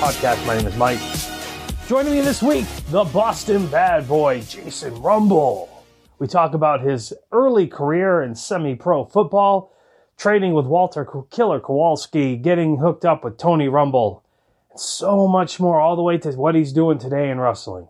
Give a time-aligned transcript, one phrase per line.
[0.00, 0.46] Insomniac Podcast.
[0.46, 1.00] My name is Mike.
[1.86, 5.68] Joining me this week, the Boston bad boy, Jason Rumble.
[6.18, 9.74] We talk about his early career in semi pro football,
[10.16, 14.22] trading with Walter Killer Kowalski, getting hooked up with Tony Rumble,
[14.70, 17.88] and so much more, all the way to what he's doing today in wrestling.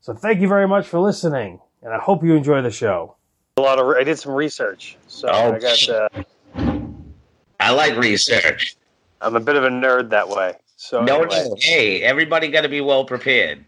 [0.00, 3.16] So thank you very much for listening, and I hope you enjoy the show.
[3.56, 5.88] A lot of I did some research, so Oh, I got.
[5.88, 6.08] Uh,
[7.60, 8.76] I like research.
[9.20, 10.54] I'm a bit of a nerd that way.
[10.84, 11.48] So No, anyway.
[11.48, 13.64] no, hey, everybody got to be well prepared.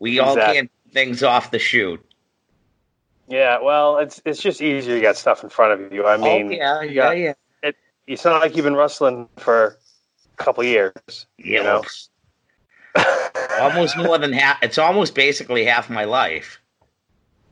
[0.00, 2.04] We all can't things off the shoot.
[3.28, 4.96] yeah, well, it's it's just easier.
[4.96, 6.04] You got stuff in front of you.
[6.04, 7.70] I mean, oh, yeah, you yeah, got- yeah.
[8.08, 9.76] It's not like you've been wrestling for
[10.36, 11.26] a couple years.
[11.36, 11.84] You know.
[12.96, 13.04] know,
[13.60, 14.60] almost more than half.
[14.62, 16.60] It's almost basically half my life.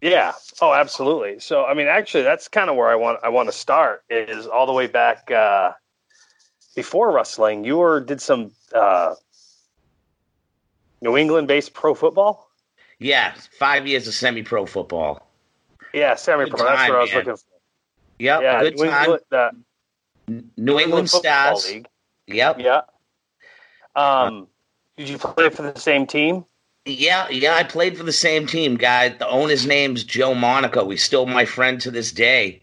[0.00, 0.32] Yeah.
[0.60, 1.38] Oh, absolutely.
[1.40, 4.02] So, I mean, actually, that's kind of where I want I want to start.
[4.10, 5.72] Is all the way back uh,
[6.76, 7.64] before wrestling.
[7.64, 9.16] You were did some uh,
[11.00, 12.48] New England-based pro football.
[13.00, 15.28] Yeah, five years of semi-pro football.
[15.92, 16.64] Yeah, semi-pro.
[16.64, 17.42] That's time, what I was looking for.
[18.18, 19.02] Yep, Yeah, good New time.
[19.02, 19.50] England, uh,
[20.56, 21.74] New England Football Stars.
[21.74, 21.88] League.
[22.28, 22.60] Yep.
[22.60, 22.82] Yeah.
[23.94, 24.48] Um,
[24.96, 26.44] did you play for the same team?
[26.84, 29.08] Yeah, yeah, I played for the same team, guy.
[29.08, 30.88] The owner's name's Joe Monaco.
[30.88, 32.62] He's still my friend to this day.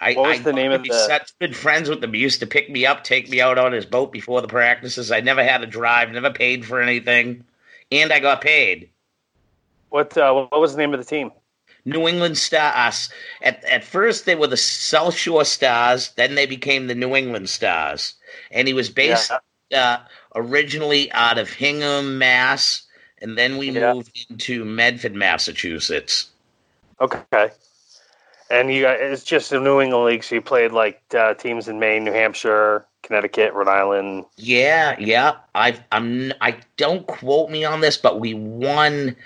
[0.00, 2.12] I, What was I the name of the- such good friends with him.
[2.14, 5.10] He used to pick me up, take me out on his boat before the practices.
[5.10, 7.44] I never had to drive, never paid for anything,
[7.90, 8.90] and I got paid.
[9.90, 11.30] What uh, What was the name of the team?
[11.84, 13.08] New England Stars.
[13.42, 17.48] At at first they were the South Shore Stars, then they became the New England
[17.48, 18.14] Stars.
[18.50, 19.32] And he was based
[19.70, 19.80] Yeah.
[19.94, 19.98] uh,
[20.34, 22.82] originally out of Hingham, Mass,
[23.22, 23.94] and then we Yeah.
[23.94, 26.28] moved into Medford, Massachusetts.
[27.00, 27.50] Okay.
[28.50, 31.78] And you it's just the New England League, so you played like uh, teams in
[31.78, 34.24] Maine, New Hampshire, Connecticut, Rhode Island.
[34.36, 35.36] Yeah, yeah.
[35.54, 39.16] I I'm I don't quote me on this, but we won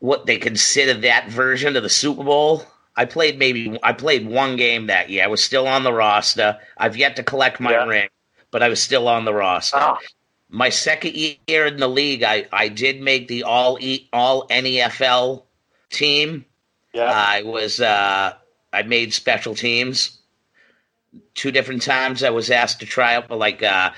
[0.00, 2.64] what they consider that version of the Super Bowl.
[2.96, 5.24] I played maybe I played one game that year.
[5.24, 6.58] I was still on the roster.
[6.76, 7.84] I've yet to collect my Yeah.
[7.86, 8.08] ring,
[8.50, 9.76] but I was still on the roster.
[9.78, 9.98] Ah,
[10.48, 15.44] My second year in the league, I, I did make the all e, all NEFL
[15.90, 16.44] team.
[16.92, 17.10] Yeah.
[17.10, 18.34] I was uh,
[18.72, 20.18] I made special teams.
[21.34, 23.90] Two different times I was asked to try out for like uh,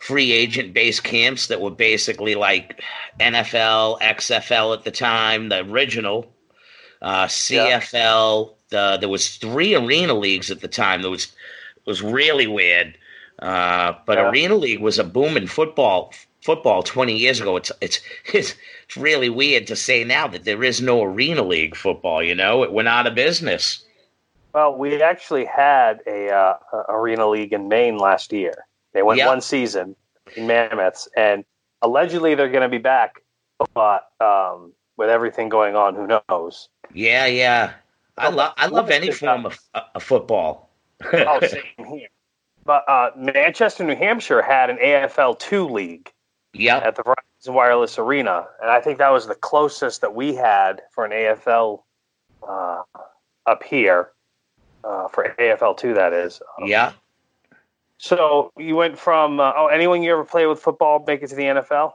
[0.00, 2.82] free agent based camps that were basically like
[3.18, 6.32] NFL, XFL at the time, the original,
[7.02, 8.54] uh, CFL.
[8.70, 11.02] The, there was three arena leagues at the time.
[11.02, 11.32] There was
[11.84, 12.96] was really weird.
[13.40, 14.30] Uh, but Yeah.
[14.30, 17.56] Arena League was a booming football football 20 years ago.
[17.56, 18.00] It's it's
[18.34, 18.54] it's
[18.96, 22.22] really weird to say now that there is no Arena League football.
[22.22, 23.84] You know, it went out of business.
[24.52, 26.56] well, we actually had a, uh,
[26.88, 28.54] arena league in Maine last year.
[28.92, 29.28] They went Yeah.
[29.28, 29.94] one season
[30.34, 31.44] in Mammoths, and
[31.82, 33.22] allegedly they're going to be back.
[33.74, 36.68] But um, with everything going on, who knows?
[36.92, 37.74] Yeah, yeah.
[38.18, 39.58] I love I love any form of,
[39.94, 40.70] of football.
[41.12, 42.08] oh, same here.
[42.64, 46.10] But uh, Manchester, New Hampshire had an AFL two league.
[46.52, 46.82] Yep.
[46.82, 50.82] at the Verizon Wireless Arena, and I think that was the closest that we had
[50.92, 51.82] for an AFL
[52.46, 52.82] uh,
[53.46, 54.10] up here
[54.84, 55.94] uh, for AFL two.
[55.94, 56.42] That is.
[56.64, 56.92] Yeah.
[57.98, 61.36] So you went from uh, oh, anyone you ever play with football make it to
[61.36, 61.92] the NFL?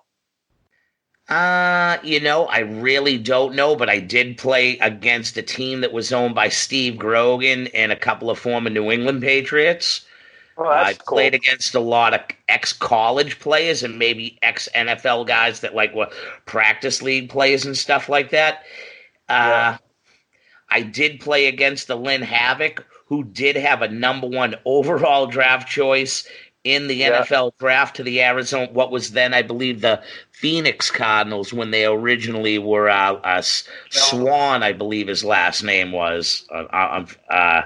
[1.27, 5.91] Uh, you know, I really don't know, but I did play against a team that
[5.91, 10.05] was owned by Steve Grogan and a couple of former New England Patriots.
[10.57, 11.17] Oh, I that's cool.
[11.17, 15.93] played against a lot of ex college players and maybe ex NFL guys that like
[15.93, 16.09] were
[16.45, 18.63] practice league players and stuff like that.
[19.29, 19.77] Uh, Yeah.
[20.69, 25.67] I did play against the Lynn Havoc, who did have a number one overall draft
[25.69, 26.27] choice
[26.63, 27.21] in the Yeah.
[27.21, 30.01] NFL draft to the Arizona, what was then, I believe, the
[30.31, 33.41] Phoenix Cardinals when they originally were uh, uh,
[33.91, 36.43] Swann, I believe his last name was.
[36.51, 37.63] Uh, uh,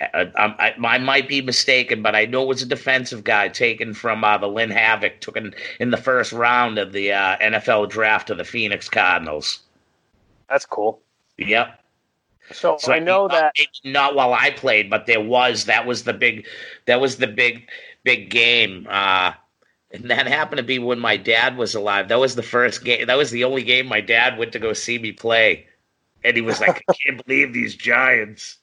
[0.00, 3.24] uh, uh, um, I, I might be mistaken, but I know it was a defensive
[3.24, 7.12] guy taken from uh, the Lynn Havoc, took in, in the first round of the
[7.12, 9.60] uh, NFL draft of the Phoenix Cardinals.
[10.48, 11.00] That's cool.
[11.36, 11.80] Yep.
[12.52, 13.66] So, So I know not, that.
[13.84, 16.46] not while I played, but there was that was the big
[16.86, 17.68] that was the big
[18.04, 18.86] big game.
[18.88, 19.32] Uh,
[19.90, 22.08] and that happened to be when my dad was alive.
[22.08, 23.06] That was the first game.
[23.06, 25.66] That was the only game my dad went to go see me play,
[26.24, 28.58] and he was like, "I can't believe these Giants."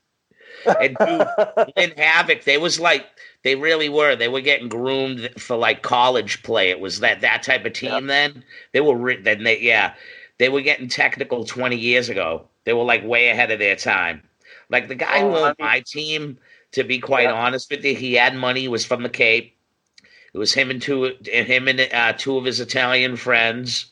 [0.65, 3.05] And dude, in Havoc, they was like
[3.43, 4.15] they really were.
[4.15, 6.69] They were getting groomed for like college play.
[6.69, 8.07] It was that that type of team.
[8.07, 9.93] Then they were re- then they yeah
[10.37, 12.47] they were getting technical twenty years ago.
[12.63, 14.23] They were like way ahead of their time.
[14.69, 16.37] Like the guy who Oh, I owned mean- my team,
[16.71, 17.33] to be quite Yeah.
[17.33, 18.61] honest with you, he had money.
[18.61, 19.55] He was from the Cape.
[20.33, 23.85] It was him and two him and uh, two of his Italian friends.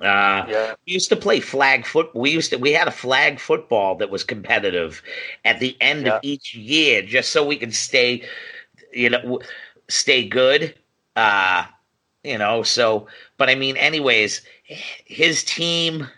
[0.00, 0.74] Uh, Yeah.
[0.86, 2.10] we used to play flag foot.
[2.14, 5.02] We used to we had a flag football that was competitive
[5.44, 6.16] at the end Yeah.
[6.16, 8.24] of each year, just so we could stay,
[8.92, 9.40] you know,
[9.88, 10.74] stay good.
[11.16, 11.64] Uh,
[12.22, 13.06] you know, so
[13.38, 14.42] but I mean, anyways,
[15.04, 16.08] his team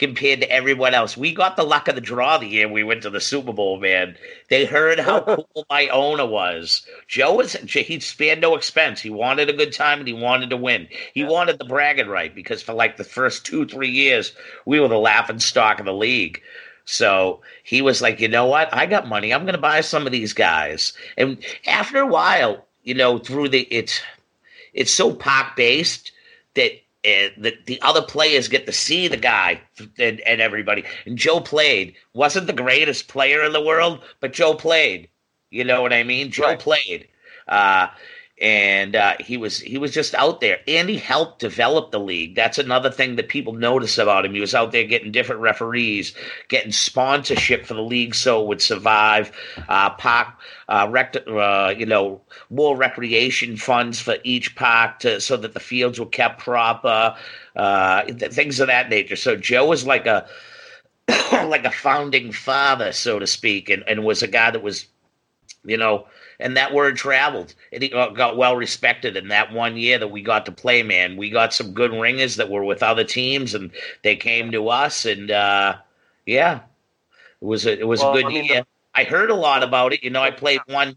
[0.00, 3.02] compared to everyone else, we got the luck of the draw the year we went
[3.02, 3.78] to the Super Bowl.
[3.78, 4.16] Man,
[4.48, 6.86] they heard how cool my owner was.
[7.06, 9.02] Joe was he spared no expense.
[9.02, 10.88] He wanted a good time and he wanted to win.
[11.12, 14.32] He wanted the bragging right because for like the first two three years,
[14.64, 16.40] we were the laughing stock of the league.
[16.86, 18.72] So he was like, you know what?
[18.72, 19.34] I got money.
[19.34, 20.94] I'm going to buy some of these guys.
[21.18, 24.00] And after a while, you know, through the it's
[24.72, 26.10] it's so park based
[26.54, 26.72] that
[27.04, 29.60] uh, the the other players get to see the guy
[29.98, 30.84] and, and everybody.
[31.06, 35.08] And Joe played wasn't the greatest player in the world, but Joe played.
[35.50, 36.30] You know what I mean?
[36.30, 36.58] Joe Right.
[36.58, 37.08] played.
[37.48, 37.88] Uh,
[38.40, 42.34] and uh, he was he was just out there, and he helped develop the league.
[42.34, 44.32] That's another thing that people notice about him.
[44.32, 46.14] He was out there getting different referees,
[46.48, 49.30] getting sponsorship for the league, so it would survive.
[49.68, 50.28] Uh, park,
[50.68, 55.60] uh, rec- uh, you know, more recreation funds for each park to so that the
[55.60, 57.14] fields were kept proper,
[57.56, 59.16] uh, th- things of that nature.
[59.16, 60.26] So Joe was like a
[61.32, 64.86] like a founding father, so to speak, and, and was a guy that was,
[65.64, 66.06] you know,
[66.40, 67.54] and that word traveled.
[67.70, 71.16] It got got well respected in that one year that we got to play, man.
[71.16, 73.70] We got some good ringers that were with other teams, and
[74.02, 75.76] they came to us, and uh,
[76.26, 76.60] yeah,
[77.40, 78.64] it was a, it was Well, a good I mean, year.
[78.94, 80.02] I heard a lot about it.
[80.02, 80.96] You know, I played one.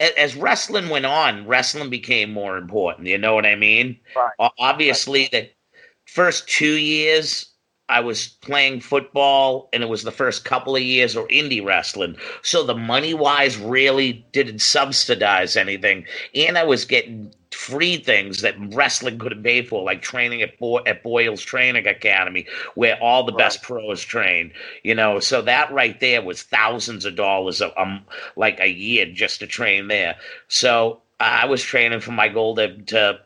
[0.00, 3.06] As wrestling went on, wrestling became more important.
[3.06, 4.00] You know what I mean?
[4.16, 4.50] Right.
[4.58, 5.48] Obviously, the
[6.06, 7.51] first two years
[7.92, 12.16] I was playing football, and it was the first couple of years or indie wrestling.
[12.40, 18.54] So the money wise really didn't subsidize anything, and I was getting free things that
[18.74, 23.32] wrestling couldn't pay for, like training at Bo- at Boyle's Training Academy, where all the
[23.32, 24.52] best pros train.
[24.82, 28.06] You know, so that right there was thousands of dollars a, um,
[28.36, 30.16] like a year just to train there.
[30.48, 33.20] So I was training for my goal to, to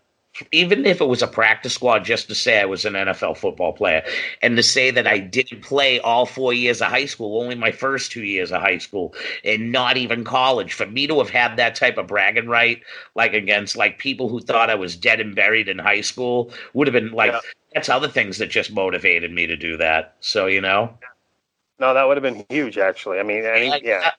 [0.52, 3.72] even if it was a practice squad, just to say I was an NFL football
[3.72, 4.02] player,
[4.42, 7.72] and to say that I didn't play all four years of high school, only my
[7.72, 10.72] first two years of high school, and not even college.
[10.74, 12.82] For me to have had that type of bragging right,
[13.14, 16.86] like against like people who thought I was dead and buried in high school, would
[16.86, 17.40] have been like Yeah.
[17.74, 20.16] that's other things that just motivated me to do that.
[20.20, 20.98] So you know,
[21.78, 23.18] No, that would have been huge, actually.
[23.18, 24.12] I mean, any, Like, yeah.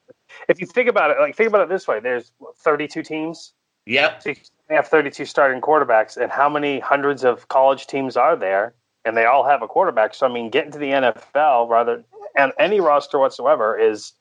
[0.48, 3.54] If you think about it, like think about it this way: there's 32 teams.
[3.86, 4.36] yep, So you
[4.75, 8.74] have 32 starting quarterbacks, and how many hundreds of college teams are there?
[9.06, 10.14] And they all have a quarterback.
[10.14, 12.04] So I mean, getting to the NFL, rather
[12.36, 14.14] and any roster whatsoever, is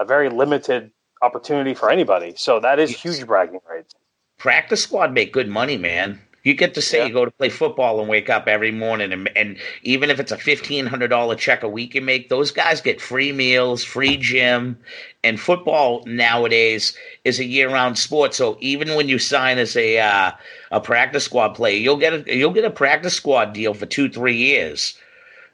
[0.00, 0.90] a very limited
[1.22, 2.34] opportunity for anybody.
[2.36, 3.94] So that is huge bragging rights.
[4.38, 6.20] practice squad make good money, man.
[6.44, 7.06] You get to say Yeah.
[7.06, 10.32] you go to play football and wake up every morning, and, and even if it's
[10.32, 14.16] a fifteen hundred dollar check a week you make, those guys get free meals, free
[14.16, 14.78] gym,
[15.22, 18.34] and football nowadays is a year round sport.
[18.34, 20.32] So even when you sign as a uh,
[20.72, 24.08] a practice squad player, you'll get a you'll get a practice squad deal for two
[24.08, 24.98] three years.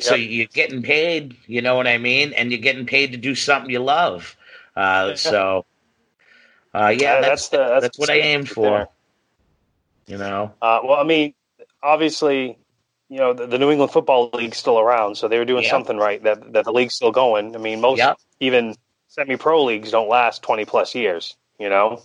[0.01, 3.35] So you're getting paid, you know what I mean, and you're getting paid to do
[3.35, 4.37] something you love.
[4.77, 5.67] Uh, so,
[6.73, 8.63] uh, yeah, Uh, that's the that's, that's what I aimed for.
[8.63, 8.89] there.
[10.09, 11.35] You know, Uh, well, I mean,
[11.83, 12.59] obviously,
[13.11, 15.71] you know, the, the New England Football League's still around, so they were doing Yeah.
[15.71, 16.23] something right.
[16.23, 17.55] That that the league's still going.
[17.55, 18.15] I mean, most Yeah.
[18.41, 18.75] even
[19.09, 21.37] semi-pro leagues don't last twenty plus years.
[21.59, 22.03] You know.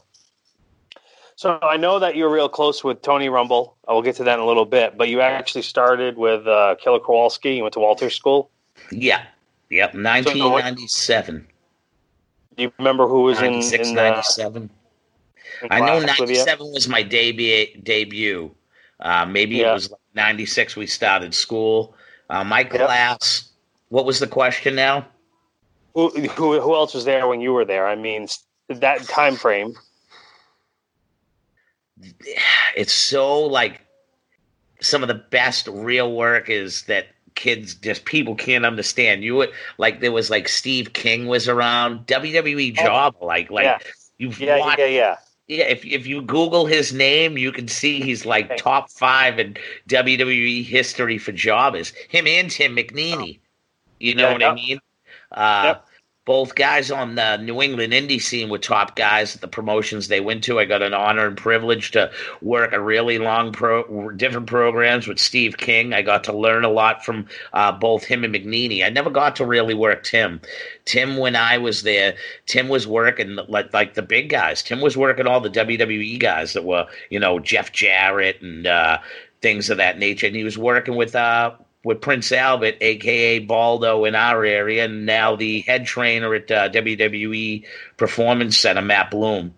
[1.35, 3.75] So I know that you're real close with Tony Rumble.
[3.87, 4.97] I will get to that in a little bit.
[4.97, 7.55] But you actually started with uh, Killer Kowalski.
[7.55, 8.51] You went to Walter's School.
[8.91, 9.23] yeah,
[9.69, 11.47] yep, 1997,
[12.55, 14.69] Do you remember who was in, 96, in, uh, 97.
[15.69, 16.35] I know class with you?
[16.37, 17.67] 97 was my debut.
[17.81, 18.51] Debut.
[18.99, 19.71] Uh, maybe Yeah.
[19.71, 21.95] it was like 96 we started school.
[22.29, 23.49] Uh, my class.
[23.89, 25.07] What was the question now?
[25.93, 27.85] Who, who who else was there when you were there?
[27.85, 28.27] I mean,
[28.69, 29.75] that time frame.
[32.75, 33.81] it's so like
[34.81, 39.51] some of the best real work is that kids just people can't understand you would
[39.79, 43.77] like there was like steve king was around wwe job like like Oh, yeah.
[44.19, 45.15] you've Yeah, watched, yeah, yeah.
[45.47, 48.57] Yeah if, if you google his name you can see he's like Okay.
[48.57, 49.55] top five in
[49.89, 53.39] wwe history for jobbers him and tim mcneely
[53.99, 54.43] you know Yeah, what yeah.
[54.43, 54.79] i mean
[55.31, 55.85] uh Yep.
[56.25, 60.21] Both guys on the New England indie scene were top guys at the promotions they
[60.21, 60.57] went to.
[60.57, 62.11] I got an honor and privilege to
[62.41, 65.93] work a really long pro different programs with Steve King.
[65.93, 68.85] I got to learn a lot from uh, both him and McNeely.
[68.85, 70.39] I never got to really work Tim.
[70.85, 72.15] Tim, when I was there,
[72.45, 74.63] Tim was working like like the big guys.
[74.63, 78.99] Tim was working all the WWE guys that were you know Jeff Jarrett and uh,
[79.41, 81.51] things of that nature, and he was working with uh,
[81.83, 86.69] with Prince Albert, aka Baldo, in our area, and now the head trainer at uh,
[86.69, 87.65] WWE
[87.97, 89.53] Performance Center, Matt Bloom.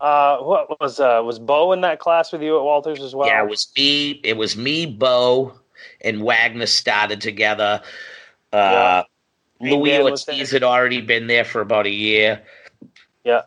[0.00, 3.28] Uh, what was uh, was Bo in that class with you at Walters as well?
[3.28, 4.20] Yeah, it was me.
[4.24, 5.54] It was me, Bo,
[6.00, 7.82] and Wagner started together.
[8.52, 9.04] Uh,
[9.60, 9.72] yeah.
[9.76, 12.42] Louis Ortiz had already been there for about a year.
[13.24, 13.42] Yeah.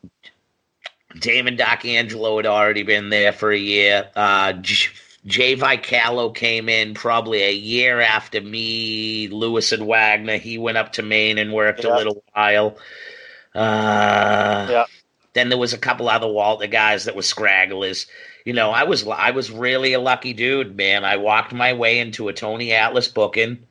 [1.19, 4.09] Damon Doc Angelo had already been there for a year.
[4.15, 4.53] Uh,
[5.25, 10.37] Jay Vicalo came in probably a year after me, Lewis and Wagner.
[10.37, 11.95] He went up to Maine and worked yeah.
[11.95, 12.77] a little while.
[13.55, 14.85] Uh, yeah.
[15.33, 18.05] Then there was a couple other Walter guys that were scragglers.
[18.45, 21.03] You know, I was I was really a lucky dude, man.
[21.03, 23.65] I walked my way into a Tony Atlas booking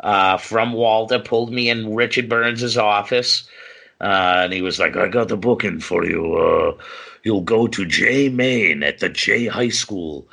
[0.00, 3.48] uh, from Walter, pulled me in Richard Burns's office,
[4.00, 6.34] uh, and he was like, "I got the booking for you.
[6.34, 6.82] Uh,
[7.22, 10.26] you'll go to Jay Maine at the Jay High School."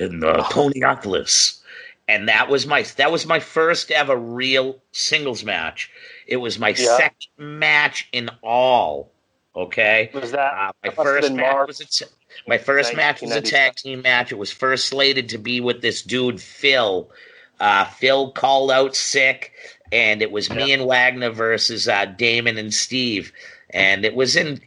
[0.00, 1.62] In uh, Tony Atlas,
[2.08, 5.90] and that was my that was my first ever real singles match.
[6.26, 6.96] It was my yeah.
[6.96, 9.12] second match in all.
[9.54, 11.68] Okay, was that uh, my first match Mark.
[11.68, 12.04] was a
[12.48, 14.32] my first match was a tag team match.
[14.32, 17.10] It was first slated to be with this dude Phil.
[17.58, 19.52] Uh, Phil called out sick,
[19.92, 20.54] and it was yeah.
[20.54, 23.32] me and Wagner versus uh, Damon and Steve,
[23.70, 24.60] and it was in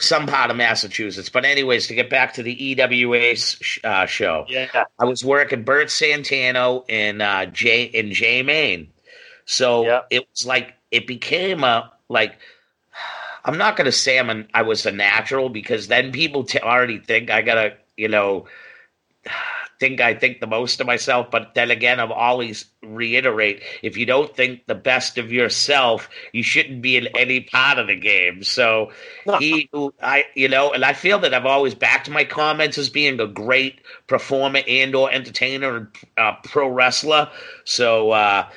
[0.00, 1.28] some part of Massachusetts.
[1.28, 3.34] But anyways, to get back to the EWA
[3.84, 8.88] uh, show, yeah, I was working Bert Santano in uh, Jay in Jay Maine,
[9.44, 10.00] so yeah.
[10.10, 12.36] it was like it became a like.
[13.46, 16.58] I'm not going to say I'm an, I was a natural because then people t-
[16.60, 18.46] already think I gotta you know
[19.80, 24.06] think I think the most of myself, but then again, I've always reiterate if you
[24.06, 28.42] don't think the best of yourself, you shouldn't be in any part of the game.
[28.42, 28.92] So
[29.38, 29.70] he,
[30.02, 33.26] I, you know, and I feel that I've always backed my comments as being a
[33.26, 35.86] great performer and or entertainer and
[36.18, 37.30] uh, pro wrestler.
[37.64, 38.10] So.
[38.10, 38.48] uh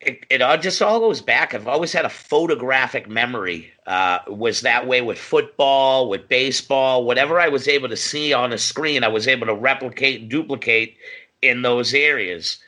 [0.00, 1.54] it, it all just all goes back.
[1.54, 3.72] I've always had a photographic memory.
[3.86, 8.52] Uh, was that way with football, with baseball, whatever I was able to see on
[8.52, 10.96] a screen, I was able to replicate, and duplicate
[11.42, 12.58] in those areas.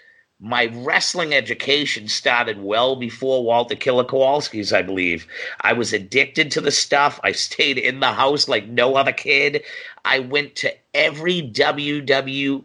[0.43, 5.27] My wrestling education started well before Walter Killer Kowalski's, I believe.
[5.61, 7.21] I was addicted to the stuff.
[7.23, 9.63] I stayed in the house like no other kid.
[10.05, 12.65] I went to every WWF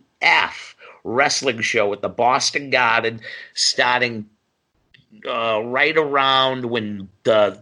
[1.04, 3.20] wrestling show at the Boston Garden
[3.54, 4.30] starting
[5.28, 7.60] uh, right around when the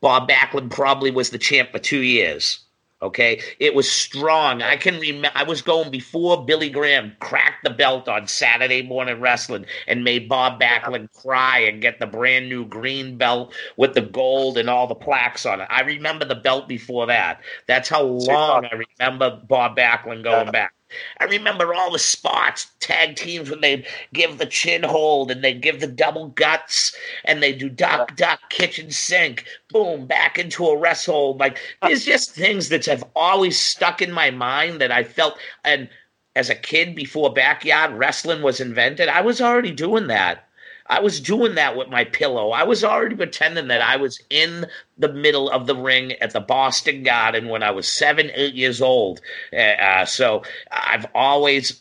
[0.00, 2.60] Bob Backlund probably was the champ for two years.
[3.04, 4.62] Okay, it was strong.
[4.62, 5.30] I can remember.
[5.34, 10.26] I was going before Billy Graham cracked the belt on Saturday Morning Wrestling and made
[10.26, 14.86] Bob Backlund cry and get the brand new green belt with the gold and all
[14.86, 15.68] the plaques on it.
[15.70, 17.40] I remember the belt before that.
[17.66, 20.72] That's how long I remember Bob Backlund going back.
[21.20, 25.54] I remember all the spots, tag teams when they give the chin hold and they
[25.54, 30.76] give the double guts and they do duck duck kitchen sink, boom, back into a
[30.76, 31.38] rest hold.
[31.38, 35.88] Like there's just things that have always stuck in my mind that I felt and
[36.36, 40.48] as a kid before backyard wrestling was invented, I was already doing that.
[40.86, 42.50] I was doing that with my pillow.
[42.50, 44.66] I was already pretending that I was in
[44.98, 48.82] the middle of the ring at the Boston Garden when I was seven, eight years
[48.82, 49.20] old.
[49.52, 51.80] Uh, uh so I've always.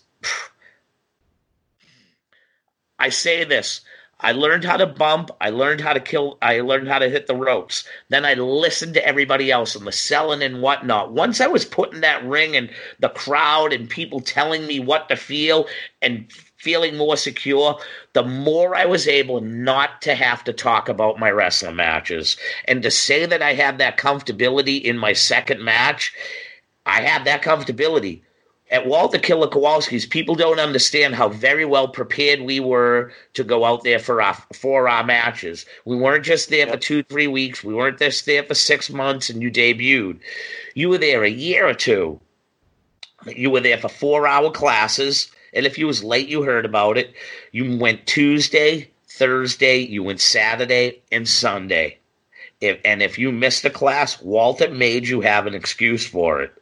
[3.00, 3.82] I say this.
[4.24, 5.32] I learned how to bump.
[5.42, 6.38] I learned how to kill.
[6.42, 7.84] I learned how to hit the ropes.
[8.08, 11.12] Then I listened to everybody else and the selling and whatnot.
[11.12, 12.70] Once I was put in that ring and
[13.00, 15.68] the crowd and people telling me what to feel
[16.02, 16.32] and
[16.64, 17.78] feeling more secure,
[18.14, 22.38] the more I was able not to have to talk about my wrestling matches.
[22.66, 26.14] And to say that I had that comfortability in my second match,
[26.86, 28.22] I had that comfortability.
[28.72, 33.66] At Walter Killer Kowalski's, people don't understand how very well prepared we were to go
[33.66, 35.66] out there for our for our matches.
[35.84, 37.64] We weren't just there for two, three weeks.
[37.64, 40.22] We weren't just there for six months and you debuted.
[40.76, 42.22] You were there a year or two.
[43.28, 46.98] You were there for four hour classes and if you was late, you heard about
[46.98, 47.14] it.
[47.52, 52.00] You went Tuesday, Thursday, you went Saturday and Sunday.
[52.62, 56.54] If, and if you missed a class, Walter made you have an excuse for it.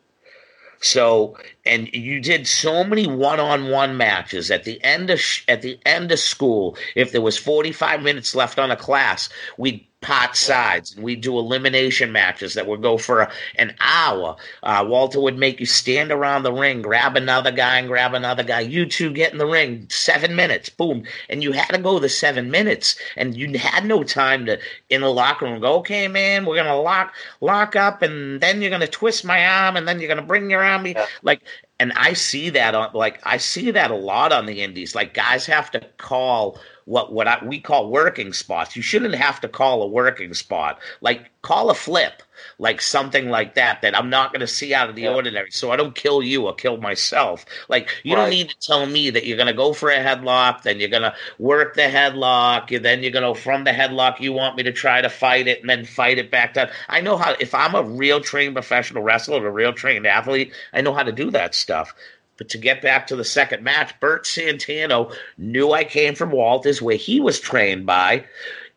[0.81, 5.79] So and you did so many one-on-one matches at the end of sh- at the
[5.85, 6.77] end of school.
[6.95, 11.37] If there was 45 minutes left on a class we'd pot sides and we'd do
[11.37, 14.35] elimination matches that would go for an hour.
[14.63, 18.43] Uh, walter would make you stand around the ring grab another guy and grab another
[18.43, 18.59] guy.
[18.61, 21.03] You two get in the ring seven minutes boom.
[21.29, 25.01] And you had to go the seven minutes and you had no time to in
[25.01, 28.87] the locker room go okay man we're gonna lock lock up and then you're gonna
[28.87, 31.05] twist my arm and then you're gonna bring your arm yeah.
[31.21, 31.41] like
[31.81, 34.93] and I see that on like I see that a lot on the indies.
[34.93, 38.75] Like guys have to call what what I, we call working spots.
[38.75, 40.79] You shouldn't have to call a working spot.
[41.01, 42.21] Like call a flip,
[42.61, 45.15] like something like that that I'm not going to see out of the yeah.
[45.15, 45.49] ordinary.
[45.49, 47.43] So I don't kill you or kill myself.
[47.67, 48.21] Like you right.
[48.21, 50.87] don't need to tell me that you're going to go for a headlock, then you're
[50.87, 54.57] going to work the headlock, and then you're going to from the headlock you want
[54.57, 56.69] me to try to fight it and then fight it back down.
[56.87, 57.35] I know how.
[57.39, 61.11] If I'm a real trained professional wrestler, a real trained athlete, I know how to
[61.11, 61.95] do that stuff.
[62.37, 66.79] But to get back to the second match, Bert Santano knew I came from Walters,
[66.79, 68.25] where he was trained by.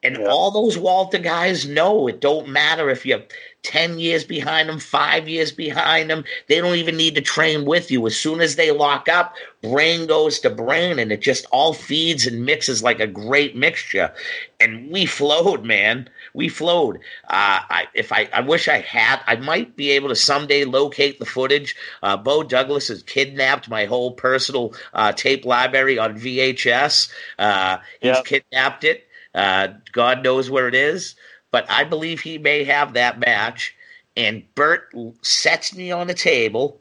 [0.03, 0.26] And yeah.
[0.26, 3.23] all those Walter guys know it don't matter if you're
[3.64, 6.25] 10 years behind them, five years behind them.
[6.49, 8.06] They don't even need to train with you.
[8.06, 12.26] As soon as they lock up, brain goes to brain and it just all feeds
[12.26, 14.12] and mixes like a great mixture.
[14.61, 16.97] And we flowed, man we flowed.
[17.28, 21.18] Uh, I, if I, I wish I had, I might be able to someday locate
[21.18, 21.76] the footage.
[22.02, 27.11] Uh, Bo Douglas has kidnapped my whole personal uh, tape library on VHS.
[27.38, 28.25] Uh, he's yep.
[28.25, 29.06] kidnapped it.
[29.35, 31.16] Uh, God knows where it is,
[31.55, 33.77] but I believe he may have that match.
[34.17, 34.93] And Bert
[35.23, 36.81] sets me on the table,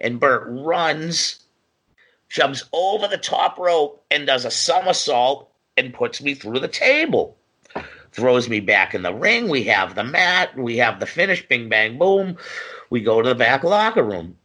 [0.00, 1.44] and Bert runs,
[2.28, 7.36] jumps over the top rope, and does a somersault and puts me through the table
[8.10, 9.48] throws me back in the ring.
[9.48, 10.58] We have the mat.
[10.58, 11.46] We have the finish.
[11.46, 12.36] Bing, bang, boom.
[12.90, 14.36] We go to the back locker room.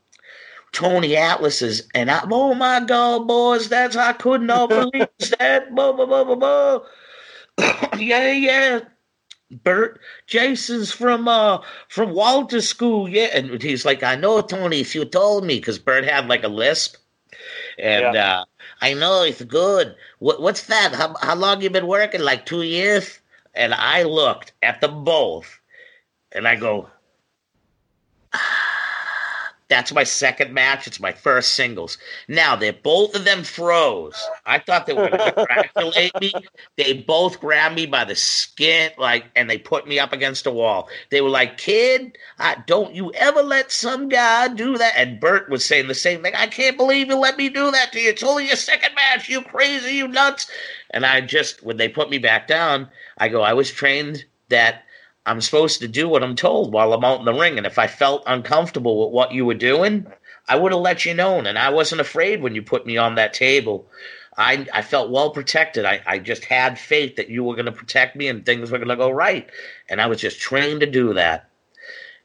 [0.73, 5.07] Tony Atlas is, and I, oh my God, boys, that's, I could not believe
[5.39, 5.73] that.
[5.73, 6.79] Blah, blah, blah, blah, blah.
[7.97, 8.81] yeah, yeah.
[9.51, 13.29] Bert, Jason's from uh from Walter School, yeah.
[13.33, 16.47] And he's like, I know, Tony, if you told me, because Bert had like a
[16.49, 16.97] lisp.
[17.77, 18.39] And yeah.
[18.39, 18.45] uh
[18.81, 19.95] I know it's good.
[20.19, 20.93] What, what's that?
[20.93, 22.21] How, how long you been working?
[22.21, 23.19] Like two years?
[23.55, 25.59] and I looked at them both
[26.31, 26.89] and I go,
[29.67, 30.85] that's my second match.
[30.85, 31.97] It's my first singles.
[32.27, 34.15] Now they're both of them froze.
[34.45, 36.33] I thought they were going to congratulate me.
[36.77, 40.51] They both grabbed me by the skin, like, and they put me up against a
[40.51, 40.87] wall.
[41.09, 45.49] They were like, "Kid, uh, don't you ever let some guy do that." And Bert
[45.49, 46.35] was saying the same thing.
[46.35, 48.09] I can't believe you let me do that to you.
[48.09, 49.29] It's only your second match.
[49.29, 49.95] You crazy?
[49.95, 50.49] You nuts?
[50.91, 54.83] And I just, when they put me back down, I go, I was trained that
[55.25, 57.57] I'm supposed to do what I'm told while I'm out in the ring.
[57.57, 60.05] And if I felt uncomfortable with what you were doing,
[60.47, 61.39] I would have let you know.
[61.39, 63.87] And I wasn't afraid when you put me on that table.
[64.37, 65.85] I, I felt well protected.
[65.85, 68.77] I, I just had faith that you were going to protect me and things were
[68.77, 69.49] going to go right.
[69.89, 71.49] And I was just trained to do that.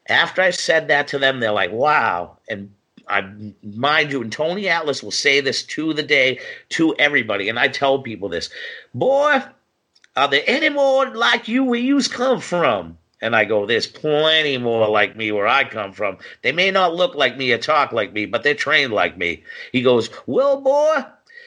[0.08, 2.38] After I said that to them, they're like, wow.
[2.48, 2.72] And
[3.08, 3.28] I
[3.62, 7.48] mind you, and Tony Atlas will say this to the day to everybody.
[7.48, 8.50] And I tell people this,
[8.92, 9.42] boy,
[10.16, 12.98] are there any more like you where you come from?
[13.22, 16.18] And I go, There's plenty more like me where I come from.
[16.42, 19.44] They may not look like me or talk like me, but they're trained like me.
[19.72, 21.04] He goes, Well, boy,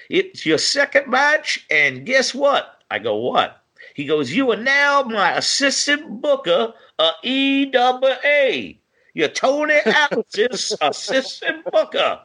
[0.10, 2.82] it's your second match, and guess what?
[2.92, 3.62] I go, What?
[3.96, 8.74] He goes, You are now my assistant booker of EWA.
[9.16, 12.22] You're Tony Atlas's assistant booker.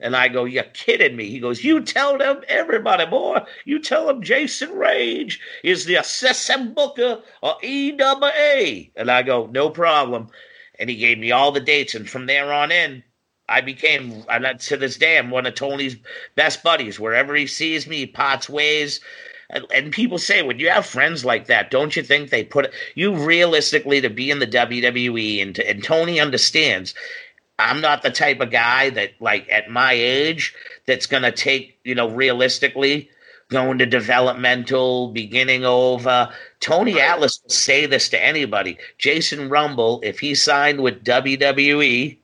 [0.00, 1.30] And I go, You're kidding me.
[1.30, 6.74] He goes, You tell them, everybody, boy, you tell them Jason Rage is the assistant
[6.74, 8.86] booker of EWA.
[8.96, 10.28] And I go, No problem.
[10.78, 11.94] And he gave me all the dates.
[11.94, 13.04] And from there on in,
[13.48, 15.96] I became, and to this day, I'm one of Tony's
[16.34, 16.98] best buddies.
[16.98, 19.00] Wherever he sees me, he pots ways.
[19.50, 22.72] And, and people say, when you have friends like that, don't you think they put
[22.94, 25.42] you realistically to be in the WWE?
[25.42, 26.94] And, and Tony understands
[27.58, 30.54] I'm not the type of guy that, like, at my age,
[30.86, 33.10] that's going to take, you know, realistically,
[33.48, 36.30] going to developmental, beginning over.
[36.60, 38.78] Tony Atlas will say this to anybody.
[38.98, 42.18] Jason Rumble, if he signed with WWE,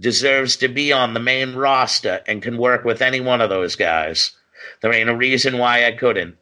[0.00, 3.76] deserves to be on the main roster and can work with any one of those
[3.76, 4.32] guys.
[4.80, 6.36] There ain't a reason why I couldn't,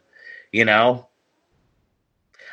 [0.52, 1.08] you know?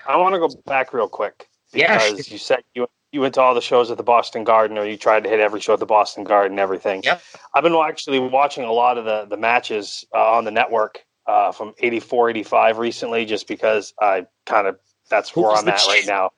[0.07, 1.47] I want to go back real quick.
[1.71, 2.33] Because yeah.
[2.33, 4.97] you said you you went to all the shows at the Boston Garden, or you
[4.97, 7.03] tried to hit every show at the Boston Garden, everything.
[7.03, 7.21] Yep.
[7.53, 11.51] I've been actually watching a lot of the the matches uh, on the network uh,
[11.51, 16.05] from 84, 85 recently, just because I kind of that's Who where I'm at right
[16.07, 16.31] now.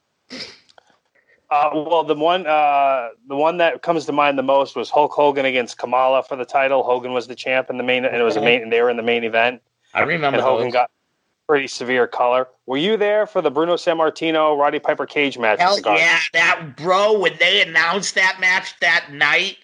[1.49, 5.13] Uh, well, the one uh, the one that comes to mind the most was Hulk
[5.13, 6.83] Hogan against Kamala for the title.
[6.83, 8.61] Hogan was the champ in the main, and it was a main.
[8.61, 9.61] And they were in the main event.
[9.93, 10.73] I remember and Hogan those.
[10.73, 10.91] got
[11.47, 12.47] pretty severe color.
[12.65, 15.59] Were you there for the Bruno Sammartino Roddy Piper cage match?
[15.59, 19.57] Hell yeah, that bro, when they announced that match that night,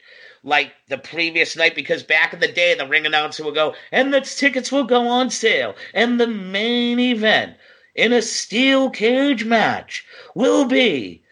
[0.44, 4.14] like the previous night, because back in the day, the ring announcer would go, and
[4.14, 7.56] the tickets will go on sale, and the main event
[7.96, 11.24] in a steel cage match will be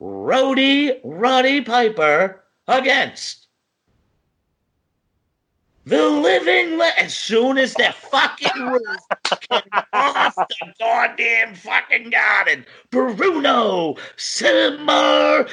[0.00, 3.43] Roddy Roddy Piper against
[5.86, 8.98] the living le- as soon as that fucking roof
[9.40, 9.60] came
[9.92, 12.64] off the goddamn fucking garden.
[12.90, 15.46] Bruno Sammartino.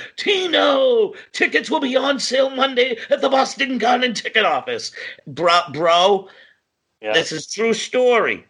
[1.33, 4.91] Tickets will be on sale Monday at the Boston Garden ticket office.
[5.27, 6.27] Bro, bro
[7.01, 7.13] Yeah.
[7.13, 8.45] this is true story.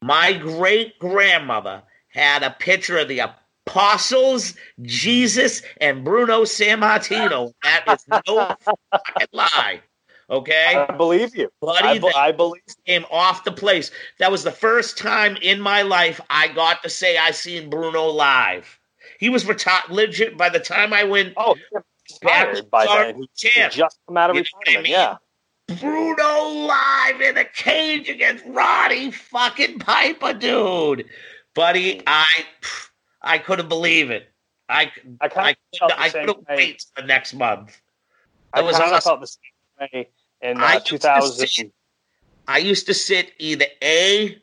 [0.00, 7.52] My great grandmother had a picture of the apostles, Jesus, and Bruno Sammartino.
[7.62, 9.80] That is no fucking lie.
[10.30, 10.74] Okay?
[10.88, 11.50] I believe you.
[11.60, 12.62] Buddy, I, be- I believe.
[12.86, 13.90] came off the place.
[14.18, 18.06] That was the first time in my life I got to say I seen Bruno
[18.06, 18.78] live.
[19.18, 19.90] He was retired.
[19.90, 20.36] Legit.
[20.36, 21.56] By the time I went Oh,
[22.22, 23.16] retired by then.
[23.16, 24.84] He champ, just come out of You know I retirement.
[24.84, 24.92] mean?
[24.92, 25.16] Yeah.
[25.80, 31.06] Bruno live in a cage against Roddy fucking Piper, dude.
[31.54, 32.26] Buddy, I
[33.22, 34.28] I couldn't believe it.
[34.68, 35.56] I I I couldn't,
[35.98, 37.80] I couldn't wait the next month.
[38.52, 39.00] I That was awesome.
[39.00, 39.40] felt the same
[40.40, 41.72] in I uh, used to 2000.
[42.48, 44.38] I used to sit either A,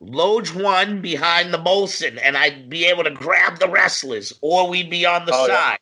[0.00, 4.90] Loge one behind the Molson, and I'd be able to grab the wrestlers, or we'd
[4.90, 5.54] be on the Oh, yeah.
[5.54, 5.78] side,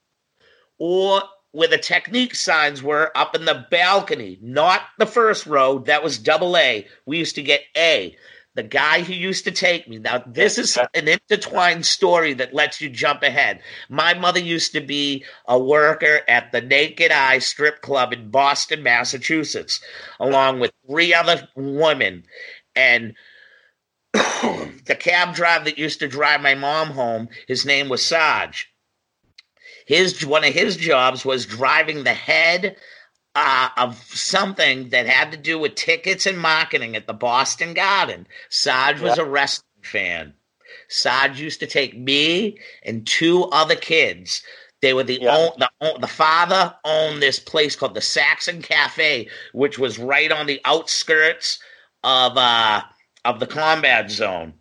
[0.78, 5.78] or where the technique signs were up in the balcony, not the first row.
[5.80, 6.86] That was double A.
[7.06, 8.14] We used to get A.
[8.54, 9.98] The guy who used to take me.
[9.98, 13.60] Now, this is an intertwined story that lets you jump ahead.
[13.88, 18.82] My mother used to be a worker at the Naked Eye Strip Club in Boston,
[18.82, 19.80] Massachusetts,
[20.18, 22.24] along with three other women.
[22.74, 23.14] And
[24.12, 28.68] the cab driver that used to drive my mom home, his name was Sarge.
[29.86, 32.76] His one of his jobs was driving the head
[33.34, 38.26] uh, of something that had to do with tickets and marketing at the Boston Garden.
[38.48, 40.34] Sarge was a wrestling fan.
[40.88, 44.42] Sarge used to take me and two other kids.
[44.82, 45.36] They were the Yeah.
[45.36, 50.32] own, the own, the father owned this place called the Saxon Cafe, which was right
[50.32, 51.58] on the outskirts
[52.02, 52.82] of uh
[53.24, 54.54] of the combat zone.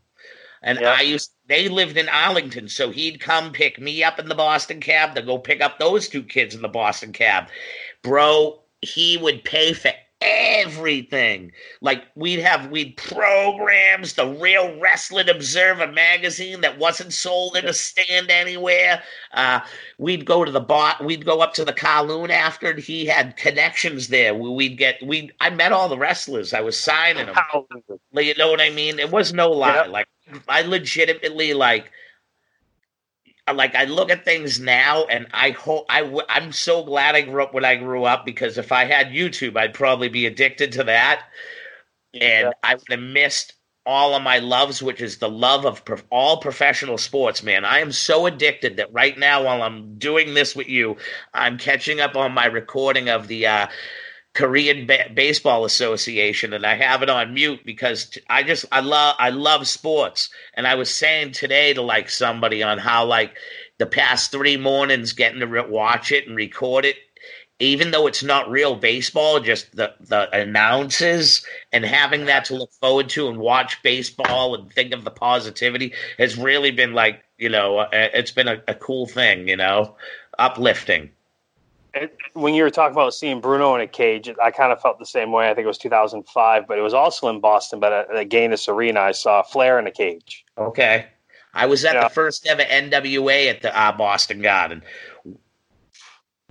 [0.61, 0.93] And Yeah.
[0.93, 4.79] I used they lived in Arlington, so he'd come pick me up in the Boston
[4.79, 7.47] cab to go pick up those two kids in the Boston cab.
[8.03, 11.51] Bro, he would pay for everything.
[11.81, 17.73] Like we'd have we'd programs, the Real Wrestling Observer magazine that wasn't sold in a
[17.73, 19.01] stand anywhere.
[19.33, 19.61] Uh,
[19.97, 23.37] we'd go to the bot, we'd go up to the Kowloon after, and he had
[23.37, 24.33] connections there.
[24.33, 25.31] We- We'd get we.
[25.39, 26.53] I met all the wrestlers.
[26.53, 27.35] I was signing them.
[28.11, 28.99] Like, You know what I mean?
[28.99, 29.73] It was no lie.
[29.75, 29.83] Yeah.
[29.83, 30.07] Like
[30.49, 31.91] I legitimately like
[33.51, 37.21] like I look at things now and I hope I w- I'm so glad I
[37.21, 40.71] grew up when I grew up because if I had YouTube I'd probably be addicted
[40.73, 41.23] to that
[42.13, 42.51] and Yeah.
[42.63, 43.53] I would have missed
[43.85, 47.79] all of my loves which is the love of prof- all professional sports man I
[47.79, 50.97] am so addicted that right now while I'm doing this with you
[51.33, 53.67] I'm catching up on my recording of the uh
[54.39, 58.79] Korean ba- Baseball Association, and I have it on mute because t- I just I
[58.79, 63.33] love I love sports, and I was saying today to like somebody on how like
[63.79, 66.95] the past three mornings getting to re- watch it and record it,
[67.59, 72.71] even though it's not real baseball, just the the announces and having that to look
[72.79, 77.49] forward to and watch baseball and think of the positivity has really been like you
[77.49, 79.97] know uh, it's been a, a cool thing, you know,
[80.37, 81.09] uplifting.
[81.93, 84.99] It, when you were talking about seeing Bruno in a cage, I kind of felt
[84.99, 85.49] the same way.
[85.49, 88.67] I think it was 2005, but it was also in Boston, but at, at Agganis
[88.67, 90.45] Arena, I saw Flair in a cage.
[90.57, 91.07] Okay.
[91.53, 92.03] I was at Yeah.
[92.03, 94.83] the first ever NWA at the uh, Boston Garden.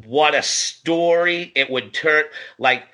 [0.05, 2.25] What a story it would turn.
[2.59, 2.85] Like,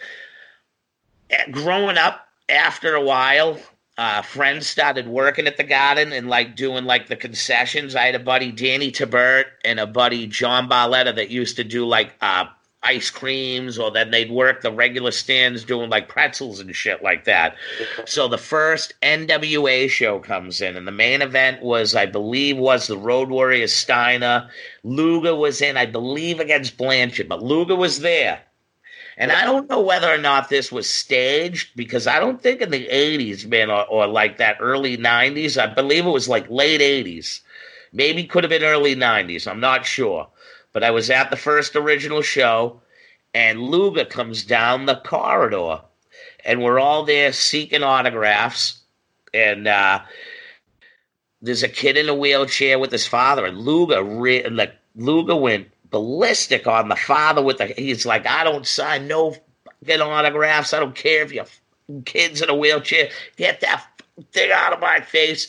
[1.30, 3.58] eh, growing up after a while,
[3.96, 7.94] uh, friends started working at the garden and like doing like the concessions.
[7.94, 11.86] I had a buddy, Danny Tabert, and a buddy, John Barletta, that used to do
[11.86, 12.46] like uh,
[12.82, 17.24] ice creams, or then they'd work the regular stands doing like pretzels and shit like
[17.24, 17.56] that.
[18.04, 22.86] So the first NWA show comes in, and the main event was, I believe, was
[22.88, 24.48] the Road Warrior Steiner.
[24.82, 28.42] Luger was in, I believe, against Blanchard, but Luger was there.
[29.16, 32.70] And I don't know whether or not this was staged because I don't think in
[32.70, 36.80] the 80s, man, or, or like that early 90s, I believe it was like late
[36.80, 37.40] 80s.
[37.92, 39.46] Maybe could have been early 90s.
[39.46, 40.28] I'm not sure.
[40.72, 42.82] But I was at the first original show,
[43.32, 45.82] and Luger comes down the corridor,
[46.44, 48.80] and we're all there seeking autographs.
[49.32, 50.00] And uh,
[51.40, 55.68] there's a kid in a wheelchair with his father, and Luger re- like Luga went
[55.94, 57.66] ballistic on the father with the.
[57.66, 59.36] He's like, I don't sign no
[59.84, 60.74] get autographs.
[60.74, 61.46] I don't care if your
[62.04, 63.10] kids in a wheelchair.
[63.36, 63.86] Get that
[64.32, 65.46] thing out of my face.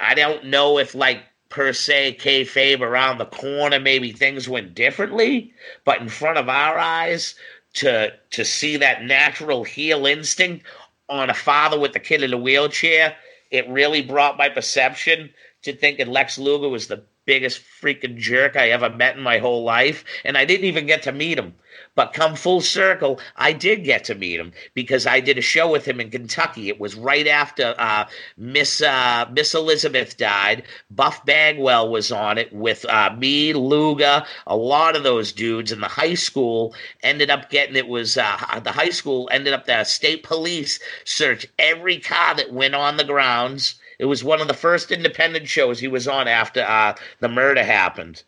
[0.00, 5.52] I don't know if like per se kayfabe around the corner, maybe things went differently,
[5.84, 7.34] but in front of our eyes,
[7.74, 10.64] to to see that natural heel instinct
[11.08, 13.16] on a father with a kid in a wheelchair,
[13.50, 15.30] it really brought my perception
[15.62, 19.64] to thinking Lex Luger was the biggest freaking jerk I ever met in my whole
[19.64, 21.54] life, and I didn't even get to meet him.
[21.94, 25.70] But come full circle, I did get to meet him because I did a show
[25.70, 26.68] with him in Kentucky.
[26.68, 28.06] It was right after uh,
[28.36, 30.64] Miss uh, Miss Elizabeth died.
[30.90, 35.72] Buff Bagwell was on it with uh, me, Luger, a lot of those dudes.
[35.72, 39.66] And the high school ended up getting it was uh, the high school ended up
[39.66, 43.76] the state police searched every car that went on the grounds.
[43.98, 47.62] It was one of the first independent shows he was on after uh, the murder
[47.62, 48.22] happened.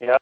[0.00, 0.18] Yeah.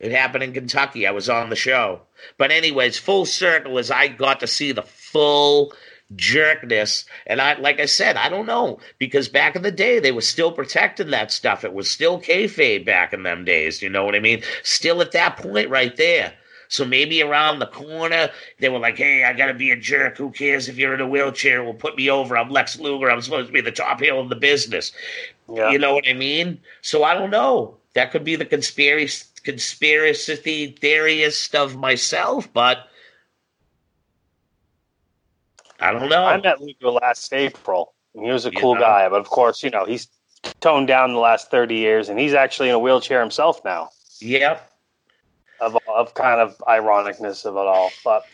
[0.00, 1.06] It happened in Kentucky.
[1.06, 2.02] I was on the show.
[2.36, 5.72] But anyways, full circle is I got to see the full
[6.14, 7.04] jerkness.
[7.26, 8.80] And I like I said, I don't know.
[8.98, 11.64] Because back in the day they were still protecting that stuff.
[11.64, 14.42] It was still kayfabe back in them days, you know what I mean?
[14.62, 16.34] Still at that point right there.
[16.74, 20.18] So maybe around the corner, they were like, hey, I got to be a jerk.
[20.18, 21.62] Who cares if you're in a wheelchair?
[21.62, 22.36] Will put me over.
[22.36, 23.10] I'm Lex Luger.
[23.10, 24.92] I'm supposed to be the top heel of the business.
[25.52, 25.70] Yeah.
[25.70, 26.60] You know what I mean?
[26.82, 27.76] So I don't know.
[27.94, 32.88] That could be the conspiracy conspiracy theorist of myself, but
[35.80, 36.24] I don't know.
[36.24, 37.92] I met Luger last April.
[38.14, 38.80] He was a You cool know?
[38.80, 40.08] guy, but of course, you know, he's
[40.60, 43.90] toned down the last 30 years and he's actually in a wheelchair himself now.
[44.20, 44.73] Yep.
[45.60, 47.90] Of of kind of ironicness of it all.
[48.04, 48.24] But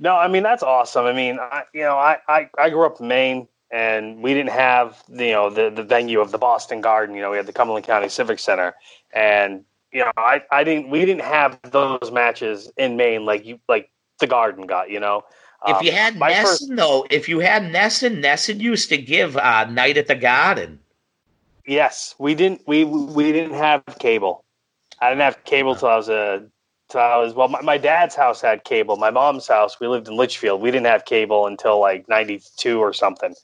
[0.00, 1.06] no, I mean that's awesome.
[1.06, 4.50] I mean, I, you know, I, I I grew up in Maine, and we didn't
[4.52, 7.14] have you know the the venue of the Boston Garden.
[7.14, 8.74] You know, we had the Cumberland County Civic Center,
[9.12, 13.60] and you know, I I didn't we didn't have those matches in Maine like you
[13.68, 14.90] like the Garden got.
[14.90, 15.24] You know,
[15.66, 18.98] If Um, you had my NESN, first- though, if you had NESN, NESN used to
[18.98, 20.80] give uh, Night at the Garden.
[21.66, 22.60] Yes, we didn't.
[22.66, 24.44] We we didn't have cable.
[25.00, 26.44] I didn't have cable till I was a.
[26.94, 27.48] Till I was well.
[27.48, 28.96] My, my dad's house had cable.
[28.96, 29.80] My mom's house.
[29.80, 30.60] We lived in Litchfield.
[30.62, 33.34] We didn't have cable until like '92 or something.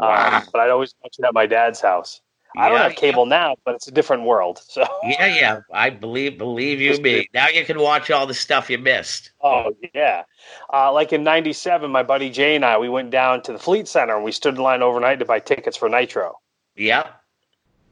[0.00, 0.38] Wow.
[0.38, 2.20] Um, but I'd always watch it at my dad's house.
[2.58, 4.60] I don't have cable now, but it's a different world.
[4.66, 5.60] So, Yeah, yeah.
[5.72, 7.28] I believe, believe you me.
[7.34, 9.30] Now you can watch all the stuff you missed.
[9.40, 10.24] oh yeah,
[10.72, 13.86] uh, like in '97, my buddy Jay and I, we went down to the Fleet
[13.86, 16.40] Center and we stood in line overnight to buy tickets for Nitro.
[16.74, 17.06] Yep.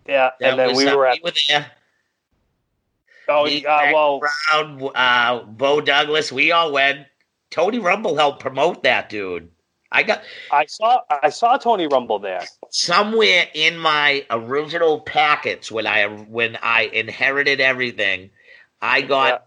[0.09, 1.18] Yeah, That and then we uh, were at.
[1.22, 1.70] we were there.
[3.28, 7.06] Oh, Me, uh, well, Brown, uh, Bo Douglas, we all went.
[7.50, 9.50] Tony Rumble helped promote that dude.
[9.94, 12.42] I got I saw I saw Tony Rumble there.
[12.70, 18.30] somewhere in my original packets when I when I inherited everything,
[18.82, 19.46] I got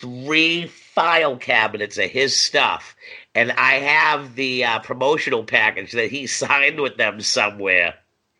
[0.00, 2.94] three file cabinets of his stuff,
[3.34, 7.94] and I have the uh, promotional package that he signed with them somewhere.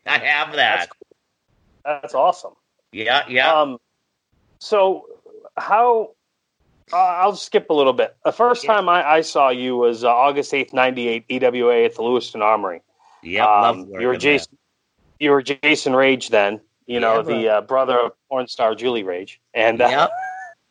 [0.05, 0.89] I have that.
[1.83, 2.53] That's That's awesome.
[2.93, 3.53] Yeah, yeah.
[3.53, 3.77] Um,
[4.59, 5.05] so
[5.57, 6.11] how?
[6.91, 8.15] Uh, I'll skip a little bit.
[8.25, 8.73] The first Yeah.
[8.73, 12.41] time I, I saw you was uh, August eighth, ninety eight, EWA at the Lewiston
[12.41, 12.81] Armory.
[13.21, 14.17] Yeah, Um, you were.
[14.17, 14.57] Jason.
[15.19, 16.61] You were Jason Rage then.
[16.87, 20.11] You know Yeah, the uh, brother of porn star Julie Rage, and uh, Yep.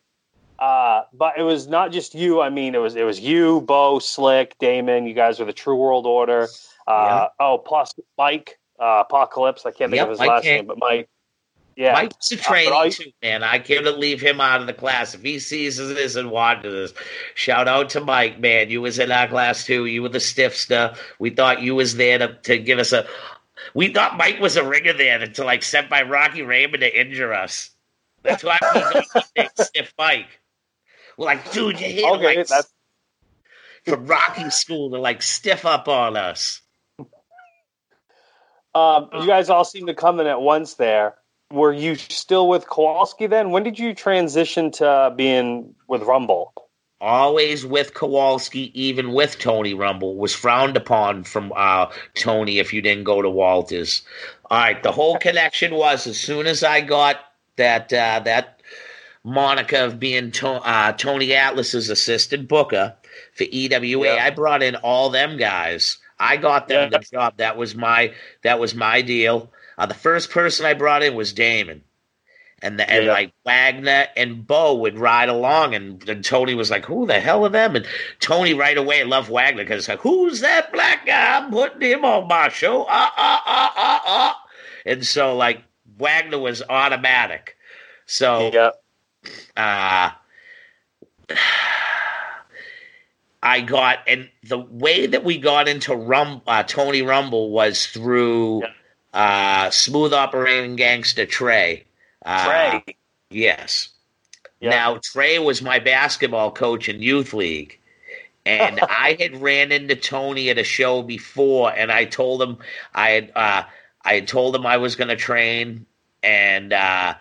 [0.59, 2.41] uh, but it was not just you.
[2.41, 5.05] I mean, it was it was you, Bo, Slick, Damon.
[5.05, 6.47] You guys were the True World Order.
[6.87, 9.65] Uh, Oh, plus Mike uh, Apocalypse.
[9.65, 11.07] I can't think Yep, of his last name, but Mike.
[11.79, 13.41] Yeah, Mike's a but trainee I- too, man.
[13.41, 15.15] I can't leave him out of the class.
[15.15, 17.03] If he sees this and watches this,
[17.35, 18.69] shout out to Mike, man.
[18.69, 19.85] You was in our class too.
[19.85, 20.97] You were the stiffster.
[21.19, 23.07] We thought you was there to, to give us a.
[23.73, 27.33] We thought Mike was a ringer there until like sent by Rocky Raymond to injure
[27.33, 27.69] us.
[28.23, 30.41] That's why we got Stiff Mike.
[31.17, 32.73] We're like, dude, you're here Okay, like that's
[33.85, 36.61] from Rocky school to like stiff up on us.
[38.75, 41.15] Um, you guys all seem to come in at once there.
[41.51, 43.49] Were you still with Kowalski then?
[43.49, 46.53] When did you transition to being with Rumble?
[47.01, 51.85] always with Kowalski, even with Tony Rumble, was frowned upon from uh,
[52.15, 54.01] Tony if you didn't go to Walters.
[54.51, 57.21] All right, the whole connection was as soon as I got
[57.55, 58.61] that uh, that
[59.23, 62.93] moniker of being to- uh, Tony Atlas's assistant booker
[63.33, 64.25] for EWA, Yeah.
[64.25, 65.99] I brought in all them guys.
[66.19, 66.97] I got them Yeah.
[66.97, 67.37] the job.
[67.37, 69.49] That was my that was my deal.
[69.79, 71.83] Uh, the first person I brought in was Damon.
[72.61, 73.13] And, the, and Yeah.
[73.13, 77.45] like Wagner and Bo would ride along, and, and Tony was like, "Who the hell
[77.45, 77.87] are them?" And
[78.19, 81.37] Tony right away loved Wagner because like, "Who's that black guy?
[81.37, 84.43] I'm putting him on my show." Ah ah ah ah ah.
[84.85, 85.63] And so like
[85.97, 87.55] Wagner was automatic.
[88.05, 88.71] So Yeah.
[89.55, 90.11] uh,
[93.41, 98.63] I got and the way that we got into Rum uh, Tony Rumble was through
[99.13, 101.85] uh, smooth operating gangster Trey.
[102.25, 102.95] Uh, Trey.
[103.29, 103.89] yes.
[104.59, 104.71] Yeah.
[104.71, 107.79] Now Trey was my basketball coach in youth league.
[108.45, 112.57] And I had ran into Tony at a show before, and I told him
[112.93, 113.63] I had uh,
[114.03, 115.85] I had told him I was going to train,
[116.23, 117.15] and uh,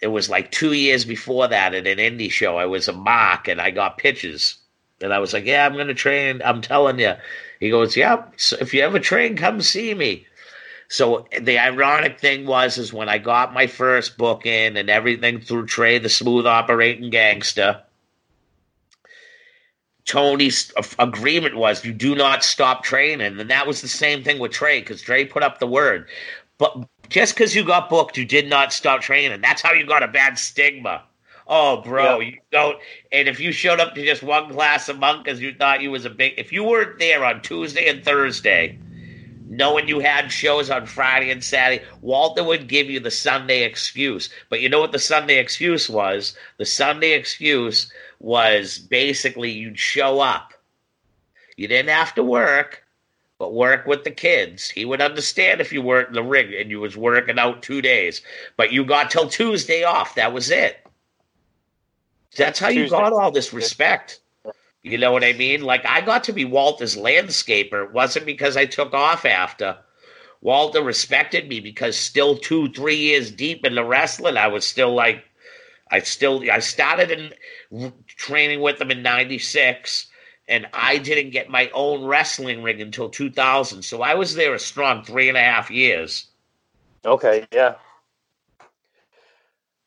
[0.00, 2.56] it was like two years before that at an indie show.
[2.56, 4.56] I was a mock, and I got pitches,
[5.00, 7.14] and I was like, "Yeah, I'm going to train." I'm telling you.
[7.60, 10.26] He goes, "Yeah, so if you ever train, come see me."
[10.88, 15.40] So the ironic thing was, is when I got my first book in and everything
[15.40, 17.82] through Trey, the smooth operating gangster.
[20.06, 24.52] Tony's agreement was you do not stop training, and that was the same thing with
[24.52, 26.08] Trey because Trey put up the word.
[26.56, 29.42] But just because you got booked, you did not stop training.
[29.42, 31.02] That's how you got a bad stigma.
[31.46, 32.26] Oh, bro, Yeah.
[32.26, 32.78] you don't.
[33.12, 35.90] And if you showed up to just one class a month because you thought you
[35.90, 38.78] was a big, if you weren't there on Tuesday and Thursday,
[39.48, 44.28] knowing you had shows on Friday and Saturday, Walter would give you the Sunday excuse.
[44.50, 46.36] But you know what the Sunday excuse was?
[46.58, 50.52] The Sunday excuse was basically you'd show up.
[51.56, 52.84] You didn't have to work,
[53.38, 54.68] but work with the kids.
[54.68, 57.80] He would understand if you weren't in the ring and you was working out two
[57.80, 58.20] days.
[58.56, 60.14] But you got till Tuesday off.
[60.14, 60.86] That was it.
[62.36, 64.20] That's how you got all this respect.
[64.82, 65.62] You know what I mean?
[65.62, 67.84] Like I got to be Walter's landscaper.
[67.84, 69.78] It wasn't because I took off after.
[70.40, 74.94] Walter respected me because still two, three years deep in the wrestling, I was still
[74.94, 75.24] like,
[75.90, 80.06] I still, I started in training with him in '96,
[80.46, 83.82] and I didn't get my own wrestling ring until 2000.
[83.82, 86.26] So I was there a strong three and a half years.
[87.04, 87.76] Okay, yeah.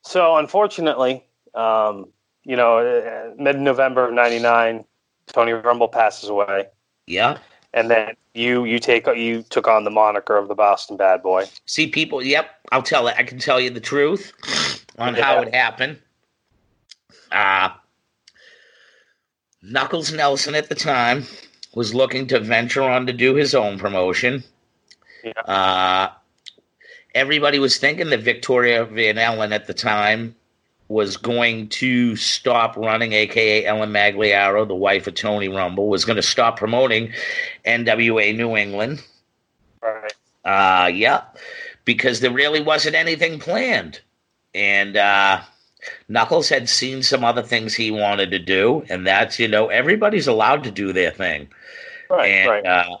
[0.02, 1.24] So unfortunately,
[1.54, 2.08] um,
[2.44, 4.84] you know, mid November of '99,
[5.28, 6.66] Tony Rumble passes away,
[7.06, 7.38] Yeah.
[7.72, 11.44] and then you you take you took on the moniker of the Boston Bad Boy.
[11.66, 13.14] See, people, yep, I'll tell it.
[13.18, 14.32] I can tell you the truth
[14.98, 15.22] on Yeah.
[15.24, 15.98] how it happened.
[17.30, 17.70] Uh,
[19.62, 21.24] Knuckles Nelson at the time
[21.74, 24.42] was looking to venture on to do his own promotion.
[25.24, 25.32] Yeah.
[25.42, 26.10] Uh,
[27.14, 30.34] everybody was thinking that Victoria Van Ellen at the time
[30.92, 36.16] was going to stop running, aka Ellen Magliaro, the wife of Tony Rumble, was going
[36.16, 37.12] to stop promoting
[37.64, 39.02] NWA New England.
[39.82, 40.12] Right.
[40.44, 41.22] Uh, yeah,
[41.84, 44.00] because there really wasn't anything planned.
[44.54, 45.40] And uh,
[46.08, 50.26] Knuckles had seen some other things he wanted to do, and that's, you know, everybody's
[50.26, 51.48] allowed to do their thing.
[52.10, 52.28] Right.
[52.28, 52.66] and right.
[52.66, 52.96] Uh,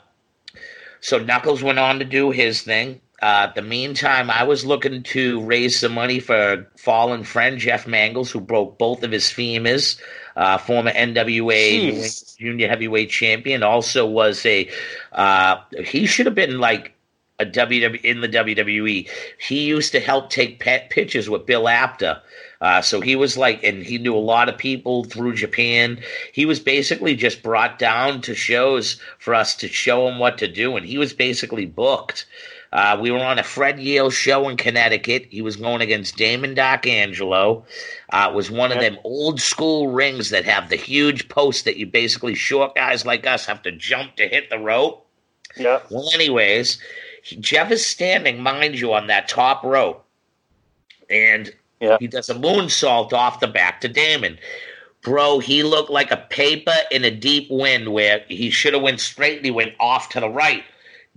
[1.00, 3.00] so Knuckles went on to do his thing.
[3.22, 7.86] Uh, the meantime, I was looking to raise some money for a fallen friend, Jeff
[7.86, 10.00] Mangles, who broke both of his femurs.
[10.34, 12.36] Uh, former NWA Jeez.
[12.38, 14.68] Junior Heavyweight Champion, also was a.
[15.12, 16.94] Uh, he should have been like
[17.38, 19.08] a WW in the WWE.
[19.38, 22.20] He used to help take pet pictures with Bill Apter.
[22.60, 26.00] Uh, so he was like, and he knew a lot of people through Japan.
[26.32, 30.48] He was basically just brought down to shows for us to show him what to
[30.48, 32.26] do, and he was basically booked.
[32.72, 35.26] Uh, we were on a Fred Yale show in Connecticut.
[35.30, 37.64] He was going against Damon Darkangelo.
[38.10, 41.76] Uh, it was one of them old school rings that have the huge post that
[41.76, 45.06] you basically short guys like us have to jump to hit the rope.
[45.56, 45.80] yeah.
[45.90, 46.78] Well, anyways,
[47.22, 50.06] he, Jeff is standing, mind you, on that top rope,
[51.10, 51.98] and Yeah.
[52.00, 54.38] he does a moonsault off the back to Damon.
[55.02, 59.00] Bro, he looked like a paper in a deep wind where he should have went
[59.00, 60.64] straight and he went off to the right.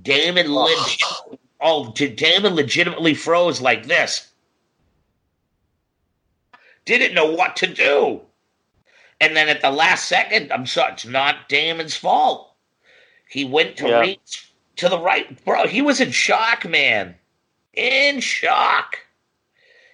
[0.02, 0.76] Damon leg-
[1.62, 4.30] oh, Damon legitimately froze like this.
[6.86, 8.22] Didn't know what to do.
[9.20, 12.54] And then at the last second, I'm sorry, it's not Damon's fault.
[13.30, 14.00] He went to Yeah.
[14.02, 15.44] reach to the right.
[15.44, 17.16] Bro, he was in shock, man.
[17.74, 19.00] In shock.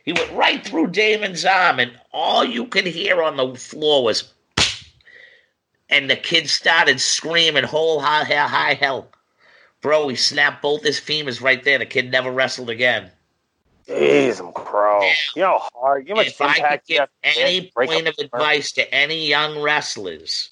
[0.04, 4.34] He went right through Damon's arm, and all you could hear on the floor was.
[5.90, 9.12] And the kid started screaming, whole high, high, high hell.
[9.82, 11.80] Bro, he snapped both his femurs right there.
[11.80, 13.10] The kid never wrestled again.
[13.88, 15.02] Jeez, I'm crow.
[15.36, 16.08] You know how hard.
[16.08, 20.52] You know if I could give any point of advice to any young wrestlers,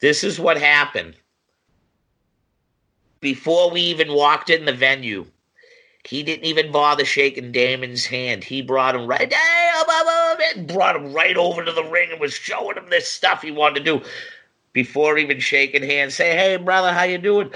[0.00, 1.14] this is what happened.
[3.20, 5.26] Before we even walked in the venue,
[6.08, 8.42] He didn't even bother shaking Damon's hand.
[8.42, 9.30] He brought him right,
[10.56, 13.50] and brought him right over to the ring and was showing him this stuff he
[13.50, 14.06] wanted to do
[14.72, 16.14] before even shaking hands.
[16.14, 17.50] Say, hey, brother, how you doing?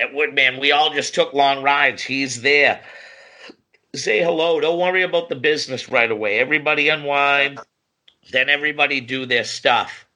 [0.00, 2.02] At Woodman, we all just took long rides.
[2.02, 2.82] He's there.
[3.94, 4.60] Say hello.
[4.60, 6.38] Don't worry about the business right away.
[6.40, 7.60] Everybody unwind.
[8.32, 10.06] Then everybody do their stuff.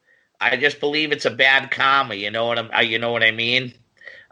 [0.41, 2.15] I just believe it's a bad karma.
[2.15, 2.71] You know what I'm.
[2.77, 3.75] uh, You know what I mean.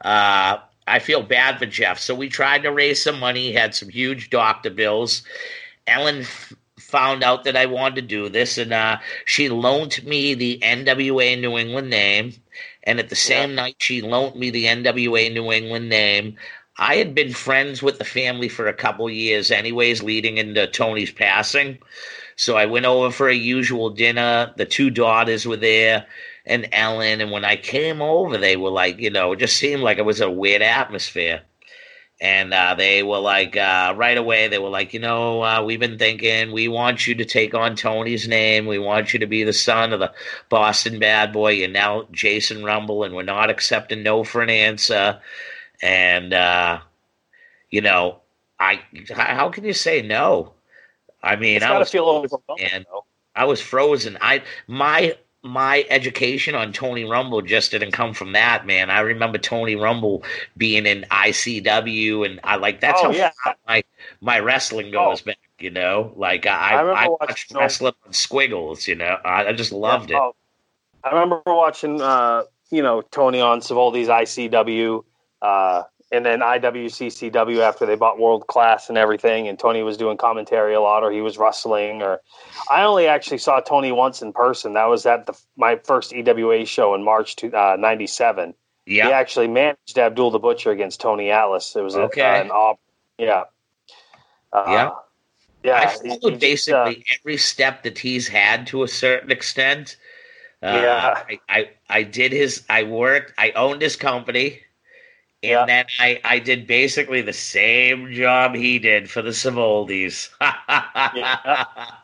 [0.04, 1.98] Uh, I feel bad for Jeff.
[1.98, 3.52] So we tried to raise some money.
[3.52, 5.22] Had some huge doctor bills.
[5.86, 10.34] Ellen f- found out that I wanted to do this, and uh, she loaned me
[10.34, 12.34] the NWA New England name.
[12.86, 16.36] And at the same night, she loaned me the NWA New England name.
[16.78, 21.10] I had been friends with the family for a couple years, anyways, leading into Tony's
[21.10, 21.78] passing.
[22.36, 24.52] So I went over for a usual dinner.
[24.56, 26.06] The two daughters were there
[26.44, 27.20] and Ellen.
[27.20, 30.04] And when I came over, they were like, you know, it just seemed like it
[30.04, 31.42] was a weird atmosphere.
[32.18, 35.78] And uh, they were like, uh, right away, they were like, you know, uh, we've
[35.80, 38.64] been thinking, we want you to take on Tony's name.
[38.66, 40.12] We want you to be the son of the
[40.48, 41.50] Boston bad boy.
[41.50, 45.20] You're now Jason Rumble, and we're not accepting no for an answer.
[45.82, 46.80] And, uh,
[47.70, 48.20] you know,
[48.58, 50.54] I, how can you say no?
[51.22, 52.64] I mean, It's I was feel overwhelming.
[52.72, 52.86] and-
[53.34, 54.16] I was frozen.
[54.22, 55.14] I my
[55.46, 58.90] my education on Tony Rumble just didn't come from that, man.
[58.90, 60.24] I remember Tony Rumble
[60.56, 63.30] being in ICW, and I like that's oh how yeah,
[63.66, 63.84] my
[64.20, 65.38] my wrestling goes back.
[65.58, 68.86] You know, like I I I, watched those- wrestling on Squiggles.
[68.86, 70.16] You know, I, I just loved it.
[70.16, 70.34] Oh,
[71.02, 75.04] I remember watching, uh, you know, Tony on Savoldi's ICW,
[75.40, 75.82] uh,
[76.12, 79.48] and then IWCCW after they bought World Class and everything.
[79.48, 82.02] And Tony was doing commentary a lot, or he was wrestling.
[82.02, 82.20] Or
[82.70, 84.74] I only actually saw Tony once in person.
[84.74, 88.54] That was at the my first EWA show in March to, uh, '97.
[88.88, 91.74] Yeah, He actually managed Abdul the Butcher against Tony Atlas.
[91.74, 92.22] It was Okay.
[92.22, 92.78] uh, an Auburn.
[93.18, 93.44] Yeah.
[94.52, 94.90] Uh, Yeah.
[95.64, 95.78] Yeah.
[95.80, 99.96] I followed he just, basically uh, every step that he's had to a certain extent.
[100.62, 101.22] Uh, Yeah.
[101.28, 102.62] I, I I did his.
[102.70, 103.32] I worked.
[103.38, 104.60] I owned his company.
[105.46, 105.66] And Yeah.
[105.66, 110.30] then I, I did basically the same job he did for the Savoldis.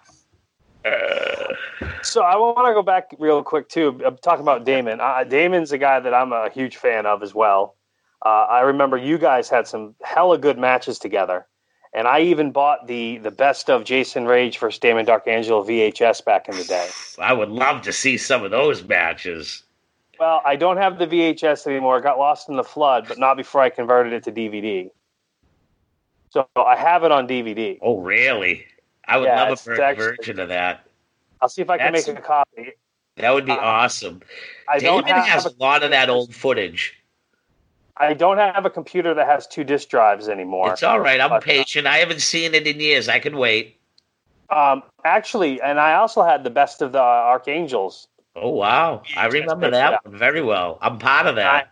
[2.05, 4.01] So I want to go back real quick too.
[4.05, 5.01] I'm talking about Damon.
[5.01, 7.77] Uh, Damon's a guy that I'm a huge fan of as well.
[8.25, 11.47] Uh, I remember you guys had some hella good matches together,
[11.95, 16.49] and I even bought the the best of Jason Rage versus Damon Darkangelo VHS back
[16.49, 16.89] in the day.
[17.21, 19.63] I would love to see some of those matches.
[20.23, 21.99] Well, I don't have the VHS anymore.
[21.99, 24.89] It got lost in the flood, but not before I converted it to DVD.
[26.31, 27.77] So I have it on DVD.
[27.83, 28.65] Oh, really?
[29.09, 30.87] I would Yeah, love a ver- actually- version of that.
[31.41, 32.71] I'll see if I can That's- make a copy.
[33.17, 34.23] That would be Uh, awesome.
[34.69, 36.97] I don't Damon have has a lot of that old footage.
[37.97, 40.71] I don't have a computer that has two disk drives anymore.
[40.73, 41.21] It's all right.
[41.21, 41.89] I'm But- patient.
[41.89, 43.09] I haven't seen it in years.
[43.09, 43.77] I can wait.
[44.51, 48.07] Um, actually, and I also had the best of the Archangels.
[48.35, 49.03] Oh wow!
[49.17, 50.79] I remember that one very well.
[50.81, 51.71] I'm part of that.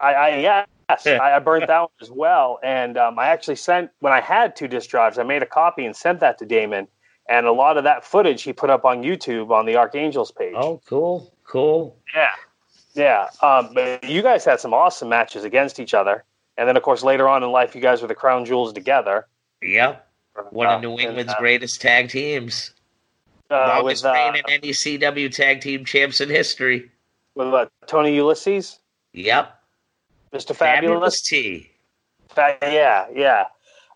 [0.00, 0.66] I, I yes,
[1.06, 2.58] I, I burnt that one as well.
[2.62, 5.84] And um, I actually sent when I had two disk drives, I made a copy
[5.84, 6.88] and sent that to Damon.
[7.28, 10.54] And a lot of that footage he put up on YouTube on the Archangels page.
[10.56, 11.96] Oh, cool, cool.
[12.14, 12.30] yeah,
[12.94, 13.28] yeah.
[13.40, 16.24] Um, but you guys had some awesome matches against each other.
[16.56, 19.28] And then, of course, later on in life, you guys were the Crown Jewels together.
[19.62, 20.06] Yep,
[20.50, 22.74] one Uh, of New and, England's uh, greatest tag teams.
[23.50, 26.90] Uh, Longest with, uh, reigning NECW tag team champs in history.
[27.34, 28.78] with uh, Tony Ulysses,
[29.12, 29.54] Yep,
[30.32, 30.54] Mr.
[30.54, 31.22] fabulous Fabulous.
[31.22, 31.70] T.
[32.28, 33.44] Fa- yeah, yeah.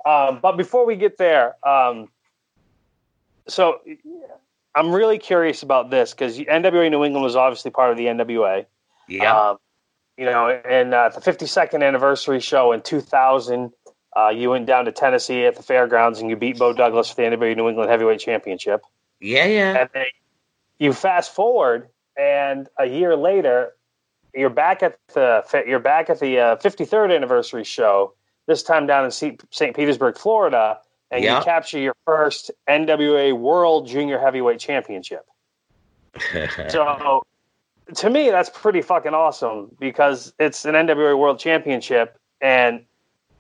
[0.05, 2.09] Um, but before we get there, um,
[3.47, 3.81] so
[4.75, 8.67] I'm really curious about this because NWA New England was obviously part of the NWA.
[9.09, 9.59] Yep, Um,
[10.17, 13.73] you know, and uh, the 52nd anniversary show in 2000,
[14.17, 17.17] uh, you went down to Tennessee at the fairgrounds and you beat Bo Douglas for
[17.17, 18.83] the NWA New England Heavyweight Championship.
[19.21, 19.79] Yeah, yeah.
[19.81, 20.07] And then
[20.79, 21.89] you fast forward,
[22.19, 23.75] and a year later,
[24.35, 28.15] you're back at the you're back at the uh, 53rd anniversary show.
[28.47, 29.41] This time down in St.
[29.75, 30.79] Petersburg, Florida,
[31.11, 31.39] and Yeah.
[31.39, 35.27] you capture your first NWA World Junior Heavyweight Championship.
[36.69, 37.23] So,
[37.97, 42.85] to me, that's pretty fucking awesome because it's an NWA World Championship, and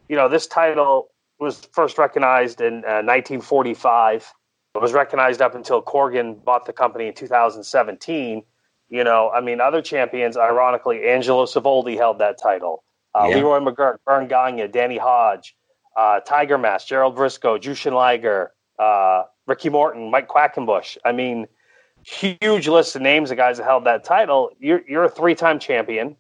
[0.09, 1.09] you know this title
[1.39, 4.33] was first recognized in uh, 1945.
[4.75, 8.43] It was recognized up until Corgan bought the company in 2017.
[8.89, 12.83] You know, I mean, other champions, ironically, Angelo Savoldi held that title.
[13.14, 13.37] Uh, Yeah.
[13.37, 15.57] Leroy McGuirk, Verne Gagne, Danny Hodge,
[15.97, 20.97] uh, Tiger Mask, Gerald Brisco, Jushin Liger, uh, Ricky Morton, Mike Quackenbush.
[21.05, 21.47] I mean,
[22.03, 24.51] huge list of names of guys that held that title.
[24.59, 26.16] You're, you're a three time champion.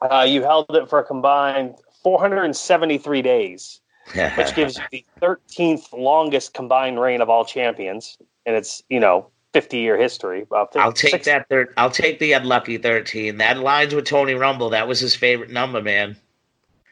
[0.00, 3.80] Uh, you held it for a combined 473 days,
[4.12, 9.28] which gives you the 13th longest combined reign of all champions, and it's you know
[9.52, 10.46] 50 year history.
[10.50, 11.30] Uh, 50, I'll take 60.
[11.30, 11.48] that.
[11.48, 13.38] Thir- I'll take the unlucky 13.
[13.38, 14.70] That aligns with Tony Rumble.
[14.70, 16.16] That was his favorite number, man.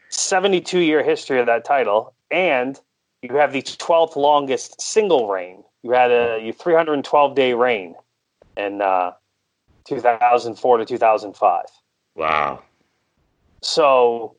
[0.09, 2.79] 72 year history of that title, and
[3.21, 5.63] you have the 12th longest single reign.
[5.81, 7.95] You had a you 312 day reign
[8.57, 9.11] in uh,
[9.85, 11.65] 2004 to 2005.
[12.15, 12.61] Wow.
[13.61, 14.35] So,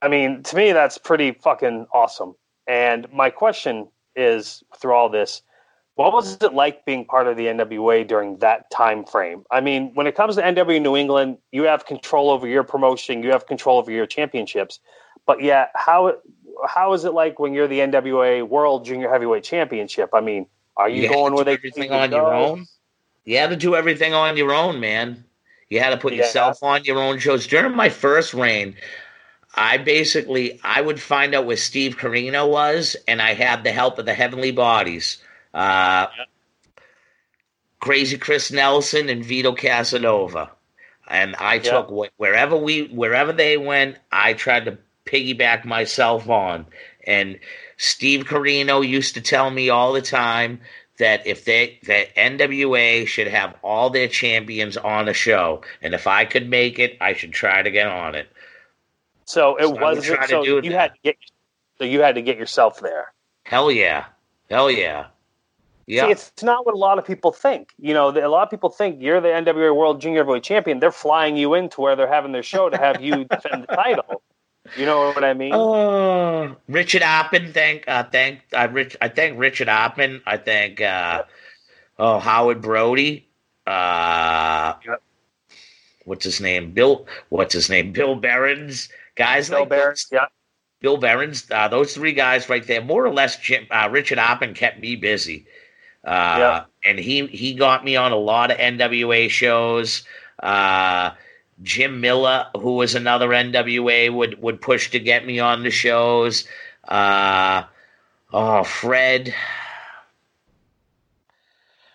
[0.00, 2.34] I mean, to me, that's pretty fucking awesome.
[2.66, 5.42] And my question is through all this,
[5.94, 9.44] what was it like being part of the NWA during that time frame?
[9.50, 13.22] I mean, when it comes to NWA New England, you have control over your promotion,
[13.22, 14.80] you have control over your championships.
[15.26, 16.16] But yet, how
[16.66, 20.10] how is it like when you're the NWA World Junior Heavyweight Championship?
[20.12, 22.66] I mean, are you, you going with everything on your own?
[23.24, 25.24] You had to do everything on your own, man.
[25.68, 26.22] You had to put yeah.
[26.22, 27.46] yourself on your own shows.
[27.46, 28.74] During my first reign,
[29.54, 33.98] I basically I would find out where Steve Corino was, and I had the help
[33.98, 35.18] of the Heavenly Bodies,
[35.52, 36.06] uh,
[37.80, 40.50] Crazy Chris Nelson and Vito Casanova,
[41.08, 41.70] and I yeah.
[41.70, 43.98] took wherever we wherever they went.
[44.10, 46.66] I tried to piggyback myself on,
[47.06, 47.38] and
[47.76, 50.60] Steve Corino used to tell me all the time
[50.98, 56.06] that if they that NWA should have all their champions on a show, and if
[56.06, 58.28] I could make it, I should try to get on it.
[59.24, 60.28] So it so wasn't.
[60.28, 60.72] So you that.
[60.72, 61.16] had to get.
[61.78, 63.12] So you had to get yourself there.
[63.44, 64.06] Hell yeah!
[64.50, 65.06] Hell yeah!
[65.86, 66.06] Yeah.
[66.06, 67.72] See, it's not what a lot of people think.
[67.78, 70.78] You know, a lot of people think you're the NWA World Junior Heavyweight Champion.
[70.78, 74.22] They're flying you into where they're having their show to have you defend the title.
[74.76, 75.52] You know what I mean?
[75.52, 77.52] Oh, Richard Oppen.
[77.52, 78.96] Thank, uh, thank, uh, Rich.
[79.00, 80.22] I thank Richard Oppen.
[80.24, 81.24] I thank, uh,
[81.98, 83.26] oh, Howard Brody.
[83.66, 85.02] Uh, yep.
[86.04, 86.70] what's his name?
[86.70, 87.06] Bill.
[87.28, 87.92] What's his name?
[87.92, 88.88] Bill Behrens.
[89.14, 90.06] Guys Bill like Behrens.
[90.10, 90.26] Yeah.
[90.80, 91.46] Bill Behrens.
[91.50, 93.36] Uh, those three guys right there, more or less.
[93.36, 95.46] Jim, uh, Richard Oppen kept me busy.
[96.04, 96.64] Uh, yeah.
[96.84, 100.04] and he he got me on a lot of NWA shows.
[100.42, 101.12] Uh,
[101.62, 106.44] Jim Miller, who was another NWA, would would push to get me on the shows.
[106.88, 107.64] Uh,
[108.32, 109.32] oh, Fred.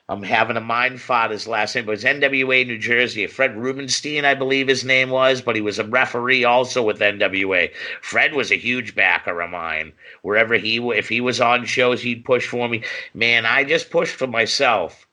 [0.09, 3.27] I'm having a mind fart his last name, but it was NWA New Jersey.
[3.27, 7.71] Fred Rubenstein, I believe his name was, but he was a referee also with NWA.
[8.01, 9.91] Fred was a huge backer of mine.
[10.21, 12.83] Wherever he, if he was on shows, he'd push for me.
[13.13, 15.07] Man, I just pushed for myself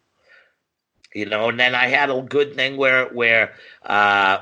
[1.14, 1.48] you know.
[1.48, 4.38] And then I had a good thing where where uh,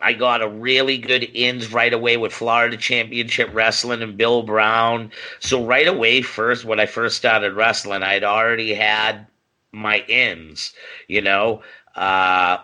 [0.00, 5.10] I got a really good ins right away with Florida Championship Wrestling and Bill Brown.
[5.40, 9.26] So right away, first when I first started wrestling, I'd already had
[9.72, 10.72] my ins,
[11.08, 11.62] you know.
[11.94, 12.58] Uh,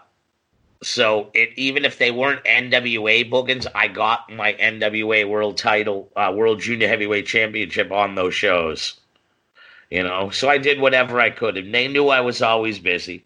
[0.82, 6.32] so it even if they weren't NWA bookings, I got my NWA World Title, uh,
[6.34, 9.00] World Junior Heavyweight Championship on those shows
[9.92, 10.30] you know.
[10.30, 13.24] So I did whatever I could, and they knew I was always busy.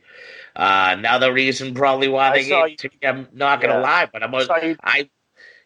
[0.57, 3.81] Uh, another reason probably why they gave to me, I'm not gonna yeah.
[3.81, 5.11] lie, but I'm a, I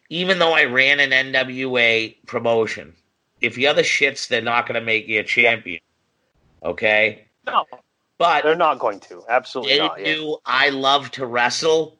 [0.09, 2.93] even though I ran an NWA promotion,
[3.39, 5.79] if you're the shits, they're not gonna make you a champion.
[6.61, 7.27] Okay?
[7.47, 7.65] No.
[8.17, 9.23] But they're not going to.
[9.29, 9.99] Absolutely they not.
[10.01, 10.35] knew yeah.
[10.45, 11.97] I love to wrestle,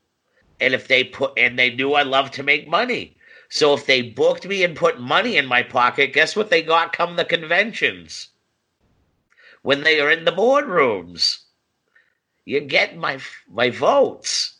[0.60, 3.16] and if they put and they knew I love to make money.
[3.50, 6.94] So if they booked me and put money in my pocket, guess what they got
[6.94, 8.32] come the conventions?
[9.62, 11.41] when they are in the boardrooms.
[12.46, 13.20] You get my
[13.50, 14.58] my votes.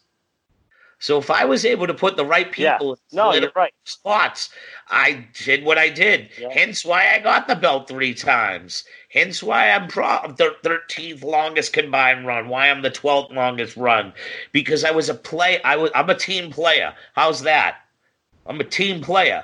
[1.02, 3.18] So if I was able to put the right people yeah.
[3.24, 3.74] no, in the right.
[3.86, 4.50] spots,
[4.88, 6.30] I did what I did.
[6.40, 6.54] Yeah.
[6.54, 8.84] Hence why I got the belt three times.
[9.10, 12.50] Hence why I'm pro- the 13th longest combined run.
[12.50, 14.14] Why I'm the 12th longest run
[14.52, 15.60] because I was a play.
[15.64, 15.90] I was.
[15.96, 16.94] I'm a team player.
[17.16, 17.78] How's that?
[18.46, 19.44] I'm a team player.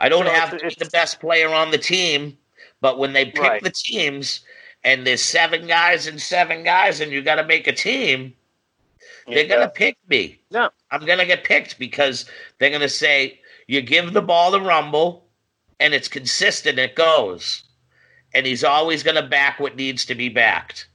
[0.00, 2.36] I don't so have to be the best player on the team,
[2.80, 3.62] but when they pick right.
[3.62, 4.40] the teams,
[4.86, 8.32] and there's seven guys and seven guys, and you got to make a team,
[9.26, 9.56] they're yeah.
[9.56, 10.40] gonna pick me.
[10.50, 12.24] Yeah, I'm gonna get picked because
[12.58, 15.26] they're gonna say you give the ball to Rumble,
[15.80, 16.78] and it's consistent.
[16.78, 17.64] It goes,
[18.32, 20.88] and he's always gonna back what needs to be backed.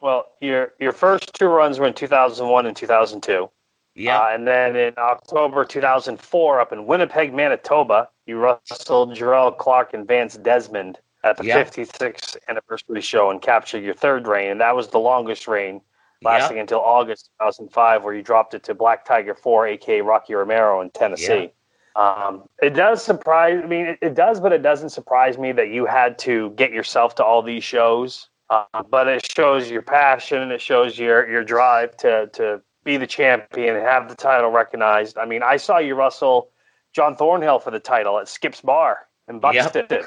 [0.00, 3.50] Well, your your first two runs were in 2001 and 2002.
[3.94, 9.92] Yeah, uh, and then in October 2004, up in Winnipeg, Manitoba, you wrestled Jerrelle Clark
[9.92, 11.68] and Vance Desmond at the yep.
[11.70, 15.80] 56th anniversary show and capture your third reign, and that was the longest reign,
[16.22, 20.80] lasting until August 2005, where you dropped it to Black Tiger 4, aka Rocky Romero
[20.80, 21.50] in Tennessee.
[21.96, 23.60] Um, it does surprise.
[23.62, 26.70] I mean, it, it, does, but it doesn't surprise me that you had to get
[26.70, 28.28] yourself to all these shows.
[28.50, 32.96] Uh, but it shows your passion and it shows your your drive to to be
[32.96, 35.18] the champion and have the title recognized.
[35.18, 36.48] I mean, I saw you wrestle
[36.94, 39.86] John Thornhill for the title at Skip's Bar in Buxton.
[39.90, 40.06] Yep.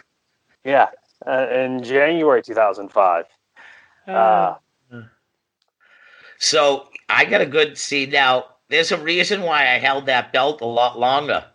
[0.63, 0.87] Yeah,
[1.25, 3.25] uh, in January 2005.
[4.07, 4.55] Uh, uh,
[6.37, 8.45] so I got a good see now.
[8.69, 11.45] There's a reason why I held that belt a lot longer.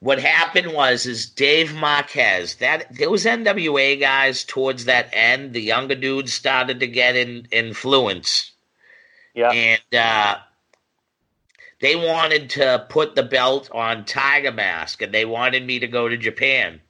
[0.00, 5.94] What happened was is Dave Marquez that those NWA guys towards that end, the younger
[5.94, 8.52] dudes started to get in influence.
[9.34, 10.36] Yeah, and uh,
[11.80, 16.08] they wanted to put the belt on Tiger Mask, and they wanted me to go
[16.08, 16.80] to Japan.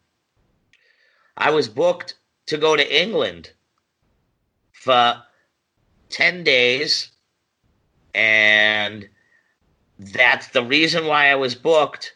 [1.36, 2.14] I was booked
[2.46, 3.50] to go to England
[4.72, 5.22] for
[6.10, 7.10] 10 days.
[8.14, 9.08] And
[9.98, 12.14] that's the reason why I was booked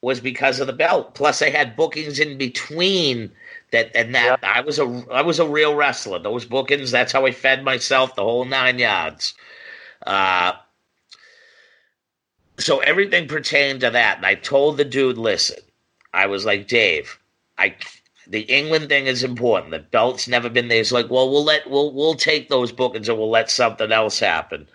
[0.00, 1.14] was because of the belt.
[1.14, 3.32] Plus, I had bookings in between
[3.72, 6.18] that, and that I was a I was a real wrestler.
[6.18, 9.34] Those bookings, that's how I fed myself the whole nine yards.
[10.06, 10.52] Uh,
[12.58, 15.58] so everything pertained to that, and I told the dude, listen,
[16.12, 17.18] I was like, Dave,
[17.56, 17.74] I
[18.28, 19.72] the England thing is important.
[19.72, 20.80] The belt's never been there.
[20.80, 24.18] It's like, well, we'll let we'll we'll take those bookings and we'll let something else
[24.20, 24.68] happen.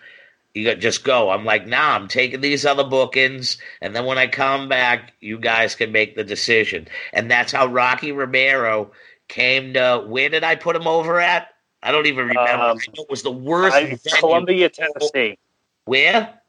[0.53, 1.29] You got just go.
[1.29, 5.39] I'm like, nah, I'm taking these other bookings, and then when I come back, you
[5.39, 6.87] guys can make the decision.
[7.11, 8.91] And that's how Rocky Romero
[9.27, 10.03] came to.
[10.05, 11.49] Where did I put him over at?
[11.81, 12.63] I don't even remember.
[12.63, 13.75] Um, it was the worst.
[13.75, 15.37] I, Columbia, Tennessee.
[15.85, 16.39] Where?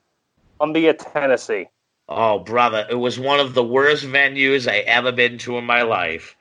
[0.59, 1.67] Columbia, Tennessee.
[2.09, 5.83] Oh, brother, it was one of the worst venues I ever been to in my
[5.83, 6.37] life.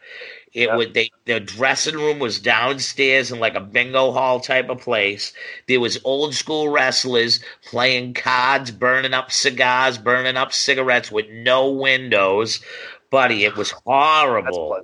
[0.54, 0.78] It yep.
[0.78, 5.34] would they the dressing room was downstairs in like a bingo hall type of place.
[5.68, 11.72] There was old school wrestlers playing cards, burning up cigars, burning up cigarettes with no
[11.72, 12.62] windows.
[13.10, 14.78] Buddy, it was horrible.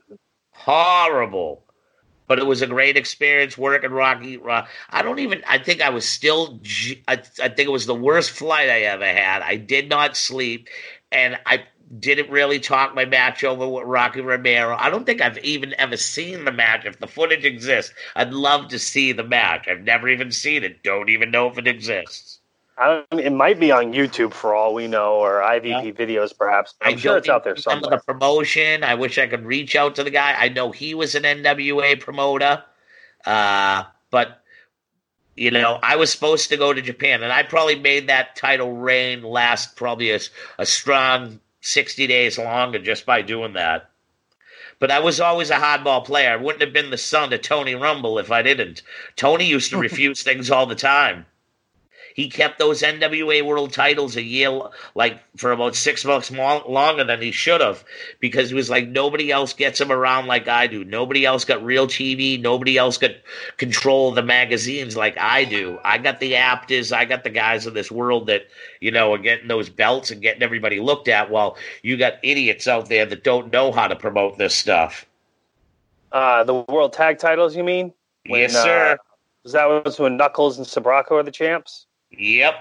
[0.52, 1.64] Horrible.
[2.28, 4.38] But it was a great experience working Rocky.
[4.38, 4.70] Rock.
[4.90, 5.44] I don't even.
[5.48, 6.60] I think I was still.
[7.08, 9.42] I, I think it was the worst flight I ever had.
[9.42, 10.68] I did not sleep,
[11.12, 11.64] and I
[11.98, 14.76] didn't really talk my match over with Rocky Romero.
[14.78, 16.86] I don't think I've even ever seen the match.
[16.86, 19.68] If the footage exists, I'd love to see the match.
[19.68, 20.84] I've never even seen it.
[20.84, 22.40] Don't even know if it exists.
[22.78, 25.92] I mean, it might be on YouTube for all we know, or IVP yeah.
[25.92, 26.76] videos, perhaps.
[26.82, 27.98] I'm I sure it's out there somewhere.
[27.98, 28.84] The promotion.
[28.84, 30.36] I wish I could reach out to the guy.
[30.38, 32.64] I know he was an NWA promoter,
[33.26, 34.42] uh, but
[35.36, 38.72] you know, I was supposed to go to Japan, and I probably made that title
[38.72, 40.20] reign last probably a,
[40.58, 43.90] a strong 60 days longer just by doing that.
[44.80, 46.32] But I was always a hardball player.
[46.32, 48.82] I wouldn't have been the son of Tony Rumble if I didn't.
[49.16, 51.26] Tony used to refuse things all the time.
[52.20, 54.52] He kept those NWA World Titles a year,
[54.94, 57.82] like for about six months more, longer than he should have,
[58.20, 60.84] because he was like nobody else gets him around like I do.
[60.84, 62.38] Nobody else got real TV.
[62.38, 63.12] Nobody else got
[63.56, 65.80] control of the magazines like I do.
[65.82, 66.92] I got the Apters.
[66.92, 68.48] I got the guys of this world that
[68.82, 71.30] you know are getting those belts and getting everybody looked at.
[71.30, 75.06] While you got idiots out there that don't know how to promote this stuff.
[76.12, 77.94] Uh, the world tag titles, you mean?
[78.28, 78.92] When, yes, sir.
[78.92, 78.98] Uh,
[79.44, 81.86] was that was when Knuckles and Sabraco are the champs?
[82.12, 82.56] Yep.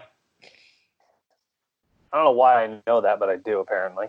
[2.12, 4.06] I don't know why I know that, but I do apparently.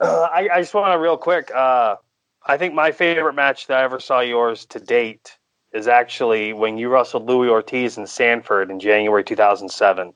[0.00, 1.50] Uh, I, I, just want to real quick.
[1.54, 1.96] Uh,
[2.44, 5.36] I think my favorite match that I ever saw yours to date
[5.72, 10.12] is actually when you wrestled Louis Ortiz in Sanford in January 2007.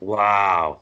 [0.00, 0.80] Wow.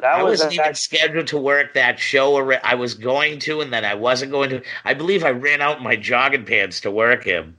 [0.00, 2.50] That I was wasn't even scheduled to work that show.
[2.62, 4.62] I was going to, and then I wasn't going to.
[4.84, 7.56] I believe I ran out in my jogging pants to work him.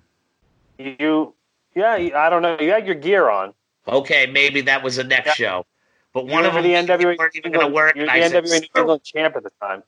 [0.78, 1.34] You
[1.80, 2.58] yeah, I don't know.
[2.60, 3.54] You had your gear on.
[3.88, 5.34] Okay, maybe that was the next yeah.
[5.34, 5.66] show.
[6.14, 7.96] But one of them the NWA weren't even going to work.
[7.96, 9.84] You're the NWA said, New England champ at the time.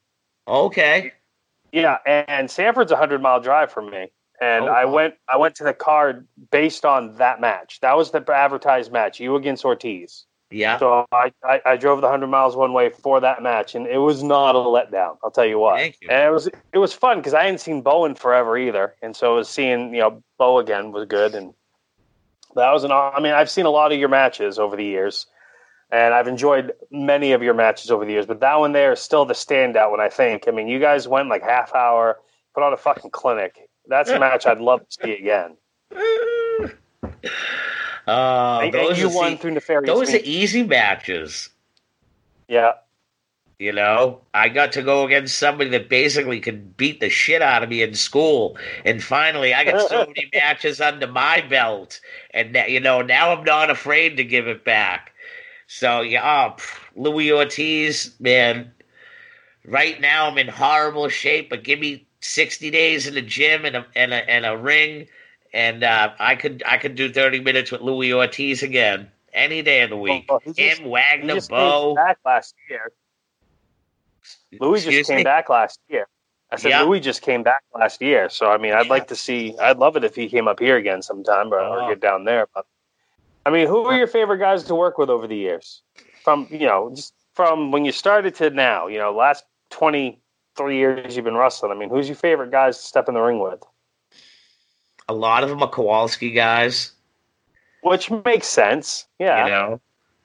[0.47, 1.13] Okay.
[1.71, 4.11] Yeah, and Sanford's a hundred mile drive from me,
[4.41, 5.15] and oh, I went.
[5.29, 7.79] I went to the card based on that match.
[7.81, 9.19] That was the advertised match.
[9.19, 10.25] You against Ortiz.
[10.51, 10.77] Yeah.
[10.79, 13.99] So I, I, I drove the hundred miles one way for that match, and it
[13.99, 15.17] was not a letdown.
[15.23, 15.77] I'll tell you what.
[15.77, 16.09] Thank you.
[16.09, 19.35] And it was it was fun because I hadn't seen Bowen forever either, and so
[19.35, 21.53] was seeing you know Bo again was good, and
[22.55, 22.91] that was an.
[22.91, 25.27] I mean, I've seen a lot of your matches over the years,
[25.91, 28.25] and I've enjoyed many of your matches over the years.
[28.25, 30.47] But that one there is still the standout when I think.
[30.47, 32.19] I mean, you guys went like half hour,
[32.53, 33.69] put on a fucking clinic.
[33.87, 35.57] That's a match I'd love to see again.
[38.07, 39.85] Uh, and, those and you won through nefarious.
[39.87, 40.23] Those means.
[40.23, 41.49] are easy matches.
[42.47, 42.71] Yeah.
[43.61, 47.61] You know, I got to go against somebody that basically could beat the shit out
[47.61, 52.01] of me in school, and finally, I got so many matches under my belt,
[52.33, 55.13] and you know, now I'm not afraid to give it back.
[55.67, 56.63] So yeah, oh,
[56.95, 58.71] Louis Ortiz, man.
[59.63, 63.75] Right now, I'm in horrible shape, but give me 60 days in the gym and
[63.75, 65.05] a and a, and a ring,
[65.53, 69.11] and uh, I could I could do 30 minutes with Louis Ortiz again.
[69.33, 70.27] Any day of the week.
[70.45, 71.93] Just- Him, He Wagner, Bo.
[71.93, 72.91] back last year.
[74.59, 75.23] Louis Excuse just came me?
[75.23, 76.07] back last year.
[76.51, 76.81] I said Yeah.
[76.83, 78.91] Louis just came back last year, so I mean, I'd Yeah.
[78.91, 79.57] like to see.
[79.57, 81.87] I'd love it if he came up here again sometime, or, or Oh.
[81.89, 82.47] get down there.
[82.53, 82.65] But
[83.45, 85.81] I mean, who are your favorite guys to work with over the years?
[86.23, 88.87] From you know, just from when you started to now.
[88.87, 90.19] You know, last twenty
[90.57, 91.71] three years you've been wrestling.
[91.71, 93.63] I mean, who's your favorite guys to step in the ring with?
[95.07, 96.91] A lot of them are Kowalski guys.
[97.81, 99.07] Which makes sense.
[99.19, 99.45] Yeah.
[99.45, 99.81] You know,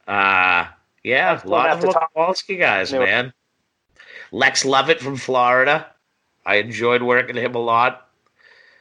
[0.08, 0.66] uh,
[1.04, 3.32] yeah, a lot of them are Kowalski guys, man.
[4.32, 5.86] Lex Lovett from Florida.
[6.44, 8.08] I enjoyed working with him a lot.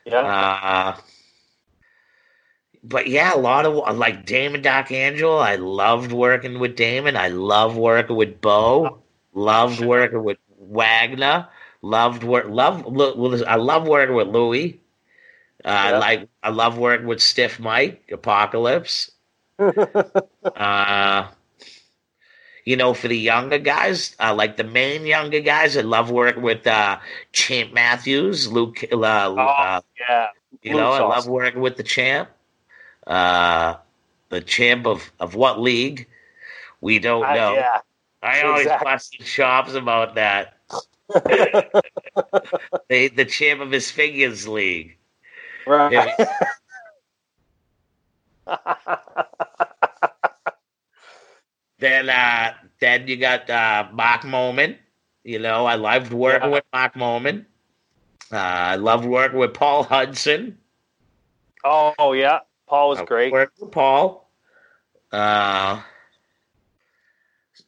[0.05, 0.19] Yeah.
[0.19, 0.97] Uh,
[2.83, 5.39] but yeah, a lot of like Damon Doc Angel.
[5.39, 7.17] I loved working with Damon.
[7.17, 9.01] I love working with Bo.
[9.33, 11.47] Loved working with Wagner.
[11.81, 12.45] Loved work.
[12.47, 12.85] Love.
[12.85, 14.79] Lo- I love working with Louis.
[15.63, 16.29] Uh, I like.
[16.43, 19.11] I love working with Stiff Mike Apocalypse.
[20.55, 21.27] Uh,
[22.65, 26.41] you know, for the younger guys, uh, like the main younger guys, I love working
[26.41, 26.97] with uh,
[27.31, 28.83] Champ Matthews, Luke.
[28.91, 30.27] Uh, uh, yeah.
[30.63, 32.29] you know, I love working with the champ.
[33.05, 33.75] Uh,
[34.29, 36.07] the champ of, of what league?
[36.81, 37.53] We don't I- know.
[37.53, 37.79] yeah.
[38.23, 38.91] I always exactly.
[38.91, 40.57] bust his chops about that.
[42.89, 44.97] They, the champ of his figures league.
[45.67, 46.09] Right.
[51.79, 54.77] Then, uh, then you got uh, Mark Moment.
[55.23, 56.53] You know, I loved working Yeah.
[56.55, 57.47] with Mark Moment.
[58.31, 60.57] Uh, I loved working with Paul Hudson.
[61.63, 62.39] oh yeah.
[62.67, 63.31] Paul was I great.
[63.31, 64.29] Worked with Paul.
[65.11, 65.81] Uh,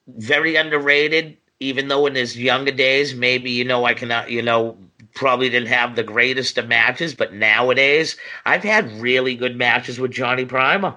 [0.07, 4.77] very underrated, even though in his younger days, maybe, you know, I cannot, you know,
[5.13, 10.11] probably didn't have the greatest of matches, but nowadays, I've had really good matches with
[10.11, 10.95] Johnny Primer.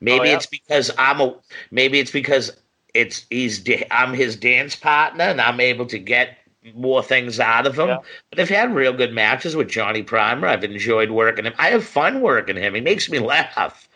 [0.00, 0.36] Maybe Oh, yeah?
[0.36, 1.34] it's because I'm a,
[1.70, 2.52] maybe it's because
[2.94, 6.38] it's, he's, I'm his dance partner and I'm able to get
[6.74, 7.88] more things out of him.
[7.88, 7.98] Yeah.
[8.30, 10.48] But I've had real good matches with Johnny Primer.
[10.48, 11.54] I've enjoyed working him.
[11.58, 12.74] I have fun working him.
[12.74, 13.88] He makes me laugh.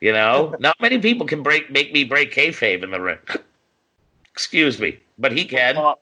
[0.00, 3.18] You know, not many people can break make me break kayfabe in the ring.
[4.32, 5.76] Excuse me, but he can.
[5.76, 5.94] Uh,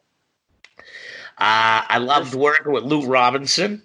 [1.38, 3.82] I loved working with Luke Robinson.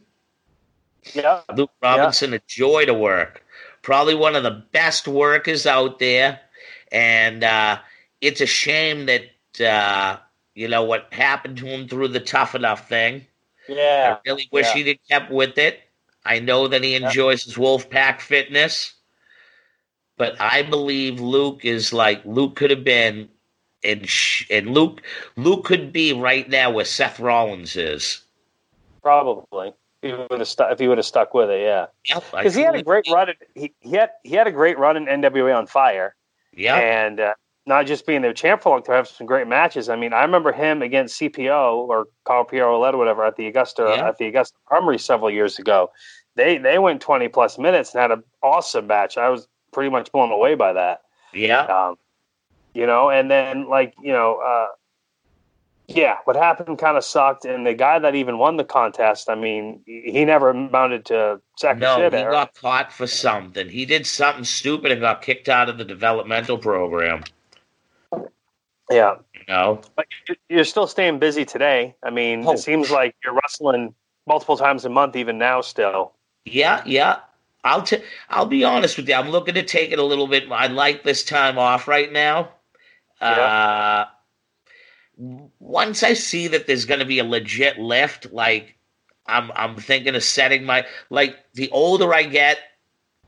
[1.13, 1.41] yeah.
[1.55, 3.40] Luke Robinson, a joy to work.
[3.81, 6.39] Probably one of the best workers out there.
[6.91, 7.79] And uh,
[8.19, 10.17] it's a shame that, uh,
[10.55, 13.25] you know, what happened to him through the tough enough thing.
[13.67, 14.17] Yeah.
[14.17, 14.73] I really wish yeah.
[14.73, 15.79] he'd have kept with it.
[16.25, 18.93] I know that he enjoys his Wolfpack fitness,
[20.17, 23.29] but I believe Luke is like Luke could have been,
[23.83, 25.01] and sh- and Luke
[25.35, 28.21] Luke could be right now where Seth Rollins is.
[29.01, 29.73] Probably.
[30.01, 31.85] If he would have stuck, if he would have stuck with it, yeah.
[32.09, 33.29] Yep, Because he had a great run.
[33.29, 36.15] At, he he had he had a great run in NWA on Fire,
[36.55, 37.33] Yeah, and uh,
[37.67, 39.89] not just being their champ for long time, have some great matches.
[39.89, 43.45] I mean, I remember him against CPO or Carl Piero Led or whatever at the
[43.47, 44.07] Augusta Yeah.
[44.07, 45.91] at the Augusta Armory several years ago.
[46.35, 49.17] They they went twenty plus minutes and had an awesome match.
[49.17, 51.01] I was pretty much blown away by that.
[51.33, 51.95] yeah, Um,
[52.73, 54.67] you know, and then like you know, uh,
[55.95, 57.45] yeah, what happened kind of sucked.
[57.45, 61.79] And the guy that even won the contest, I mean, he never amounted to second
[61.81, 62.13] no, shit.
[62.13, 63.69] he got caught for something.
[63.69, 67.23] He did something stupid and got kicked out of the developmental program.
[68.89, 71.95] yeah, You know, but you- you're still staying busy today.
[72.03, 72.51] I mean, Oh.
[72.53, 73.93] it seems like you're wrestling
[74.27, 75.61] multiple times a month, even now.
[75.61, 76.13] Still,
[76.45, 77.19] Yeah, yeah.
[77.63, 79.13] I'll t- I'll be honest with you.
[79.15, 80.51] I'm looking to take it a little bit.
[80.51, 82.49] I like this time off right now.
[83.21, 84.05] Uh,
[85.59, 88.75] once I see that there's going to be a legit lift, like
[89.27, 92.59] I'm I'm thinking of setting my like the older I get,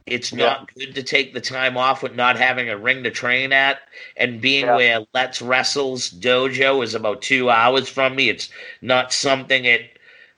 [0.07, 0.45] it's Yeah.
[0.47, 3.79] not good to take the time off with not having a ring to train at
[4.17, 4.75] and being Yeah.
[4.75, 8.29] where Let's Wrestle's dojo is about two hours from me.
[8.29, 8.49] It's
[8.81, 9.81] not something at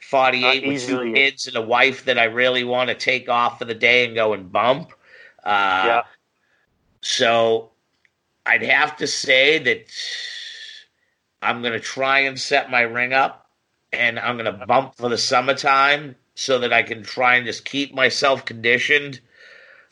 [0.02, 3.60] 48 Not with two kids and a wife that I really want to take off
[3.60, 4.92] for the day and go and bump.
[5.44, 6.04] Uh, yeah,
[7.02, 7.72] so
[8.46, 9.86] I'd have to say that
[11.46, 13.48] I'm going to try and set my ring up
[13.94, 17.66] and I'm going to bump for the summertime so that I can try and just
[17.66, 19.20] keep myself conditioned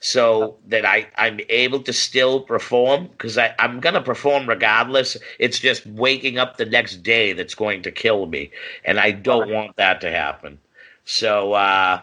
[0.04, 5.16] so that I, I'm able to still perform because I'm going to perform regardless.
[5.40, 8.52] It's just waking up the next day that's going to kill me.
[8.84, 10.60] And I don't want that to happen.
[11.06, 12.02] So, uh,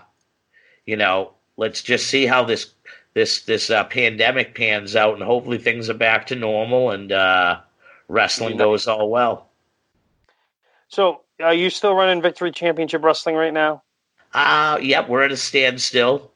[0.86, 2.72] you know, let's just see how this
[3.12, 7.60] this this uh, pandemic pans out, and hopefully things are back to normal and uh,
[8.10, 8.58] wrestling Yeah.
[8.64, 9.48] goes all well.
[10.88, 13.82] So, are you still running Victory Championship Wrestling right now?
[14.34, 16.30] Uh, yep, we're at a standstill.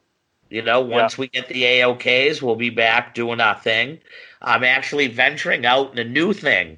[0.49, 3.99] You know, once we get the AOKs, we'll be back doing our thing.
[4.41, 6.77] I'm actually venturing out in a new thing.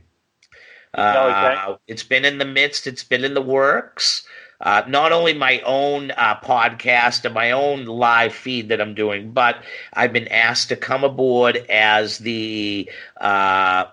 [0.93, 1.77] Uh, Okay.
[1.87, 4.25] It's been in the midst, it's been in the works.
[4.61, 9.31] Uh, not only my own uh, podcast and my own live feed that I'm doing,
[9.31, 9.57] but
[9.93, 12.89] I've been asked to come aboard as the
[13.21, 13.85] uh,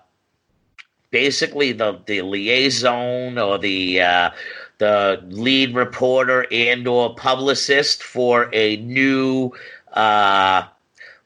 [1.14, 4.30] basically the, the liaison or the uh,
[4.78, 9.52] the lead reporter and or publicist for a new
[9.92, 10.64] uh,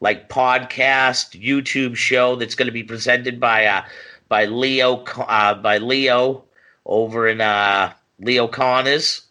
[0.01, 3.83] like podcast YouTube show that's going to be presented by uh,
[4.29, 6.45] by Leo uh, by Leo
[6.85, 9.23] over in uh, Leo Connors.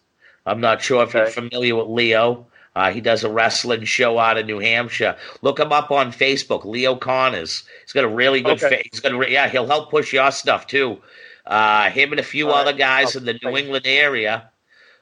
[0.48, 2.48] I'm not sure if you're familiar with Leo.
[2.78, 5.18] Uh, he does a wrestling show out of New Hampshire.
[5.42, 7.64] Look him up on Facebook, Leo Connors.
[7.84, 8.64] He's got a really good.
[8.64, 8.78] Okay.
[8.78, 9.50] Fa- he's got a re- yeah.
[9.50, 11.02] He'll help push your stuff too.
[11.48, 12.62] Uh, him and a few All right.
[12.68, 14.52] other guys Oh, in the New England area.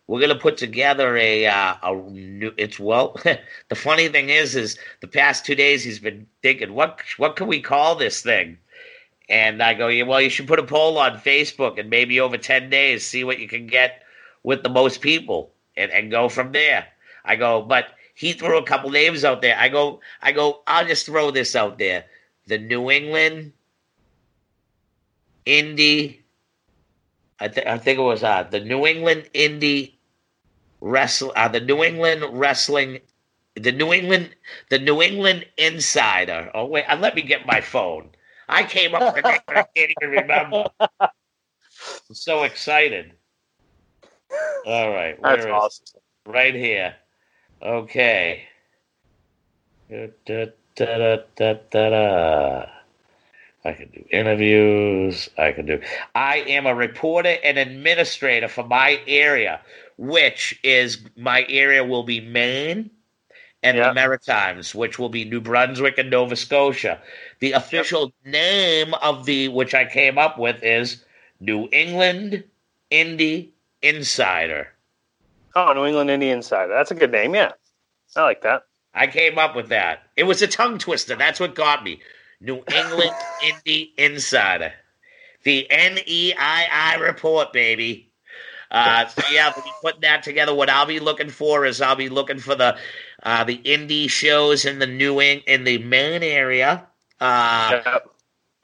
[0.08, 2.54] We're gonna put together a uh, a new.
[2.58, 3.20] It's well.
[3.24, 7.48] the funny thing is, is the past two days he's been thinking, what what can
[7.48, 8.58] we call this thing?
[9.28, 12.38] And I go, yeah, well, you should put a poll on Facebook and maybe over
[12.38, 14.04] 10 days see what you can get
[14.44, 16.86] with the most people and, and go from there.
[17.26, 19.58] I go, but he threw a couple names out there.
[19.58, 22.06] I go, I go, I'll just throw this out there.
[22.48, 23.54] The New England
[25.46, 26.20] Indie,
[27.40, 29.94] I, th- I think it was uh, the New England Indie
[30.82, 33.00] Wrestle, uh, the New England Wrestling,
[33.56, 34.36] the New England,
[34.70, 36.52] the New England Insider.
[36.54, 38.10] Oh wait, uh, let me get my phone.
[38.48, 40.66] I came up with a name and I can't even remember.
[41.00, 41.10] I'm
[42.14, 43.14] so excited.
[44.66, 45.86] All right, where That's is- awesome.
[46.26, 46.96] right here.
[47.66, 48.43] Okay.
[49.89, 50.45] Da, da,
[50.76, 52.66] da, da, da, da.
[53.66, 55.30] I can do interviews.
[55.38, 55.82] I can do.
[56.16, 59.61] I am a reporter and administrator for my area,
[59.97, 62.91] which is my area will be Maine
[63.63, 63.89] and Yeah.
[63.89, 67.01] the Maritimes, which will be New Brunswick and Nova Scotia.
[67.39, 71.05] The official name of the which I came up with is
[71.39, 72.43] New England
[72.91, 73.49] Indie
[73.82, 74.75] Insider.
[75.56, 76.74] Oh, New England Indian Insider.
[76.74, 77.34] That's a good name.
[77.36, 77.51] Yeah,
[78.16, 78.64] I like that.
[78.93, 80.03] I came up with that.
[80.16, 81.16] It was a tongue twister.
[81.16, 82.01] That's what got me.
[82.41, 83.12] New England
[83.43, 84.74] Indie Insider.
[85.43, 88.12] The NEII report, baby.
[88.72, 90.53] Uh, so yeah, we'll be putting that together.
[90.53, 92.76] What I'll be looking for is I'll be looking for the
[93.24, 96.86] uh, the indie shows in the New Eng- in the Maine area.
[97.20, 98.08] Uh, Yep.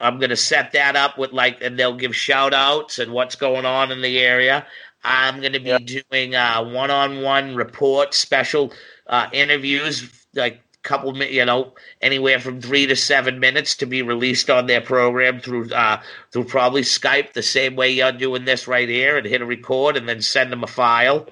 [0.00, 3.64] I'm gonna set that up with like, and they'll give shout outs and what's going
[3.64, 4.66] on in the area.
[5.04, 5.78] I'm gonna be Yeah.
[5.78, 8.72] doing uh, one-on-one reports, special
[9.06, 14.50] uh, interviews, like couple, you know, anywhere from three to seven minutes to be released
[14.50, 16.00] on their program through uh,
[16.32, 19.96] through probably Skype, the same way you're doing this right here, and hit a record
[19.96, 21.28] and then send them a file,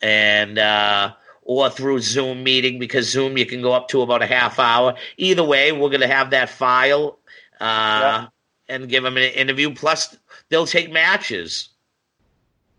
[0.00, 4.26] and uh, or through Zoom meeting because Zoom you can go up to about a
[4.26, 4.94] half hour.
[5.16, 7.18] Either way, we're gonna have that file
[7.60, 8.26] uh,
[8.68, 9.74] and give them an interview.
[9.74, 10.16] Plus,
[10.50, 11.70] they'll take matches.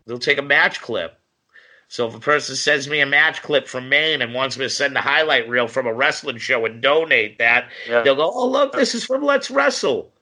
[0.06, 1.16] They'll take a match clip.
[1.88, 4.70] So if a person sends me a match clip from Maine and wants me to
[4.70, 8.02] send a highlight reel from a wrestling show and donate that, Yeah.
[8.02, 10.12] they'll go, "Oh, look, this is from Let's Wrestle,"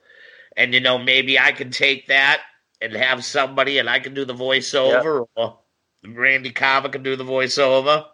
[0.57, 2.41] and you know maybe I can take that
[2.81, 5.59] and have somebody, and I can do the voiceover, or
[6.07, 8.07] Randy Carver can do the voiceover.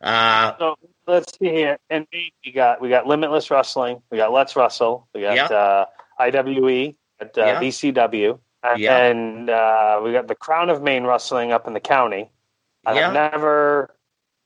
[0.00, 0.76] Uh, So
[1.08, 1.78] let's see here.
[1.90, 4.02] And we got we got Limitless Wrestling.
[4.10, 5.08] We got Let's Wrestle.
[5.14, 5.46] We got Yeah.
[5.46, 5.86] uh,
[6.18, 6.94] IWE.
[7.18, 7.60] At, uh, Yeah.
[7.60, 8.38] BCW.
[8.74, 9.96] And, Yeah.
[9.98, 12.30] uh, we got the Crown of Maine Wrestling up in the county.
[12.86, 13.08] Yeah.
[13.08, 13.94] I've never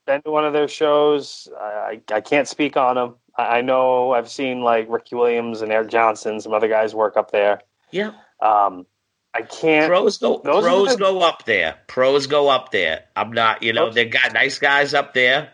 [0.07, 1.47] been to one of their shows.
[1.59, 3.15] I, I, I can't speak on them.
[3.37, 7.17] I, I know I've seen like Ricky Williams and Eric Johnson, some other guys work
[7.17, 7.61] up there.
[7.91, 8.11] yeah,
[8.41, 8.85] Um,
[9.33, 9.87] I can't.
[9.87, 11.75] pros go those pros the- go up there.
[11.87, 13.03] Pros go up there.
[13.15, 15.51] I'm not, you know, Those- they got nice guys up there.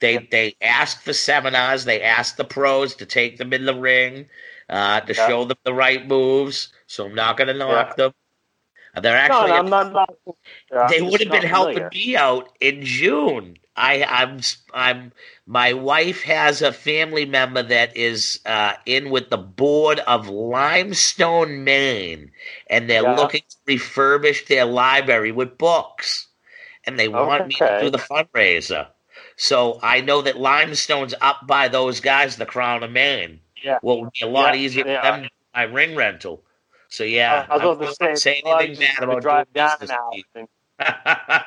[0.00, 1.84] They they ask for seminars.
[1.84, 4.28] They ask the pros to take them in the ring,
[4.68, 5.14] uh, to Yeah.
[5.14, 6.72] show them the right moves.
[6.86, 8.12] So I'm not going to knock them.
[9.00, 10.10] They're actually no, I'm not.
[10.74, 11.90] uh, they would have been helping familiar.
[11.92, 13.58] me out in June.
[13.76, 14.40] I, I'm,
[14.74, 15.12] I'm,
[15.46, 21.64] my wife has a family member that is uh, in with the board of Limestone,
[21.64, 22.32] Maine,
[22.68, 23.14] and they're Yeah.
[23.18, 26.28] looking to refurbish their library with books,
[26.84, 28.88] and they want me to do the fundraiser.
[29.36, 33.40] So I know that Limestone's up by those guys, the Crown of Maine.
[33.62, 33.78] Yeah.
[33.82, 36.42] Well, it would be a lot Yeah, easier for them to ring rental.
[36.88, 40.10] So yeah, I was I'm to say, say anything bad about drive down now.
[40.34, 40.48] and-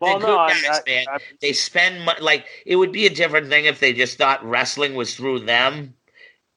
[0.00, 1.04] Well, no, guys, I- man.
[1.08, 4.44] I- they spend mo- like it would be a different thing if they just thought
[4.44, 5.94] wrestling was through them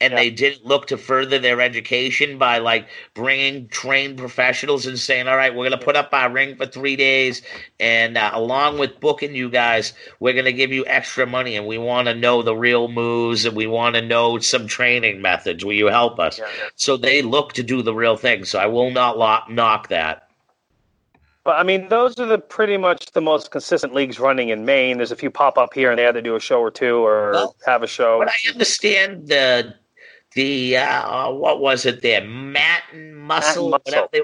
[0.02, 0.20] and Yeah.
[0.20, 5.38] they didn't look to further their education by like bringing trained professionals and saying, "All
[5.38, 7.42] right, we're going to put up our ring for three days,
[7.80, 11.66] and uh, along with booking you guys, we're going to give you extra money, and
[11.66, 15.64] we want to know the real moves, and we want to know some training methods.
[15.64, 16.46] Will you help us?" Yeah.
[16.76, 18.44] So they look to do the real thing.
[18.44, 20.24] So I will not lock, knock that.
[21.46, 24.98] But I mean, those are the pretty much the most consistent leagues running in Maine.
[24.98, 27.32] There's a few pop up here and there that do a show or two or
[27.34, 28.18] Well, have a show.
[28.18, 29.76] But I understand the
[30.36, 33.70] the uh, what was it there, Matt and Muscle.
[33.70, 33.82] Muscle.
[33.86, 34.22] whatever they-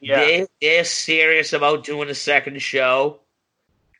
[0.00, 3.20] yeah, They they're serious about doing a second show.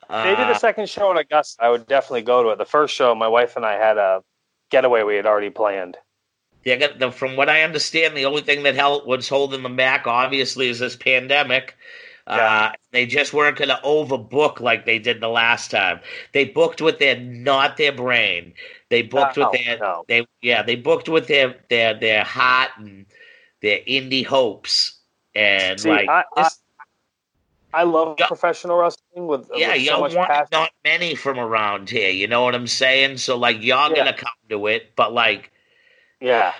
[0.08, 1.62] Uh, they did a second show in Augusta.
[1.62, 2.58] I would definitely go to it.
[2.58, 4.22] The first show, my wife and I had a
[4.70, 5.96] getaway we had already planned.
[6.64, 10.68] the, from what I understand, the only thing that held was holding them back, obviously,
[10.68, 11.76] is this pandemic.
[12.26, 12.36] Uh,
[12.92, 16.00] they just weren't going to overbook like they did the last time.
[16.32, 18.52] They booked with their not their brain.
[18.90, 20.04] They booked No, with their no.
[20.08, 23.06] they yeah they booked with their their their heart and
[23.62, 25.00] their indie hopes
[25.34, 26.60] and See, like I, I, this-
[27.72, 28.26] I love Yeah.
[28.28, 30.48] professional wrestling with, yeah, with so much want passion.
[30.52, 32.10] not many from around here.
[32.10, 33.18] You know what I'm saying?
[33.18, 33.96] So like y'all Yeah.
[33.96, 35.50] gonna come to it, but like
[36.20, 36.54] yeah,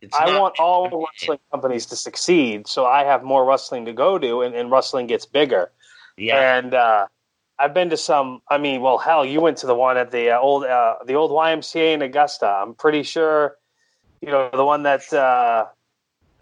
[0.00, 3.92] it's I want all the wrestling companies to succeed, so I have more wrestling to
[3.92, 5.70] go to, and, and wrestling gets bigger.
[6.16, 7.06] Yeah, And uh,
[7.62, 8.42] I've been to some.
[8.48, 11.14] I mean, well, hell, you went to the one at the uh, old uh, the
[11.14, 12.46] old YMCA in Augusta.
[12.46, 13.56] I'm pretty sure,
[14.20, 15.12] you know, the one that.
[15.12, 15.66] Uh,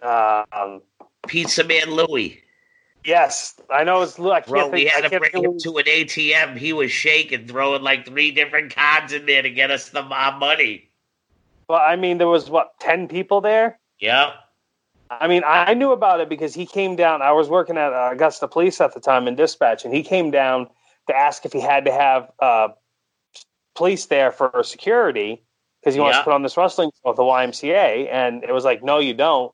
[0.02, 0.80] uh, um,
[1.26, 2.42] Pizza Man Louie.
[3.04, 4.00] yes, I know.
[4.00, 4.18] It's.
[4.18, 4.72] I can't Bro, think.
[4.72, 6.56] we I had to can't bring him to an ATM.
[6.56, 10.38] He was shaking, throwing like three different cards in there to get us the our
[10.38, 10.88] money.
[11.68, 13.78] Well, I mean, there was what ten people there.
[13.98, 14.32] Yeah,
[15.10, 17.20] I mean, I knew about it because he came down.
[17.20, 20.30] I was working at uh, Augusta Police at the time in dispatch, and he came
[20.30, 20.68] down
[21.08, 22.68] to ask if he had to have uh,
[23.74, 25.42] police there for security
[25.80, 26.20] because he wants Yeah.
[26.20, 28.08] to put on this wrestling show at the YMCA.
[28.10, 29.52] And it was like, no, you don't.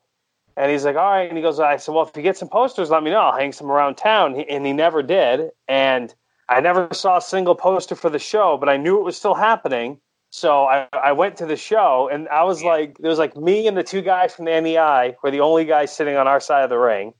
[0.56, 1.28] And he's like, all right.
[1.28, 3.20] And he goes, I said, well, if you get some posters, let me know.
[3.20, 4.40] I'll hang some around town.
[4.40, 5.50] And he never did.
[5.68, 6.14] And
[6.48, 9.34] I never saw a single poster for the show, but I knew it was still
[9.34, 10.00] happening.
[10.30, 12.70] So I, I went to the show, and I was Yeah.
[12.70, 15.64] like, there was like me and the two guys from the NEI were the only
[15.64, 17.14] guys sitting on our side of the ring,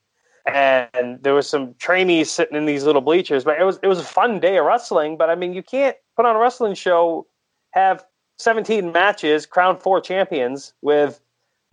[0.47, 3.45] and there was some trainees sitting in these little bleachers.
[3.45, 5.17] But it was it was a fun day of wrestling.
[5.17, 7.27] But I mean, you can't put on a wrestling show,
[7.73, 8.05] have
[8.39, 11.21] 17 matches, crown four champions with,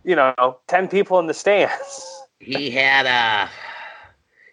[0.03, 2.21] you know, 10 people in the stands.
[2.39, 3.49] he had a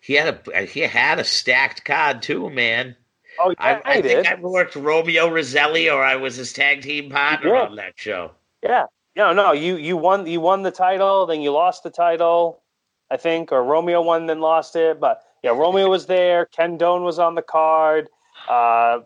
[0.03, 2.97] he had a he had a stacked card too, man.
[3.39, 4.27] Oh, I, yeah, I I think did.
[4.27, 8.33] I worked Romeo Roselli, or I was his tag team partner on that show.
[8.62, 8.87] Yeah.
[9.16, 12.62] No, no, you you won you won the title, then you lost the title,
[13.11, 15.01] I think, or Romeo won then lost it.
[15.01, 16.47] But yeah, Romeo was there.
[16.47, 18.09] Ken Doan was on the card.
[18.49, 19.01] Uh,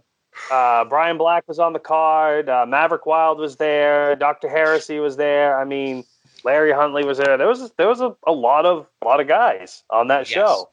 [0.51, 2.49] uh, Brian Black was on the card.
[2.49, 4.17] Uh, Maverick Wild was there.
[4.17, 4.49] Dr.
[4.49, 5.59] Heresy was there.
[5.59, 6.05] I mean,
[6.45, 7.37] Larry Huntley was there.
[7.37, 10.35] There was there was a, a lot of a lot of guys on that Yes.
[10.35, 10.69] show.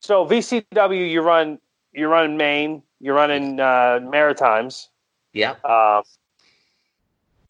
[0.00, 1.58] So VCW, you run
[1.92, 4.90] you run Maine, you run in uh, Maritimes.
[5.32, 5.64] Yep.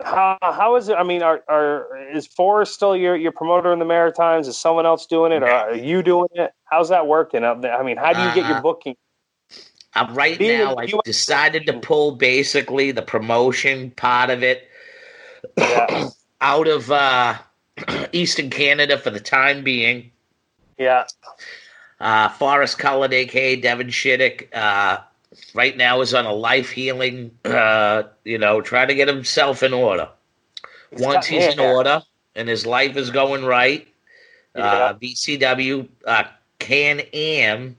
[0.02, 0.94] How how is it?
[0.94, 4.46] I mean, are are is Forrest still your your promoter in the Maritimes?
[4.48, 6.52] Is someone else doing it, or are you doing it?
[6.64, 7.44] How's that working?
[7.44, 7.74] out there?
[7.74, 8.96] I mean, how do you get your Uh, booking?
[9.94, 14.68] Uh, right Being now, I've US decided to pull basically the promotion part of it
[15.56, 16.10] Yeah,
[16.42, 17.38] out of uh,
[18.12, 20.10] Eastern Canada for the time being.
[20.78, 21.04] yeah,
[21.98, 24.98] Uh, Forrest Cullen, aka Devin Shiddick, uh,
[25.54, 29.72] right now is on a life healing, uh, you know, trying to get himself in
[29.72, 30.08] order.
[30.90, 32.02] He's Once he's in order
[32.34, 33.86] and his life is going right,
[34.54, 34.92] uh, Yeah.
[35.00, 36.24] VCW uh,
[36.58, 37.76] Can Am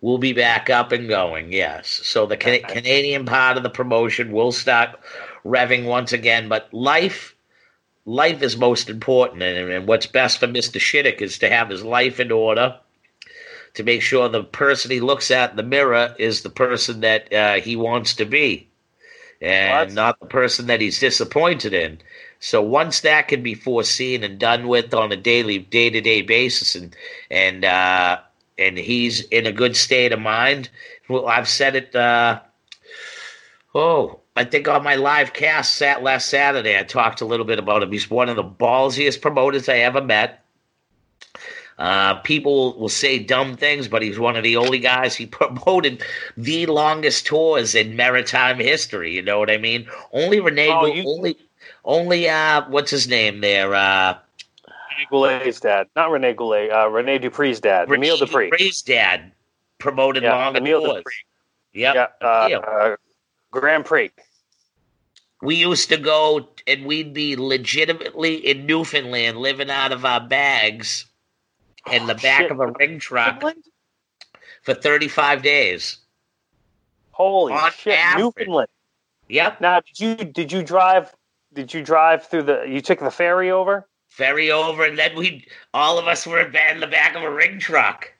[0.00, 1.52] will be back up and going.
[1.52, 4.98] Yes, so the Can- Canadian part of the promotion will start
[5.44, 6.48] revving once again.
[6.48, 7.34] But life,
[8.06, 11.82] life is most important, and, and what's best for Mister Shiddick is to have his
[11.84, 12.78] life in order.
[13.74, 17.32] To make sure the person he looks at in the mirror is the person that
[17.32, 18.68] uh, he wants to be,
[19.40, 19.94] and What?
[19.94, 22.00] not the person that he's disappointed in.
[22.40, 26.22] So once that can be foreseen and done with on a daily, day to day
[26.22, 26.96] basis, and
[27.30, 28.20] and uh,
[28.58, 30.68] and he's in a good state of mind,
[31.08, 31.94] well, I've said it.
[31.94, 32.40] Uh,
[33.74, 37.58] oh, I think on my live cast sat last Saturday, I talked a little bit
[37.58, 37.92] about him.
[37.92, 40.44] He's one of the ballsiest promoters I ever met.
[41.80, 46.02] Uh, people will say dumb things, but he's one of the only guys he promoted
[46.36, 49.14] the longest tours in maritime history.
[49.14, 49.88] You know what I mean?
[50.12, 51.36] Only Renee, Oh, Gu- you- only,
[51.86, 53.74] only uh, what's his name there?
[53.74, 54.18] Uh,
[54.68, 58.50] Rene Goulet's dad, not Rene Goulet, uh, Rene Dupree's dad, Emile Dupree.
[58.50, 59.32] Dupree's dad
[59.78, 60.96] promoted Yeah, longer Emile tours.
[60.98, 61.14] Dupree.
[61.72, 61.94] Yep.
[61.94, 62.96] Yeah, uh, uh,
[63.52, 64.10] Grand Prix.
[65.40, 71.06] we used to go and we'd be legitimately in Newfoundland living out of our bags
[71.90, 72.50] in the Oh, back shit.
[72.50, 73.42] of a ring truck
[74.62, 75.98] for 35 days.
[77.12, 78.36] Holy On shit, average.
[78.36, 78.68] Newfoundland.
[79.28, 79.60] Yep.
[79.60, 81.14] Now, did you did you drive?
[81.52, 82.64] Did you drive through the?
[82.68, 83.86] You took the ferry over?
[84.08, 87.58] Ferry over, and then we all of us were in the back of a ring
[87.60, 88.12] truck.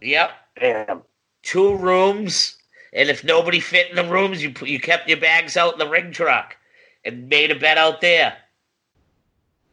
[0.00, 0.30] Yep.
[0.58, 1.02] Damn.
[1.42, 2.56] Two rooms,
[2.92, 5.88] and if nobody fit in the rooms, you you kept your bags out in the
[5.88, 6.56] ring truck
[7.04, 8.36] and made a bed out there.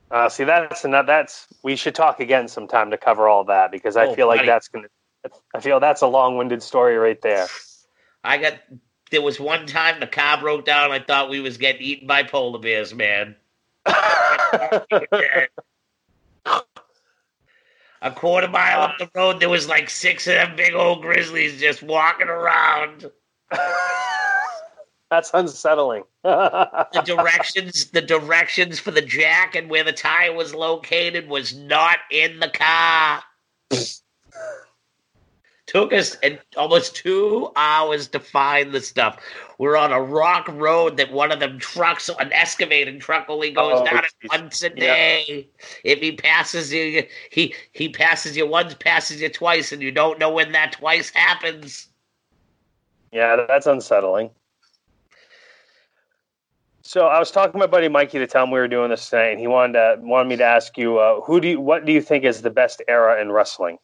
[0.09, 3.97] Uh, see, that's and that's we should talk again sometime to cover all that because
[3.97, 4.47] I Oh, feel like buddy.
[4.47, 4.87] that's gonna.
[5.53, 7.47] I feel that's a long-winded story right there.
[8.23, 8.53] I got
[9.11, 10.91] there was one time the car broke down.
[10.91, 13.35] I thought we was getting eaten by polar bears, man.
[18.03, 21.59] A quarter mile up the road, there was like six of them big old grizzlies
[21.59, 23.09] just walking around.
[25.09, 26.03] that's unsettling.
[26.23, 31.97] The directions, the directions for the jack and where the tire was located was not
[32.11, 33.21] in the car.
[35.67, 36.15] Took us
[36.55, 39.19] almost two hours to find the stuff.
[39.57, 43.81] We're on a rock road that one of them trucks, an excavating truck, only goes
[43.81, 44.31] Oh, down geez.
[44.31, 44.75] once a Yeah.
[44.75, 45.49] day.
[45.83, 50.19] If he passes you, he he passes you once, passes you twice, and you don't
[50.19, 51.89] know when that twice happens.
[53.11, 54.29] yeah, that's unsettling.
[56.87, 59.09] So I was talking to my buddy Mikey to tell him we were doing this
[59.09, 61.85] tonight, and he wanted to, wanted me to ask you, uh, who do you, what
[61.85, 63.77] do you think is the best era in wrestling?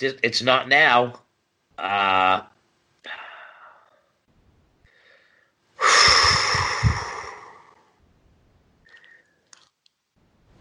[0.00, 1.14] It's not now.
[1.78, 2.42] Uh,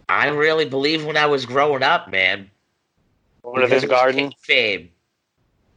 [0.10, 2.50] I really believe when I was growing up, man.
[3.44, 4.32] One of his it was garden.
[4.50, 4.90] Kayfabe.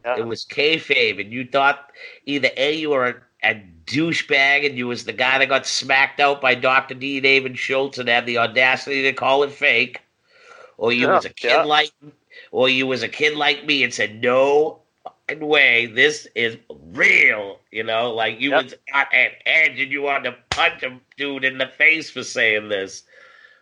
[0.03, 0.17] Yeah.
[0.17, 1.91] It was kayfabe, and you thought
[2.25, 6.41] either a you were a, douchebag and you was the guy that got smacked out
[6.41, 7.19] by Doctor D.
[7.19, 10.01] David Schultz and had the audacity to call it fake,
[10.77, 11.63] or you Yeah, was a kid yeah.
[11.63, 11.91] like,
[12.51, 14.79] or you was a kid like me and said no
[15.39, 16.57] way, this is
[16.91, 17.59] real.
[17.71, 18.63] You know, like you Yep.
[18.63, 22.23] was at an edge and you wanted to punch a dude in the face for
[22.23, 23.03] saying this.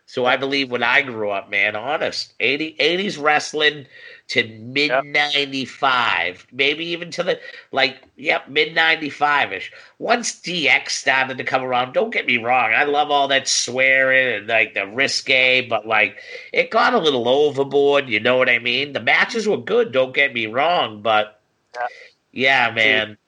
[0.06, 3.86] So I believe when I grew up, man, honest, 80, 80s wrestling
[4.28, 7.38] to mid 95, maybe even to the,
[7.72, 9.72] like, yep, mid 95 ish.
[9.98, 14.38] Once DX started to come around, don't get me wrong, I love all that swearing
[14.38, 16.16] and like the risque, but like,
[16.52, 18.92] it got a little overboard, you know what I mean?
[18.94, 21.40] The matches were good, don't get me wrong, but
[21.74, 21.86] Yeah.
[22.32, 23.18] yeah, man,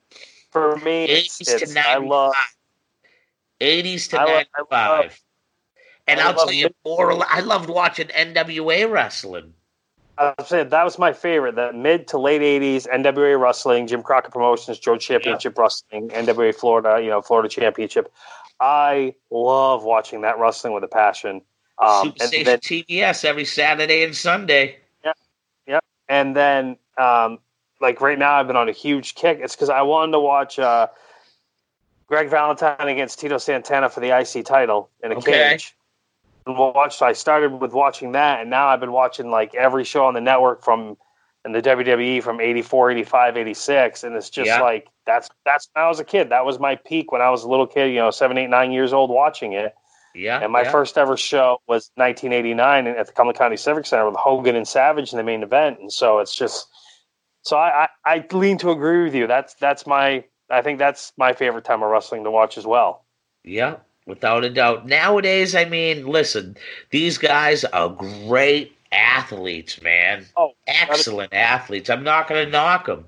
[0.51, 2.33] For me, it's, 80s to it's I love
[3.61, 4.71] 80s to I 95.
[4.71, 5.21] love-
[6.07, 7.23] and I I'll tell you more.
[7.29, 9.53] I loved watching NWA wrestling.
[10.17, 11.55] I said that was my favorite.
[11.55, 16.99] The mid to late '80s NWA wrestling, Jim Crockett Promotions, Joe Championship Wrestling, NWA Florida,
[17.01, 18.11] you know Florida Championship.
[18.59, 21.41] I love watching that wrestling with a passion.
[21.79, 24.77] Um, and Superstation then, TBS every Saturday and Sunday.
[25.05, 25.13] Yeah,
[25.67, 25.79] yeah.
[26.09, 27.39] And then um,
[27.79, 29.39] like right now, I've been on a huge kick.
[29.41, 30.87] It's because I wanted to watch uh,
[32.07, 35.51] Greg Valentine against Tito Santana for the IC title in a Okay.
[35.51, 35.75] cage.
[36.47, 36.97] And watch.
[36.97, 40.13] So I started with watching that, and now I've been watching like every show on
[40.13, 40.97] the network from
[41.45, 44.03] and the WWE from 84, 85, 86.
[44.03, 44.61] And it's just Yeah.
[44.61, 46.29] like that's that's when I was a kid.
[46.29, 48.71] That was my peak when I was a little kid, you know, seven, eight, nine
[48.71, 49.73] years old watching it.
[50.13, 50.39] Yeah.
[50.41, 50.71] And my yeah.
[50.71, 55.13] first ever show was 1989 at the Cumberland County Civic Center with Hogan and Savage
[55.13, 55.79] in the main event.
[55.79, 56.67] And so it's just,
[57.43, 59.27] so I, I, I lean to agree with you.
[59.27, 63.05] That's that's my, I think that's my favorite time of wrestling to watch as well.
[63.43, 63.77] Yeah,
[64.07, 64.87] without a doubt.
[64.87, 66.57] Nowadays, I mean, listen,
[66.89, 70.25] these guys are great athletes, man.
[70.35, 71.89] Oh, excellent athletes.
[71.89, 73.05] I'm not going to knock them,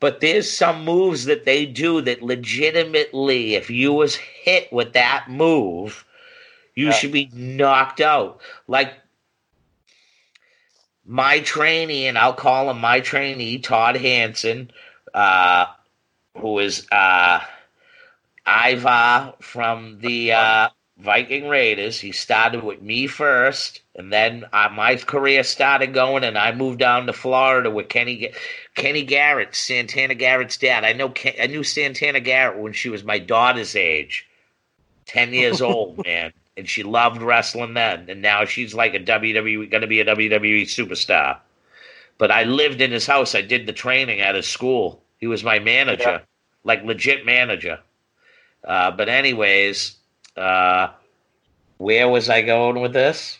[0.00, 5.30] but there's some moves that they do that legitimately, if you was hit with that
[5.30, 6.04] move,
[6.74, 6.92] you Yeah.
[6.92, 8.40] should be knocked out.
[8.66, 8.94] Like
[11.06, 14.70] my trainee, and I'll call him my trainee, Todd Hanson,
[15.14, 15.66] uh,
[16.38, 17.40] who is uh,
[18.46, 20.68] Ivar from the uh,
[20.98, 22.00] Viking Raiders.
[22.00, 26.78] He started with me first, and then uh, my career started going, and I moved
[26.78, 28.30] down to Florida with Kenny
[28.74, 30.84] Kenny Garrett, Santana Garrett's dad.
[30.84, 34.26] I know Ken, I knew Santana Garrett when she was my daughter's age,
[35.06, 39.70] ten years old, man, and she loved wrestling then, and now she's like a WWE,
[39.70, 41.38] going to be a WWE superstar.
[42.18, 43.34] But I lived in his house.
[43.34, 45.02] I did the training at his school.
[45.18, 46.20] He was my manager, Yeah.
[46.64, 47.78] like legit manager.
[48.64, 49.96] Uh, but anyways,
[50.36, 50.88] uh,
[51.78, 53.38] where was I going with this?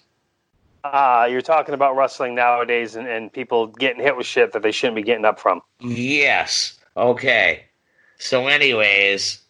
[0.82, 4.72] Uh, you're talking about wrestling nowadays and, and people getting hit with shit that they
[4.72, 5.60] shouldn't be getting up from.
[5.80, 6.78] Yes.
[6.96, 7.64] Okay.
[8.18, 9.40] So, anyways,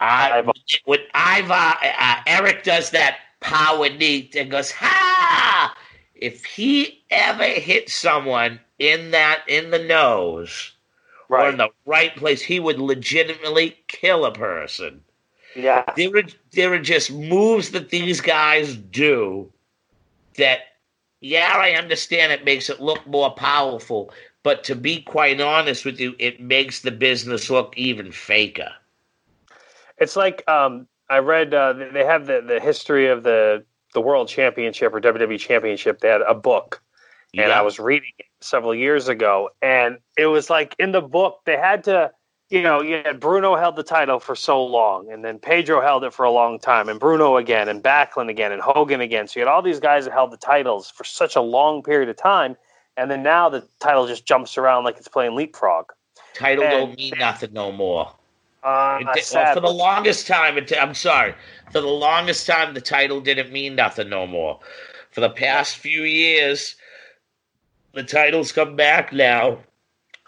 [0.00, 0.52] I Ivar.
[0.84, 5.74] when Ivar uh, Eric does that power knee and goes ha.
[6.14, 10.73] If he ever hit someone in that in the nose
[11.28, 15.00] or in the right place, he would legitimately kill a person.
[15.56, 15.84] Yeah.
[15.96, 16.22] There are
[16.52, 19.52] there are just moves that these guys do
[20.36, 20.60] that
[21.20, 25.98] yeah, I understand it makes it look more powerful, but to be quite honest with
[25.98, 28.70] you, it makes the business look even faker.
[29.96, 33.64] It's like um, I read uh, they have the, the history of the
[33.94, 36.00] the World Championship or WWE Championship.
[36.00, 36.82] They had a book,
[37.32, 37.58] and Yeah.
[37.58, 41.56] I was reading it several years ago, and it was like in the book they
[41.56, 42.10] had to,
[42.50, 46.04] you know, you had Bruno held the title for so long, and then Pedro held
[46.04, 49.26] it for a long time, and Bruno again, and Backlund again, and Hogan again.
[49.26, 52.08] So you had all these guys that held the titles for such a long period
[52.08, 52.56] of time,
[52.96, 55.86] and then now the title just jumps around like it's playing leapfrog.
[56.34, 58.12] Title and- don't mean nothing no more.
[58.62, 61.34] Uh, It well, for the longest time, it, I'm sorry.
[61.70, 64.58] For the longest time, the title didn't mean nothing no more.
[65.10, 66.74] For the past few years,
[67.94, 69.58] the titles come back now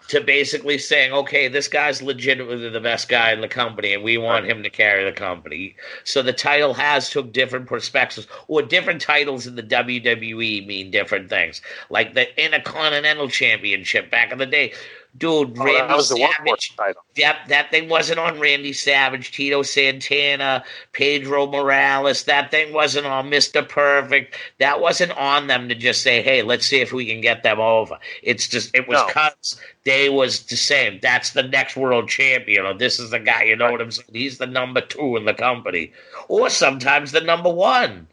[0.09, 4.17] to basically saying, okay, this guy's legitimately the best guy in the company, and we
[4.17, 5.75] want him to carry the company.
[6.05, 11.29] So the title has took different perspectives, or different titles in the WWE mean different
[11.29, 11.61] things.
[11.91, 14.73] Like the Intercontinental Championship back in the day,
[15.19, 15.57] dude.
[15.59, 16.77] Oh, Randy that was Savage.
[16.77, 17.03] title.
[17.17, 22.25] That that thing wasn't on Randy Savage, Tito Santana, Pedro Morales.
[22.25, 23.67] That thing wasn't on Mr.
[23.69, 24.35] Perfect.
[24.59, 27.61] That wasn't on them to just say, "Hey, let's see if we can get them
[27.61, 29.07] over." It's just it was No.
[29.09, 29.61] cuts.
[29.85, 30.99] They was the same.
[31.01, 33.45] That's the next world champion, or this is the guy.
[33.45, 34.09] You know what I'm saying?
[34.13, 35.93] He's the number two in the company,
[36.29, 38.09] or sometimes the number one.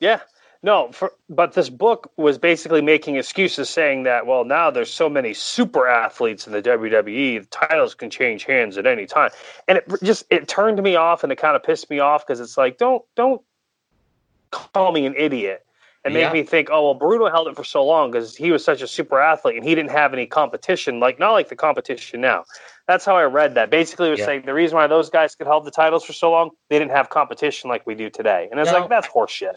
[0.00, 0.20] Yeah.
[0.62, 5.08] No, for, but this book was basically making excuses saying that, well, now there's so
[5.08, 9.30] many super athletes in the WWE, the titles can change hands at any time.
[9.68, 12.40] And it just it turned me off and it kind of pissed me off because
[12.40, 13.40] it's like, don't don't
[14.50, 15.64] call me an idiot
[16.04, 18.64] and make me think, oh, well, Bruno held it for so long because he was
[18.64, 22.20] such a super athlete and he didn't have any competition, like not like the competition
[22.20, 22.44] now.
[22.86, 23.70] That's how I read that.
[23.70, 24.26] Basically, it was Yeah.
[24.26, 26.92] saying the reason why those guys could hold the titles for so long, they didn't
[26.92, 28.48] have competition like we do today.
[28.50, 28.80] And it's No.
[28.80, 29.56] like, that's horseshit.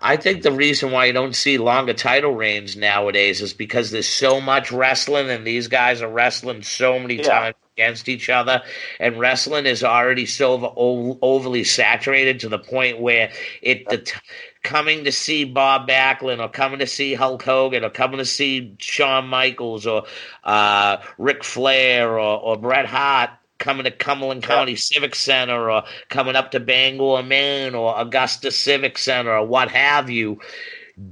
[0.00, 4.08] I think the reason why you don't see longer title reigns nowadays is because there's
[4.08, 7.22] so much wrestling, and these guys are wrestling so many Yeah.
[7.28, 8.62] times against each other,
[9.00, 13.30] and wrestling is already so o- overly saturated to the point where
[13.62, 14.18] it the t-
[14.62, 18.74] coming to see Bob Backlund or coming to see Hulk Hogan or coming to see
[18.78, 20.04] Shawn Michaels or
[20.44, 26.36] uh, Ric Flair or, or Bret Hart coming to Cumberland County Civic Center or coming
[26.36, 30.40] up to Bangor, Maine or Augusta Civic Center or what have you.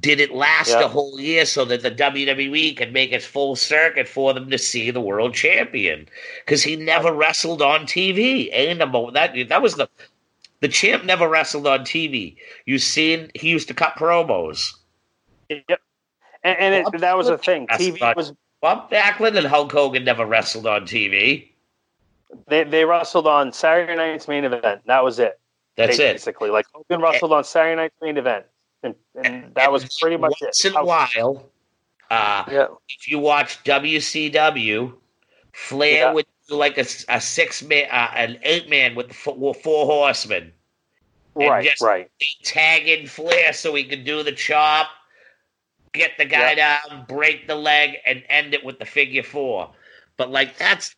[0.01, 0.83] Did it last Yeah.
[0.83, 4.59] a whole year so that the WWE could make its full circuit for them to
[4.59, 6.09] see the world champion?
[6.45, 8.49] Because he never wrestled on TV.
[8.53, 9.89] Ain't number that that was the
[10.61, 12.37] the champ never wrestled on TV.
[12.65, 14.73] You seen he used to cut promos.
[15.49, 15.81] Yep.
[16.43, 17.69] And, and it, that was the thing.
[17.69, 21.51] TV was Bob Backlund and Hulk Hogan never wrestled on TV.
[22.49, 24.83] They, they wrestled on Saturday night's main event.
[24.87, 25.39] That was it.
[25.77, 26.15] That's it.
[26.15, 26.51] basically.
[26.51, 28.47] Like Hogan wrestled on Saturday night's main event,
[28.83, 30.71] and, and that was pretty much once it.
[30.71, 31.51] in a while.
[32.11, 32.67] Uh, Yeah.
[32.89, 34.95] if you watch WCW,
[35.53, 36.13] Flair Yeah.
[36.13, 40.53] would do like a, a six man, uh, an eight man with four, four horsemen.
[41.35, 41.69] And Right.
[41.83, 42.11] Right.
[42.45, 44.89] Tag in Flair so he could do the chop,
[45.93, 49.71] get the guy down, break the leg, and end it with the figure four.
[50.17, 50.96] But like that's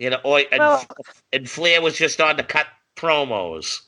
[0.00, 0.86] you know, or, and, Well-
[1.32, 2.66] and Flair was just on to cut
[2.96, 3.82] promos.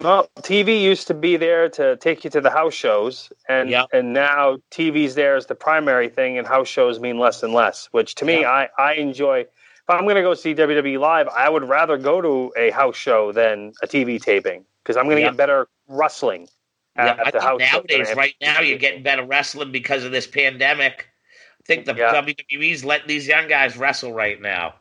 [0.00, 3.86] Well, TV used to be there to take you to the house shows, and Yeah.
[3.92, 7.88] and now TV's there as the primary thing, and house shows mean less and less.
[7.90, 8.50] Which to me, Yeah.
[8.50, 9.40] I I enjoy.
[9.40, 9.48] If
[9.94, 13.32] I'm going to go see WWE live, I would rather go to a house show
[13.32, 15.28] than a TV taping because I'm going to Yeah.
[15.30, 16.46] get better wrestling
[16.94, 17.58] at, at the house.
[17.60, 21.08] nowadays, right now, you're getting better wrestling because of this pandemic.
[21.60, 21.94] I think the.
[21.94, 24.74] WWE's letting these young guys wrestle right now.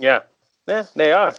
[0.00, 0.20] Yeah,
[0.66, 1.34] yeah, they are.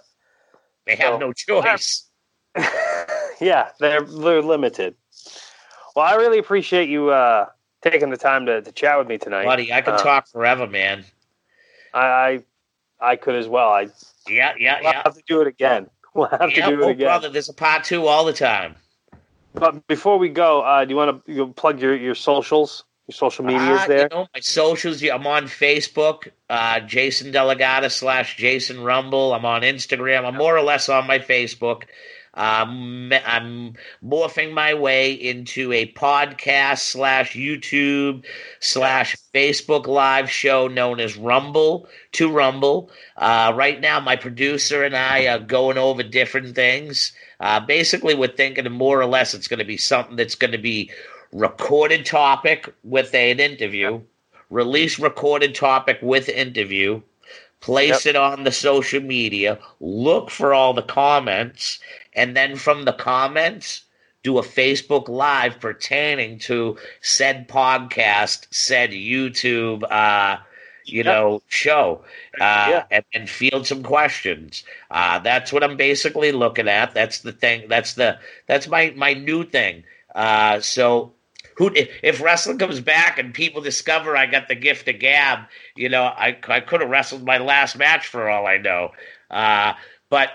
[0.85, 2.07] They have So- no choice.
[3.41, 4.95] yeah, they're they're limited.
[5.95, 7.47] Well, I really appreciate you uh,
[7.81, 10.67] taking the time to, to chat with me tonight, Buddy, I can Uh, talk forever,
[10.67, 11.03] man.
[11.93, 12.43] I, I
[13.11, 13.69] I could as well.
[13.69, 13.87] I
[14.27, 15.01] Yeah, yeah, we'll yeah.
[15.03, 15.89] have to do it again.
[16.13, 17.07] We'll have yeah, to do it oh, again.
[17.07, 18.75] brother, there's a part two all the time.
[19.53, 23.29] But before we go, uh, do you want to you plug your, your socials, your
[23.29, 24.01] social medias Uh, there?
[24.03, 29.33] You know, my socials, I'm on Facebook, uh, Jason Delegata slash Jason Rumble.
[29.33, 30.25] I'm on Instagram.
[30.25, 31.83] I'm more or less on my Facebook.
[32.33, 38.23] Um, I'm morphing my way into a podcast slash YouTube
[38.61, 42.89] slash Facebook live show known as Rumble to Rumble.
[43.17, 47.11] Uh, right now, my producer and I are going over different things.
[47.41, 50.57] Uh, basically, we're thinking more or less it's going to be something that's going to
[50.57, 50.91] be
[51.33, 54.01] recorded topic with an interview,
[54.49, 57.01] release recorded topic with interview,
[57.61, 58.15] place yep.
[58.15, 61.79] it on the social media, look for all the comments,
[62.13, 63.83] and then from the comments,
[64.23, 70.37] do a Facebook Live pertaining to said podcast, said YouTube, uh,
[70.85, 71.05] you yep.
[71.05, 72.03] know, show,
[72.39, 72.83] uh, yeah.
[72.91, 74.63] and, and, field some questions.
[74.89, 76.93] Uh, that's what I'm basically looking at.
[76.93, 77.67] That's the thing.
[77.67, 79.83] That's the that's my my new thing.
[80.13, 81.13] Uh, so
[81.55, 85.39] who if wrestling comes back and people discover I got the gift of gab,
[85.75, 88.91] you know, I I could have wrestled my last match for all I know.
[89.29, 89.73] Uh,
[90.09, 90.29] but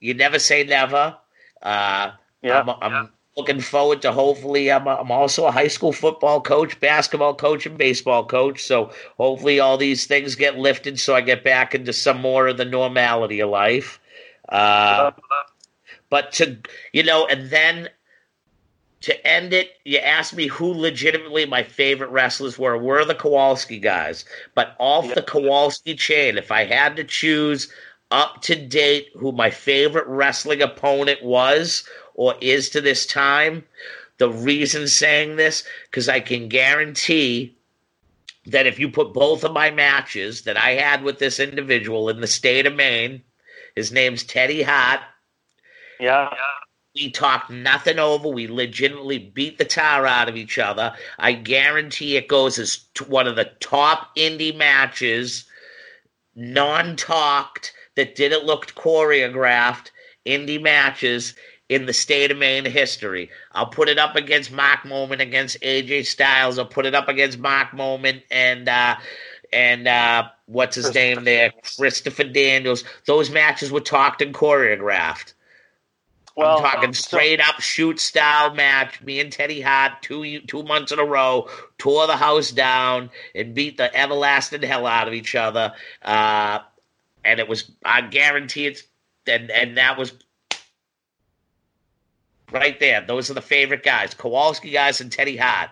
[0.00, 1.16] you never say never.
[1.62, 2.12] Uh,
[2.42, 3.06] yeah, I'm, I'm yeah.
[3.36, 4.70] looking forward to hopefully.
[4.70, 8.62] I'm, a, I'm also a high school football coach, basketball coach, and baseball coach.
[8.62, 12.58] So hopefully all these things get lifted, so I get back into some more of
[12.58, 13.98] the normality of life.
[14.48, 15.12] Uh,
[16.10, 16.58] but to
[16.92, 17.88] you know, and then
[19.04, 22.78] to end it, you asked me who legitimately my favorite wrestlers were.
[22.78, 24.24] Were the Kowalski guys,
[24.54, 25.14] but off yep.
[25.14, 27.70] the Kowalski chain, if I had to choose
[28.10, 33.62] up to date who my favorite wrestling opponent was or is to this time,
[34.16, 37.54] the reason saying this because I can guarantee
[38.46, 42.22] that if you put both of my matches that I had with this individual in
[42.22, 43.22] the state of Maine,
[43.76, 45.00] his name's Teddy Hart.
[46.00, 46.30] Yeah.
[46.94, 48.28] We talked nothing over.
[48.28, 50.94] We legitimately beat the tar out of each other.
[51.18, 55.44] I guarantee it goes as t- one of the top indie matches,
[56.36, 59.90] non talked, that didn't look choreographed
[60.26, 61.34] indie matches
[61.68, 63.30] in the state of Maine history.
[63.52, 66.58] I'll put it up against Mark Moment against AJ Styles.
[66.58, 68.96] I'll put it up against Mark Moment and uh,
[69.52, 72.84] and uh, what's his name there, Christopher Daniels.
[73.06, 75.33] Those matches were talked and choreographed.
[76.36, 79.00] Well, I'm talking straight up shoot style match.
[79.02, 81.48] Me and Teddy Hart two two months in a row
[81.78, 85.72] tore the house down and beat the everlasting hell out of each other.
[86.02, 86.58] Uh,
[87.24, 88.82] and it was I guarantee it's
[89.26, 90.12] and and that was
[92.50, 93.00] right there.
[93.00, 95.70] Those are the favorite guys: Kowalski guys and Teddy Hart.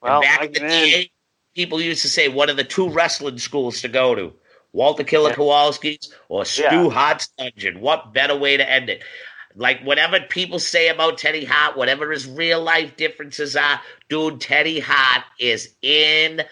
[0.00, 1.10] Well, and back in the day,
[1.54, 4.32] people used to say, "What are the two wrestling schools to go to?"
[4.72, 5.36] Walter Killer yeah.
[5.36, 6.90] Kowalski's or Stu yeah.
[6.90, 7.80] Hart's Dungeon.
[7.80, 9.02] What better way to end it?
[9.56, 14.80] Like whatever people say about Teddy Hart, whatever his real life differences are, dude, Teddy
[14.80, 16.42] Hart is in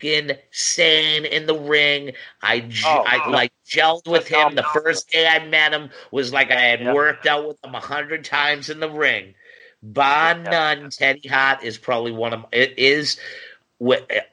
[0.00, 2.12] insane in the ring.
[2.42, 4.54] I, oh, I like gelled with him.
[4.54, 7.80] The first day I met him was like I had worked out with him a
[7.80, 9.34] hundred times in the ring.
[9.82, 13.18] Bar none, Teddy Hart is probably one of it is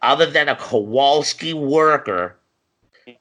[0.02, 2.38] other than a Kowalski worker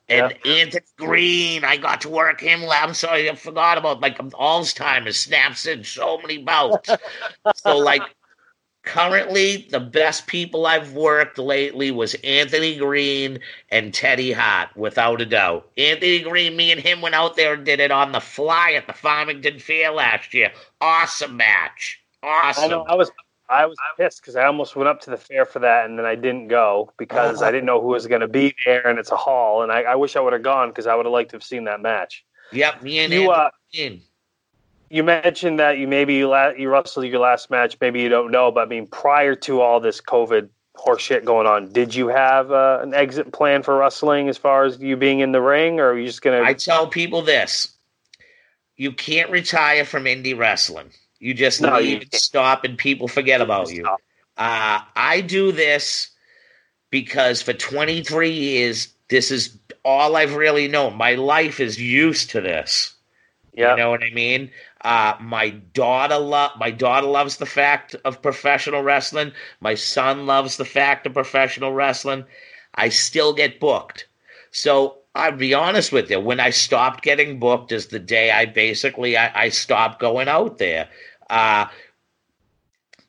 [0.09, 0.53] and yeah.
[0.53, 2.65] Anthony Green, I got to work him.
[2.71, 6.91] I'm sorry, I forgot about like Alzheimer's snaps in so many bouts.
[7.57, 8.03] so like
[8.83, 13.41] currently the best people I've worked lately was Anthony Green
[13.71, 15.69] and Teddy Hart, without a doubt.
[15.77, 18.87] Anthony Green, me and him went out there and did it on the fly at
[18.87, 20.53] the Farmington Fair last year.
[20.81, 22.01] Awesome match.
[22.23, 22.65] Awesome.
[22.65, 22.83] I know.
[22.83, 23.11] I was
[23.49, 26.07] I was pissed because I almost went up to the fair for that, and then
[26.07, 29.11] I didn't go because I didn't know who was going to be there, and it's
[29.11, 31.31] a hall, and I, I wish I would have gone because I would have liked
[31.31, 32.25] to have seen that match.
[32.53, 33.31] Yep, me and you.
[33.31, 33.51] Uh,
[34.93, 37.77] you mentioned that you maybe you, la- you wrestled your last match.
[37.81, 41.73] Maybe you don't know, but I mean, prior to all this COVID horseshit going on,
[41.73, 45.33] did you have uh, an exit plan for wrestling as far as you being in
[45.33, 46.43] the ring, or are you just gonna?
[46.43, 47.75] I tell people this:
[48.77, 50.91] you can't retire from indie wrestling.
[51.23, 53.87] You just no, and stop, and people forget about you.
[53.87, 56.11] Uh, I do this
[56.91, 60.97] because for 23 years, this is all I've really known.
[60.97, 62.97] My life is used to this.
[63.55, 64.51] Yeah, you know what I mean.
[64.81, 69.31] Uh, my daughter love my daughter loves the fact of professional wrestling.
[69.61, 72.25] My son loves the fact of professional wrestling.
[72.75, 74.09] I still get booked.
[74.51, 76.19] So I'll be honest with you.
[76.19, 80.59] When I stopped getting booked is the day I basically I, I stopped going out
[80.59, 80.89] there.
[81.33, 81.67] Uh,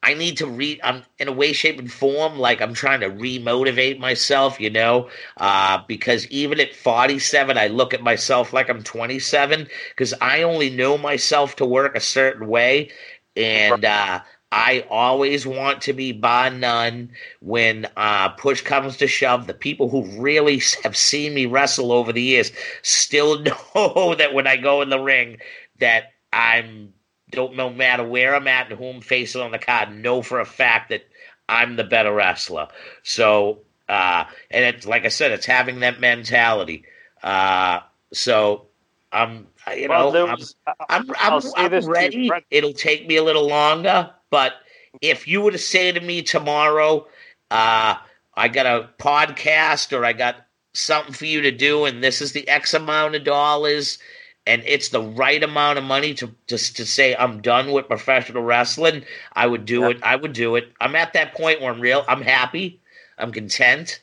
[0.01, 0.81] I need to read.
[0.83, 5.09] I'm in a way, shape, and form like I'm trying to remotivate myself, you know,
[5.37, 10.69] uh, because even at 47, I look at myself like I'm 27 because I only
[10.69, 12.91] know myself to work a certain way,
[13.37, 14.21] and uh,
[14.51, 19.47] I always want to be by none when uh, push comes to shove.
[19.47, 22.51] The people who really have seen me wrestle over the years
[22.81, 23.39] still
[23.75, 25.37] know that when I go in the ring,
[25.79, 26.93] that I'm
[27.33, 30.39] don't no matter where I'm at and who I'm facing on the card, know for
[30.39, 31.05] a fact that
[31.49, 32.67] I'm the better wrestler.
[33.03, 36.85] So, uh, and it's like I said, it's having that mentality.
[37.21, 37.81] Uh,
[38.13, 38.67] so
[39.11, 40.55] I'm, you Well, know, I'm, was-
[40.89, 42.31] I'm, I'll I'm, I'm this ready.
[42.49, 44.53] It'll take me a little longer, but
[45.01, 47.07] if you were to say to me tomorrow,
[47.51, 47.95] uh,
[48.35, 50.35] I got a podcast or I got
[50.73, 53.99] something for you to do, and this is the X amount of dollars,
[54.45, 58.43] and it's the right amount of money to just to say I'm done with professional
[58.43, 59.89] wrestling, I would do Yeah.
[59.89, 59.99] it.
[60.03, 60.71] I would do it.
[60.81, 62.03] I'm at that point where I'm real.
[62.07, 62.79] I'm happy.
[63.17, 64.01] I'm content.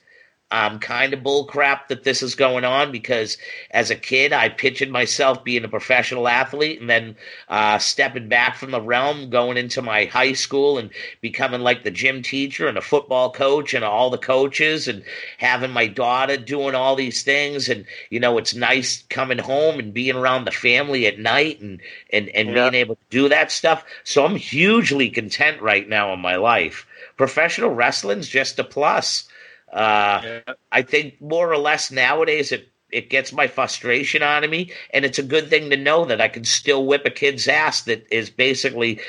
[0.50, 3.38] I'm kind of bullcrap that this is going on because
[3.70, 7.16] as a kid, I pictured myself being a professional athlete and then
[7.48, 10.90] uh, stepping back from the realm, going into my high school and
[11.20, 15.04] becoming like the gym teacher and a football coach and all the coaches and
[15.38, 17.68] having my daughter doing all these things.
[17.68, 21.80] And, you know, it's nice coming home and being around the family at night and,
[22.12, 22.54] and, and Yeah.
[22.54, 23.84] being able to do that stuff.
[24.04, 26.86] So I'm hugely content right now in my life.
[27.16, 29.28] Professional wrestling's just a plus.
[29.72, 30.40] Uh,
[30.72, 35.04] I think more or less nowadays it it gets my frustration out of me, and
[35.04, 38.04] it's a good thing to know that I can still whip a kid's ass that
[38.10, 39.00] is basically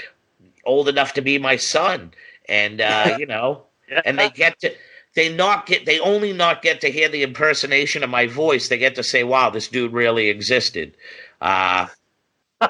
[0.65, 2.11] old enough to be my son,
[2.47, 3.63] and uh, you know,
[4.05, 4.71] and they get to
[5.15, 8.69] they not get they only not get to hear the impersonation of my voice.
[8.69, 10.95] They get to say, "Wow, this dude really existed."
[11.41, 11.87] Uh,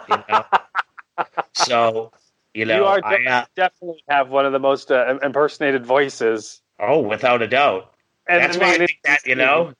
[0.10, 0.46] you know,
[1.54, 2.12] so
[2.54, 6.62] you know, you are I, uh, definitely have one of the most uh, impersonated voices.
[6.82, 7.94] Oh, without a doubt.
[8.28, 9.74] And That's I why I think that, you know.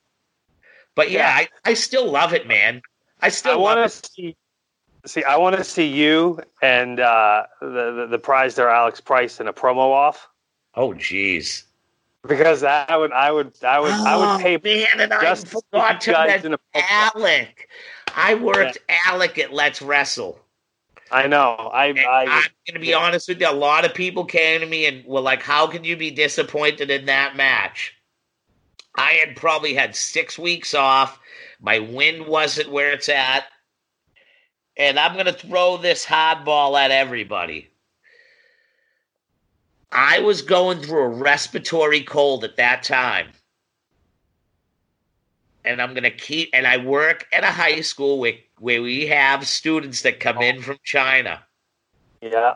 [0.94, 2.82] But yeah, I, I still love it, man.
[3.20, 4.10] I I still want love to it.
[4.12, 4.36] see.
[5.04, 9.40] See, I want to see you and uh, the, the the prize there, Alex Price,
[9.40, 10.28] in a promo off
[10.76, 11.64] Oh, jeez.
[12.26, 15.22] because that I would I would I would I Oh, would pay man, and I
[15.22, 16.84] just see forgot to mention in a promo.
[16.90, 17.68] Alec.
[18.14, 20.38] I worked Alec at Let's Wrestle.
[21.12, 21.70] I know.
[21.72, 22.96] I And I I'm going to be yeah.
[22.96, 23.48] honest with you.
[23.48, 26.90] A lot of people came to me and were like, "How can you be disappointed
[26.90, 27.94] in that match?"
[28.96, 31.20] I had probably had six weeks off.
[31.60, 33.44] My wind wasn't where it's at,
[34.76, 37.70] and I'm going to throw this hardball at everybody.
[39.92, 43.28] I was going through a respiratory cold at that time.
[45.64, 49.06] And I'm going to keep, and I work at a high school where, where we
[49.08, 50.42] have students that come oh.
[50.42, 51.42] in from China.
[52.20, 52.54] yeah.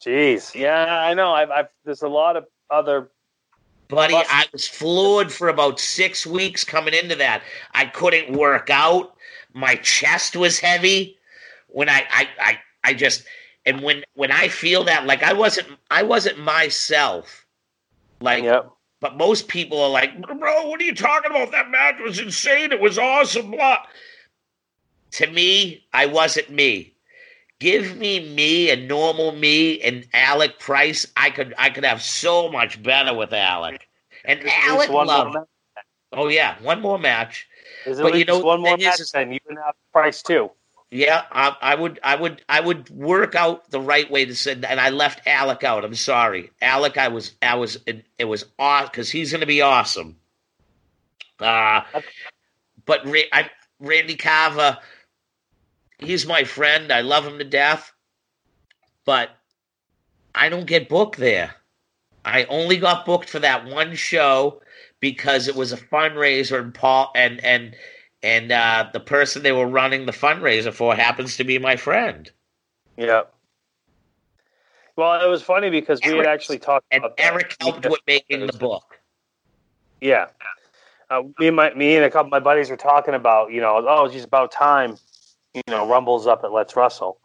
[0.00, 0.54] Jeez.
[0.54, 1.32] Yeah, I know.
[1.32, 3.10] I've, I've there's a lot of other.
[3.88, 7.42] Buddy, Plus- I was floored for about six weeks coming into that.
[7.72, 9.14] I couldn't work out.
[9.52, 11.18] My chest was heavy.
[11.68, 13.24] When I, I, I, I just,
[13.64, 17.46] and when when I feel that, like I wasn't, I wasn't myself.
[18.20, 18.70] Like, Yep.
[19.00, 21.52] but most people are like, bro, what are you talking about?
[21.52, 22.72] That match was insane.
[22.72, 23.52] It was awesome.
[23.52, 23.78] Blah.
[25.12, 26.94] To me, I wasn't me.
[27.58, 31.06] Give me me, a normal me, and Alec Price.
[31.16, 33.88] I could, I could have so much better with Alec.
[34.24, 35.36] And Alec least one more loved.
[36.12, 37.46] Oh yeah, one more match.
[37.84, 39.00] There's But you know, one more match.
[39.00, 40.50] is- Then you can have Price too.
[40.90, 44.66] Yeah, I, I would, I would, I would work out the right way to send,
[44.66, 45.86] and I left Alec out.
[45.86, 46.98] I'm sorry, Alec.
[46.98, 50.16] I was, I was, it, it was awesome because he's going to be awesome.
[51.40, 51.80] Uh,
[52.84, 54.76] but Ra- I, Randy Carver,
[56.04, 56.92] he's my friend.
[56.92, 57.92] I love him to death,
[59.04, 59.30] but
[60.34, 61.54] I don't get booked there.
[62.24, 64.62] I only got booked for that one show
[65.00, 67.74] because it was a fundraiser, and Paul and and
[68.22, 72.30] and uh, the person they were running the fundraiser for happens to be my friend.
[72.96, 73.34] Yep.
[74.96, 77.32] Well, it was funny because we had actually talked And about that.
[77.32, 79.00] Eric helped with making the book.
[80.00, 80.26] Yeah.
[81.10, 83.60] Uh, me and my me and a couple of my buddies were talking about, you
[83.60, 84.96] know, oh, it's just about time,
[85.54, 87.18] you know, Rumble's up at Let's Wrestle.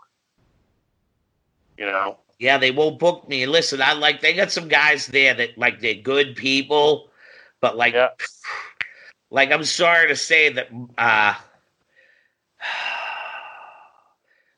[1.78, 2.18] You know.
[2.40, 3.44] Yeah, they won't book me.
[3.44, 7.10] And listen, I like they got some guys there that like they're good people,
[7.62, 8.10] but like Yeah.
[9.32, 11.34] like I'm sorry to say that uh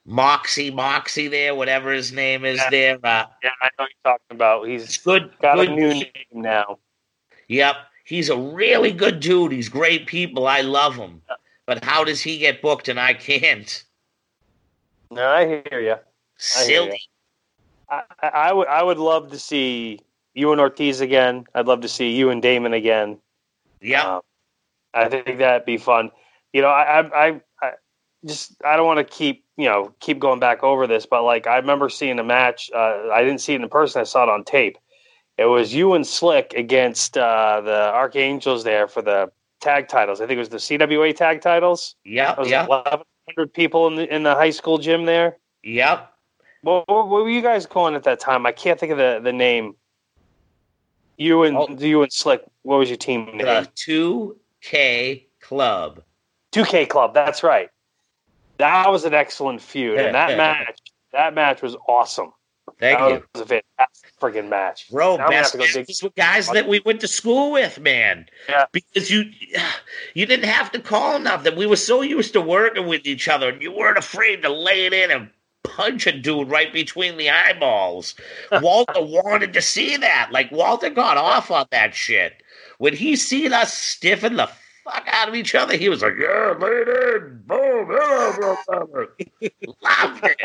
[0.05, 2.69] Moxie Moxie there, whatever his name is Yeah.
[2.69, 2.95] there.
[3.03, 4.67] Uh Yeah, I know you're talking about.
[4.67, 6.79] He's good got good a new name now.
[7.47, 7.75] Yep.
[8.05, 9.51] He's a really good dude.
[9.51, 10.47] He's great people.
[10.47, 11.21] I love him.
[11.69, 13.83] But how does he get booked and I can't?
[15.11, 15.91] No, I hear you.
[15.91, 17.01] I hear Silly.
[17.87, 19.99] I, I, I would I would love to see
[20.33, 21.45] you and Ortiz again.
[21.53, 23.19] I'd love to see you and Damon again.
[23.81, 24.21] Yeah, Um,
[24.95, 26.09] I think that'd be fun.
[26.53, 27.71] You know, I, I, I, I
[28.25, 31.45] just I don't want to keep you know keep going back over this, but like
[31.45, 32.71] I remember seeing a match.
[32.73, 34.01] Uh, I didn't see it in person.
[34.01, 34.79] I saw it on tape.
[35.37, 40.21] It was you and Slick against uh, the Archangels there for the tag titles.
[40.21, 41.95] I think it was the CWA tag titles.
[42.03, 45.37] Yeah, was 11 hundred people in the in the high school gym there.
[45.63, 46.11] Yep.
[46.61, 48.45] What, what, were you guys calling at that time?
[48.45, 49.75] I can't think of the, the name.
[51.17, 51.67] You and Oh.
[51.77, 52.43] you and Slick.
[52.63, 53.37] What was your team name?
[53.39, 56.01] The two K Club.
[56.51, 57.13] Two K Club.
[57.13, 57.69] That's right.
[58.57, 60.79] That was an excellent feud, and that match
[61.13, 62.31] that match was awesome.
[62.79, 63.23] Thank that you.
[63.33, 64.89] was a fantastic friggin' match.
[64.89, 67.51] Bro, Now best have to go dig- these were guys that we went to school
[67.51, 68.25] with, man.
[68.47, 68.65] Yeah.
[68.71, 69.25] Because you
[70.13, 71.57] you didn't have to call nothing.
[71.57, 74.85] We were so used to working with each other, and you weren't afraid to lay
[74.85, 75.29] it in and
[75.63, 78.15] punch a dude right between the eyeballs.
[78.61, 80.29] Walter wanted to see that.
[80.31, 82.41] Like Walter got off on that shit.
[82.77, 84.49] When he seen us stiffen the
[84.85, 88.55] fuck out of each other, he was like, "Yeah, lay it in, boom, yeah, blah,
[88.67, 89.05] blah, blah."
[89.81, 90.41] loved it.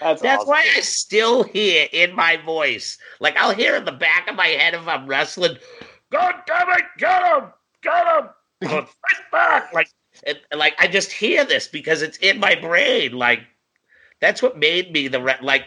[0.00, 0.48] That's, That's awesome.
[0.48, 2.98] why I still hear in my voice.
[3.20, 5.56] Like I'll hear in the back of my head if I'm wrestling,
[6.10, 7.44] God damn it, get him,
[7.82, 8.28] get him,
[8.70, 9.72] fight back.
[9.72, 9.88] Like,
[10.26, 13.12] and, like I just hear this because it's in my brain.
[13.12, 13.40] Like
[14.20, 15.64] that's what made me the re- like,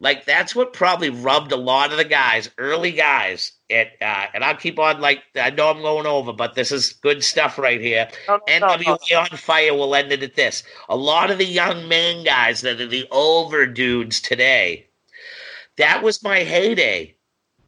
[0.00, 3.52] like that's what probably rubbed a lot of the guys, early guys.
[3.70, 6.94] At, uh, and I'll keep on like I know I'm going over, but this is
[6.94, 8.08] good stuff right here.
[8.26, 8.66] No, no, no.
[8.66, 10.64] NWA on Fire will end it at this.
[10.88, 14.86] A lot of the young man guys that are the over dudes today,
[15.76, 17.14] that was my heyday.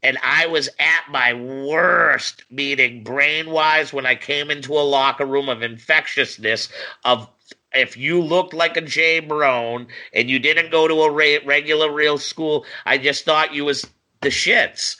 [0.01, 5.25] And I was at my worst, meeting brain wise, when I came into a locker
[5.25, 6.67] room of infectiousness.
[7.05, 7.29] Of
[7.73, 11.91] if you looked like a Jay Brown and you didn't go to a re- regular
[11.91, 13.85] real school, I just thought you was
[14.21, 14.95] the shits.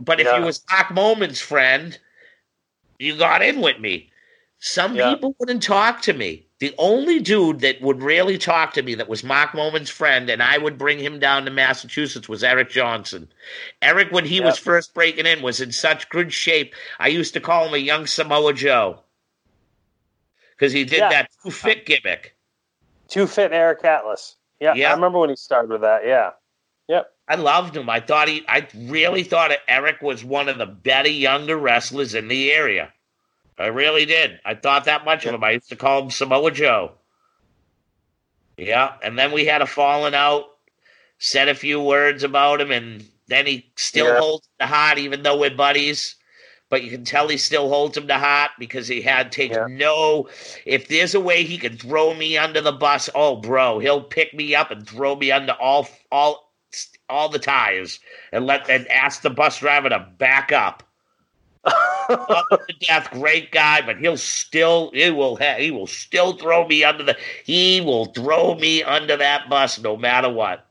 [0.00, 0.38] But if Yeah.
[0.38, 1.98] you was Doc Moment's friend,
[2.98, 4.10] you got in with me.
[4.58, 5.14] Some Yeah.
[5.14, 6.46] people wouldn't talk to me.
[6.58, 10.42] The only dude that would really talk to me that was Mark Moment's friend, and
[10.42, 13.32] I would bring him down to Massachusetts, was Eric Johnson.
[13.80, 14.44] Eric, when he Yeah.
[14.44, 16.74] was first breaking in, was in such good shape.
[16.98, 19.00] I used to call him a young Samoa Joe
[20.60, 21.08] because he did Yeah.
[21.08, 22.36] that too fit gimmick.
[23.08, 24.36] Two fit Eric Atlas.
[24.60, 24.90] Yeah, Yeah.
[24.90, 26.04] I remember when he started with that.
[26.06, 26.32] Yeah.
[26.88, 27.10] Yep.
[27.28, 27.88] I loved him.
[27.88, 32.28] I thought he, I really thought Eric was one of the better younger wrestlers in
[32.28, 32.92] the area.
[33.58, 34.38] I really did.
[34.44, 35.42] I thought that much of him.
[35.44, 36.92] I used to call him Samoa Joe.
[38.56, 40.44] Yeah, and then we had a falling out,
[41.18, 44.18] said a few words about him, and then he still Yeah.
[44.18, 46.16] holds the heart, even though we're buddies.
[46.70, 49.66] But you can tell he still holds him to heart because he had takes Yeah.
[49.68, 50.28] no.
[50.64, 54.32] If there's a way he can throw me under the bus, oh, bro, he'll pick
[54.32, 56.52] me up and throw me under all all
[57.08, 57.98] all the tires
[58.32, 60.84] and let and ask the bus driver to back up.
[62.08, 62.18] Him
[62.68, 66.84] to death, great guy, but he'll still he will ha- he will still throw me
[66.84, 70.66] under the he will throw me under that bus no matter what.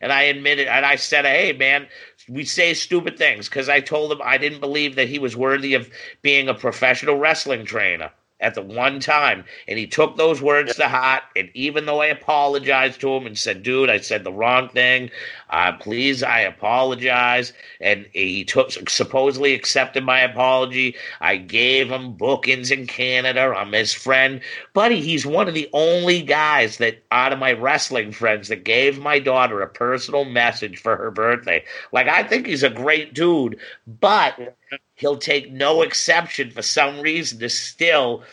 [0.00, 1.86] And I admitted, and I said, "Hey, man,
[2.32, 5.74] we say stupid things because I told him I didn't believe that he was worthy
[5.74, 5.90] of
[6.22, 8.10] being a professional wrestling trainer
[8.42, 9.44] at the one time.
[9.66, 11.22] And he took those words to heart.
[11.36, 15.10] And even though I apologized to him and said, dude, I said the wrong thing,
[15.50, 17.52] uh, please, I apologize.
[17.80, 20.96] And he took supposedly accepted my apology.
[21.20, 23.54] I gave him bookings in Canada.
[23.56, 24.40] I'm his friend.
[24.72, 28.98] Buddy, he's one of the only guys that out of my wrestling friends that gave
[28.98, 31.64] my daughter a personal message for her birthday.
[31.92, 34.56] Like, I think he's a great dude, but
[35.02, 38.24] he'll take no exception for some reason to still,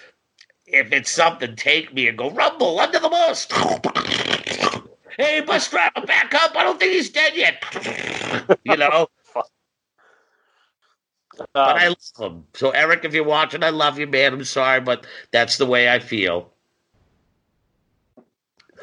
[0.67, 3.47] if it's something, take me and go rumble under the bus.
[5.17, 6.55] hey, bus driver, back up!
[6.55, 7.63] I don't think he's dead yet.
[8.65, 9.07] you know,
[11.63, 12.47] but I Um, love him.
[12.55, 14.33] So Eric, if you're watching, I love you, man.
[14.33, 16.53] I'm sorry, but that's the way I feel.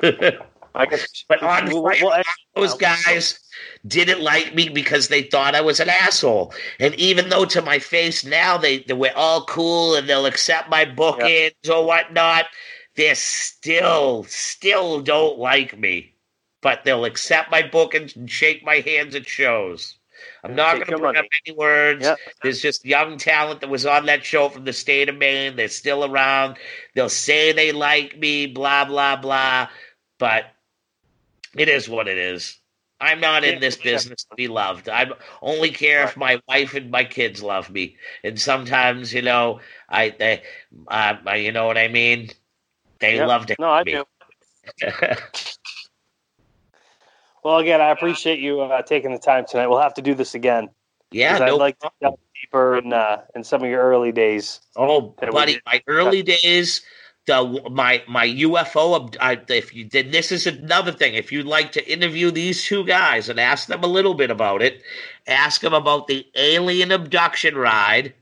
[0.76, 1.24] I guess.
[1.28, 2.22] But on we'll- Fire, we'll-
[2.54, 3.38] those guys
[3.86, 6.54] didn't like me because they thought I was an asshole.
[6.78, 10.70] And even though to my face now they, they we're all cool and they'll accept
[10.70, 12.46] my bookings or whatnot,
[12.94, 16.14] they still still don't like me.
[16.62, 19.98] But they'll accept my bookings and shake my hands at shows.
[20.42, 22.02] I'm not going to bring up any words.
[22.04, 22.18] Yep.
[22.42, 25.56] There's just young talent that was on that show from the state of Maine.
[25.56, 26.56] They're still around.
[26.94, 29.68] They'll say they like me, blah, blah, blah.
[30.18, 30.44] But
[31.58, 32.58] it is what it is.
[33.00, 34.88] I'm not in this business to be loved.
[34.88, 35.06] I
[35.42, 37.96] only care if my wife and my kids love me.
[38.24, 40.42] And sometimes, you know, I, they,
[40.88, 42.30] uh, you know what I mean?
[43.00, 43.26] They Yep.
[43.28, 43.92] love to No, I me.
[43.92, 44.04] do.
[47.44, 49.68] Well, again, I appreciate you uh, taking the time tonight.
[49.68, 50.68] We'll have to do this again.
[51.12, 54.10] yeah, 'cause I'd no like to delve deeper in uh, in some of your early
[54.10, 54.60] days.
[54.74, 56.82] Oh, buddy, my early days,
[57.26, 59.16] the my my UFO.
[59.20, 61.14] I, if you did, this is another thing.
[61.14, 64.62] If you'd like to interview these two guys and ask them a little bit about
[64.62, 64.82] it,
[65.26, 68.14] ask them about the alien abduction ride,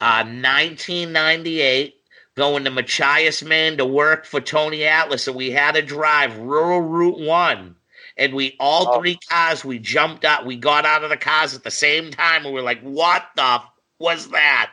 [0.00, 1.94] uh, 1998,
[2.36, 6.80] going to Machias, Maine to work for Tony Atlas, and we had to drive rural
[6.80, 7.76] Route 1.
[8.18, 8.98] And we all Oh.
[9.00, 12.44] three cars, we jumped out, we got out of the cars at the same time,
[12.44, 13.66] and we are like, what the f-
[13.98, 14.72] was that?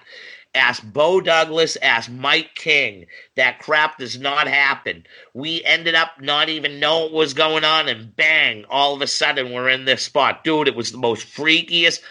[0.55, 3.07] Ask Bo Douglas, ask Mike King.
[3.35, 5.03] That crap does not happen.
[5.33, 9.07] We ended up not even knowing what was going on, and bang, all of a
[9.07, 10.43] sudden we're in this spot.
[10.43, 12.01] Dude, it was the most freakiest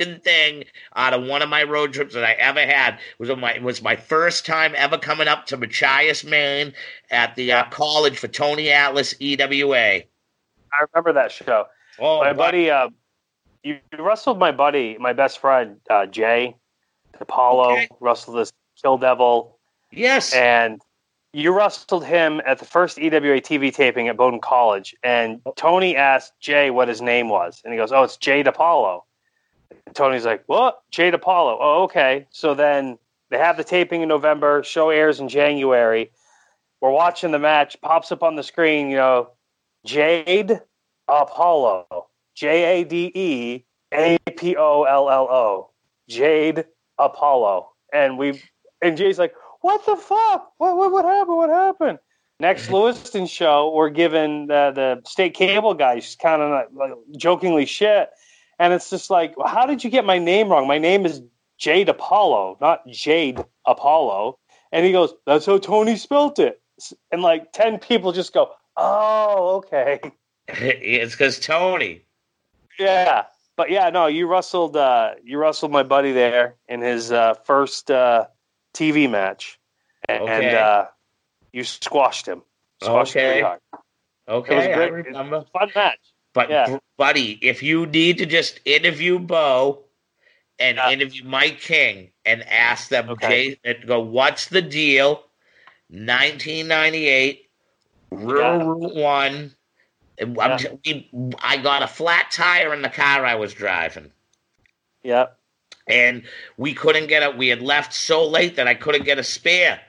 [0.00, 2.94] fucking thing out of one of my road trips that I ever had.
[2.94, 6.72] It was my it was my first time ever coming up to Machias, Maine
[7.10, 10.02] at the uh, college for Tony Atlas EWA.
[10.72, 11.66] I remember that show.
[11.98, 12.88] Oh, my buddy, uh,
[13.62, 16.56] you you wrestled my buddy, my best friend uh, Jay
[17.20, 17.72] Apollo.
[17.72, 17.88] Okay.
[18.00, 19.58] Wrestled this Kill Devil,
[19.92, 20.80] yes, and
[21.32, 24.94] you wrestled him at the first EWA TV taping at Bowdoin College.
[25.02, 25.52] And oh.
[25.56, 29.04] Tony asked Jay what his name was, and he goes, "Oh, it's Jade Apollo."
[29.86, 30.82] And Tony's like, "What?
[30.90, 31.58] Jade Apollo?
[31.60, 32.98] Oh, okay." So then
[33.30, 34.62] they have the taping in November.
[34.62, 36.10] Show airs in January.
[36.80, 37.76] We're watching the match.
[37.82, 38.90] Pops up on the screen.
[38.90, 39.30] You know,
[39.84, 40.60] Jade
[41.08, 42.06] Apollo.
[42.34, 45.70] J A D E A P O L L O.
[46.08, 46.64] Jade
[47.00, 47.70] Apollo.
[47.92, 48.42] And we
[48.82, 50.52] and Jay's like, what the fuck?
[50.58, 51.36] What what, what happened?
[51.36, 51.98] What happened?
[52.40, 58.08] Next Lewiston show, we're giving the, the state cable guys kind of like jokingly shit.
[58.58, 60.66] And it's just like, how did you get my name wrong?
[60.66, 61.20] My name is
[61.58, 64.38] Jade Apollo, not Jade Apollo.
[64.72, 66.62] And he goes, that's how Tony spelt it.
[67.12, 70.00] And like 10 people just go, oh, okay.
[70.48, 72.06] it's because Tony.
[72.78, 73.24] Yeah,
[73.60, 74.74] but yeah, no, you wrestled.
[74.74, 78.26] Uh, you wrestled my buddy there in his uh, first uh,
[78.72, 79.60] TV match,
[80.08, 80.56] and Okay.
[80.56, 80.86] uh,
[81.52, 82.40] you squashed him.
[82.82, 83.42] Squashed Okay.
[83.42, 83.60] hard.
[84.26, 84.92] Okay, It was I great.
[84.92, 85.44] remember.
[85.52, 85.98] Fun match.
[86.32, 86.78] But Yeah.
[86.96, 89.84] buddy, if you need to just interview Bo
[90.58, 93.58] and interview Mike King and ask them, Okay.
[93.62, 95.24] And go, what's the deal?
[95.90, 97.42] 1998,
[98.10, 98.64] Rural Yeah.
[98.64, 99.54] Route One.
[100.20, 100.56] Yeah.
[100.56, 100.78] j-
[101.12, 104.10] we, I got a flat tire in the car I was driving,
[105.02, 105.26] Yeah,
[105.88, 106.22] and
[106.56, 107.36] we couldn't get it.
[107.38, 109.80] We had left so late that I couldn't get a spare,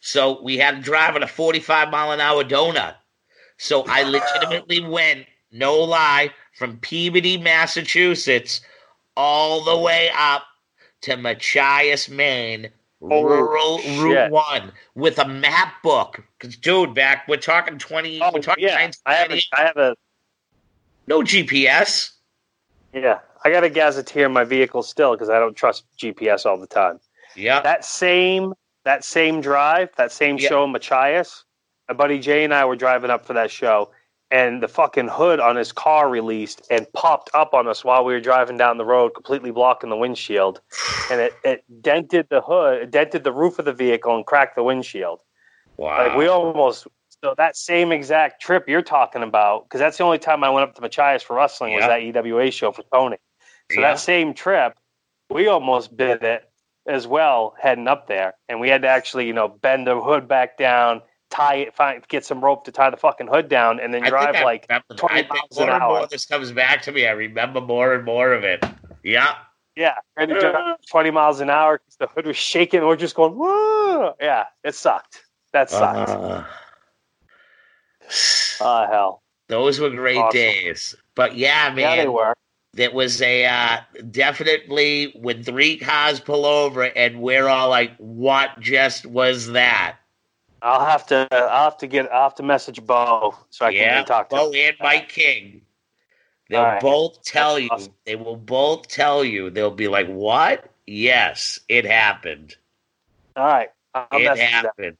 [0.00, 2.94] so we had to drive at a 45 mile an hour donut.
[3.56, 8.60] So I legitimately went, no lie, from Peabody, Massachusetts,
[9.16, 10.44] all the way up
[11.02, 12.70] to Machias, Maine,
[13.02, 14.02] Oh, rural shit.
[14.02, 16.22] Route One, with a map book.
[16.44, 18.90] Because, dude, back we're talking twenty, oh we're talking yeah.
[19.06, 19.96] I have a, 1998, I have a
[21.06, 22.10] no GPS.
[22.92, 23.20] yeah.
[23.46, 26.66] I got a gazetteer in my vehicle still because I don't trust GPS all the
[26.66, 26.98] time.
[27.36, 28.52] Yeah, That same
[28.84, 30.48] that same drive, that same Yeah.
[30.50, 31.44] show in Machias,
[31.88, 33.90] my buddy Jay and I were driving up for that show,
[34.30, 38.12] and the fucking hood on his car released and popped up on us while we
[38.12, 40.60] were driving down the road, completely blocking the windshield.
[41.10, 44.54] And it, it dented the hood, it dented the roof of the vehicle and cracked
[44.56, 45.20] the windshield.
[45.76, 46.08] Wow.
[46.08, 46.86] Like we almost
[47.22, 50.68] so that same exact trip you're talking about, because that's the only time I went
[50.68, 53.16] up to Machias for wrestling was that EWA show for Tony.
[53.72, 53.92] So Yeah.
[53.92, 54.74] that same trip,
[55.30, 56.50] we almost bid it
[56.86, 60.28] as well heading up there, and we had to actually, you know, bend the hood
[60.28, 63.94] back down, tie it, find, get some rope to tie the fucking hood down, and
[63.94, 66.06] then I drive I like remember- 20 I think miles an hour.
[66.06, 67.06] this comes back to me.
[67.06, 68.62] I remember more and more of it.
[69.02, 69.34] Yeah.
[69.76, 72.82] yeah, drive 20 miles an hour the hood was shaking.
[72.84, 75.23] We're just going, whoa, yeah, it sucked.
[75.54, 76.10] That sucked.
[76.10, 76.44] Uh,
[78.60, 80.36] oh hell, those were great Awesome.
[80.36, 80.96] days.
[81.14, 82.34] But yeah, man, yeah, they were.
[82.76, 83.76] It was a uh,
[84.10, 89.96] definitely when three cars pull over and we're all like, "What just was that?"
[90.60, 93.98] I'll have to, I'll have to get, I'll have to message Bo so I yeah,
[93.98, 94.54] can talk to Bo him.
[94.70, 95.60] and Mike King.
[96.50, 96.80] They'll right.
[96.80, 97.70] both tell That's you.
[97.70, 97.92] awesome.
[98.06, 99.50] They will both tell you.
[99.50, 100.68] They'll be like, "What?
[100.84, 102.56] Yes, it happened.
[103.36, 104.96] All right, I'll it happened."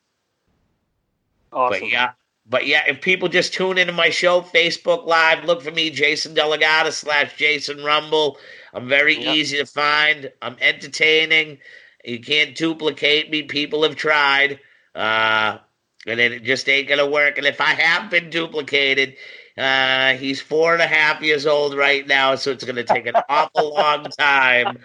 [1.54, 1.80] Awesome.
[1.80, 2.10] But yeah,
[2.46, 6.34] but yeah, if people just tune into my show, Facebook Live, look for me, Jason
[6.34, 8.38] Delegata slash Jason Rumble.
[8.74, 10.30] I'm very easy to find.
[10.42, 11.58] I'm entertaining.
[12.04, 13.42] You can't duplicate me.
[13.42, 14.60] People have tried.
[14.94, 15.58] Uh,
[16.06, 17.38] and it just ain't gonna work.
[17.38, 19.16] And if I have been duplicated,
[19.56, 23.14] uh, he's four and a half years old right now, so it's gonna take an
[23.28, 24.78] awful long time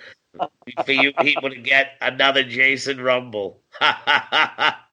[0.86, 3.62] for you people to get another Jason Rumble.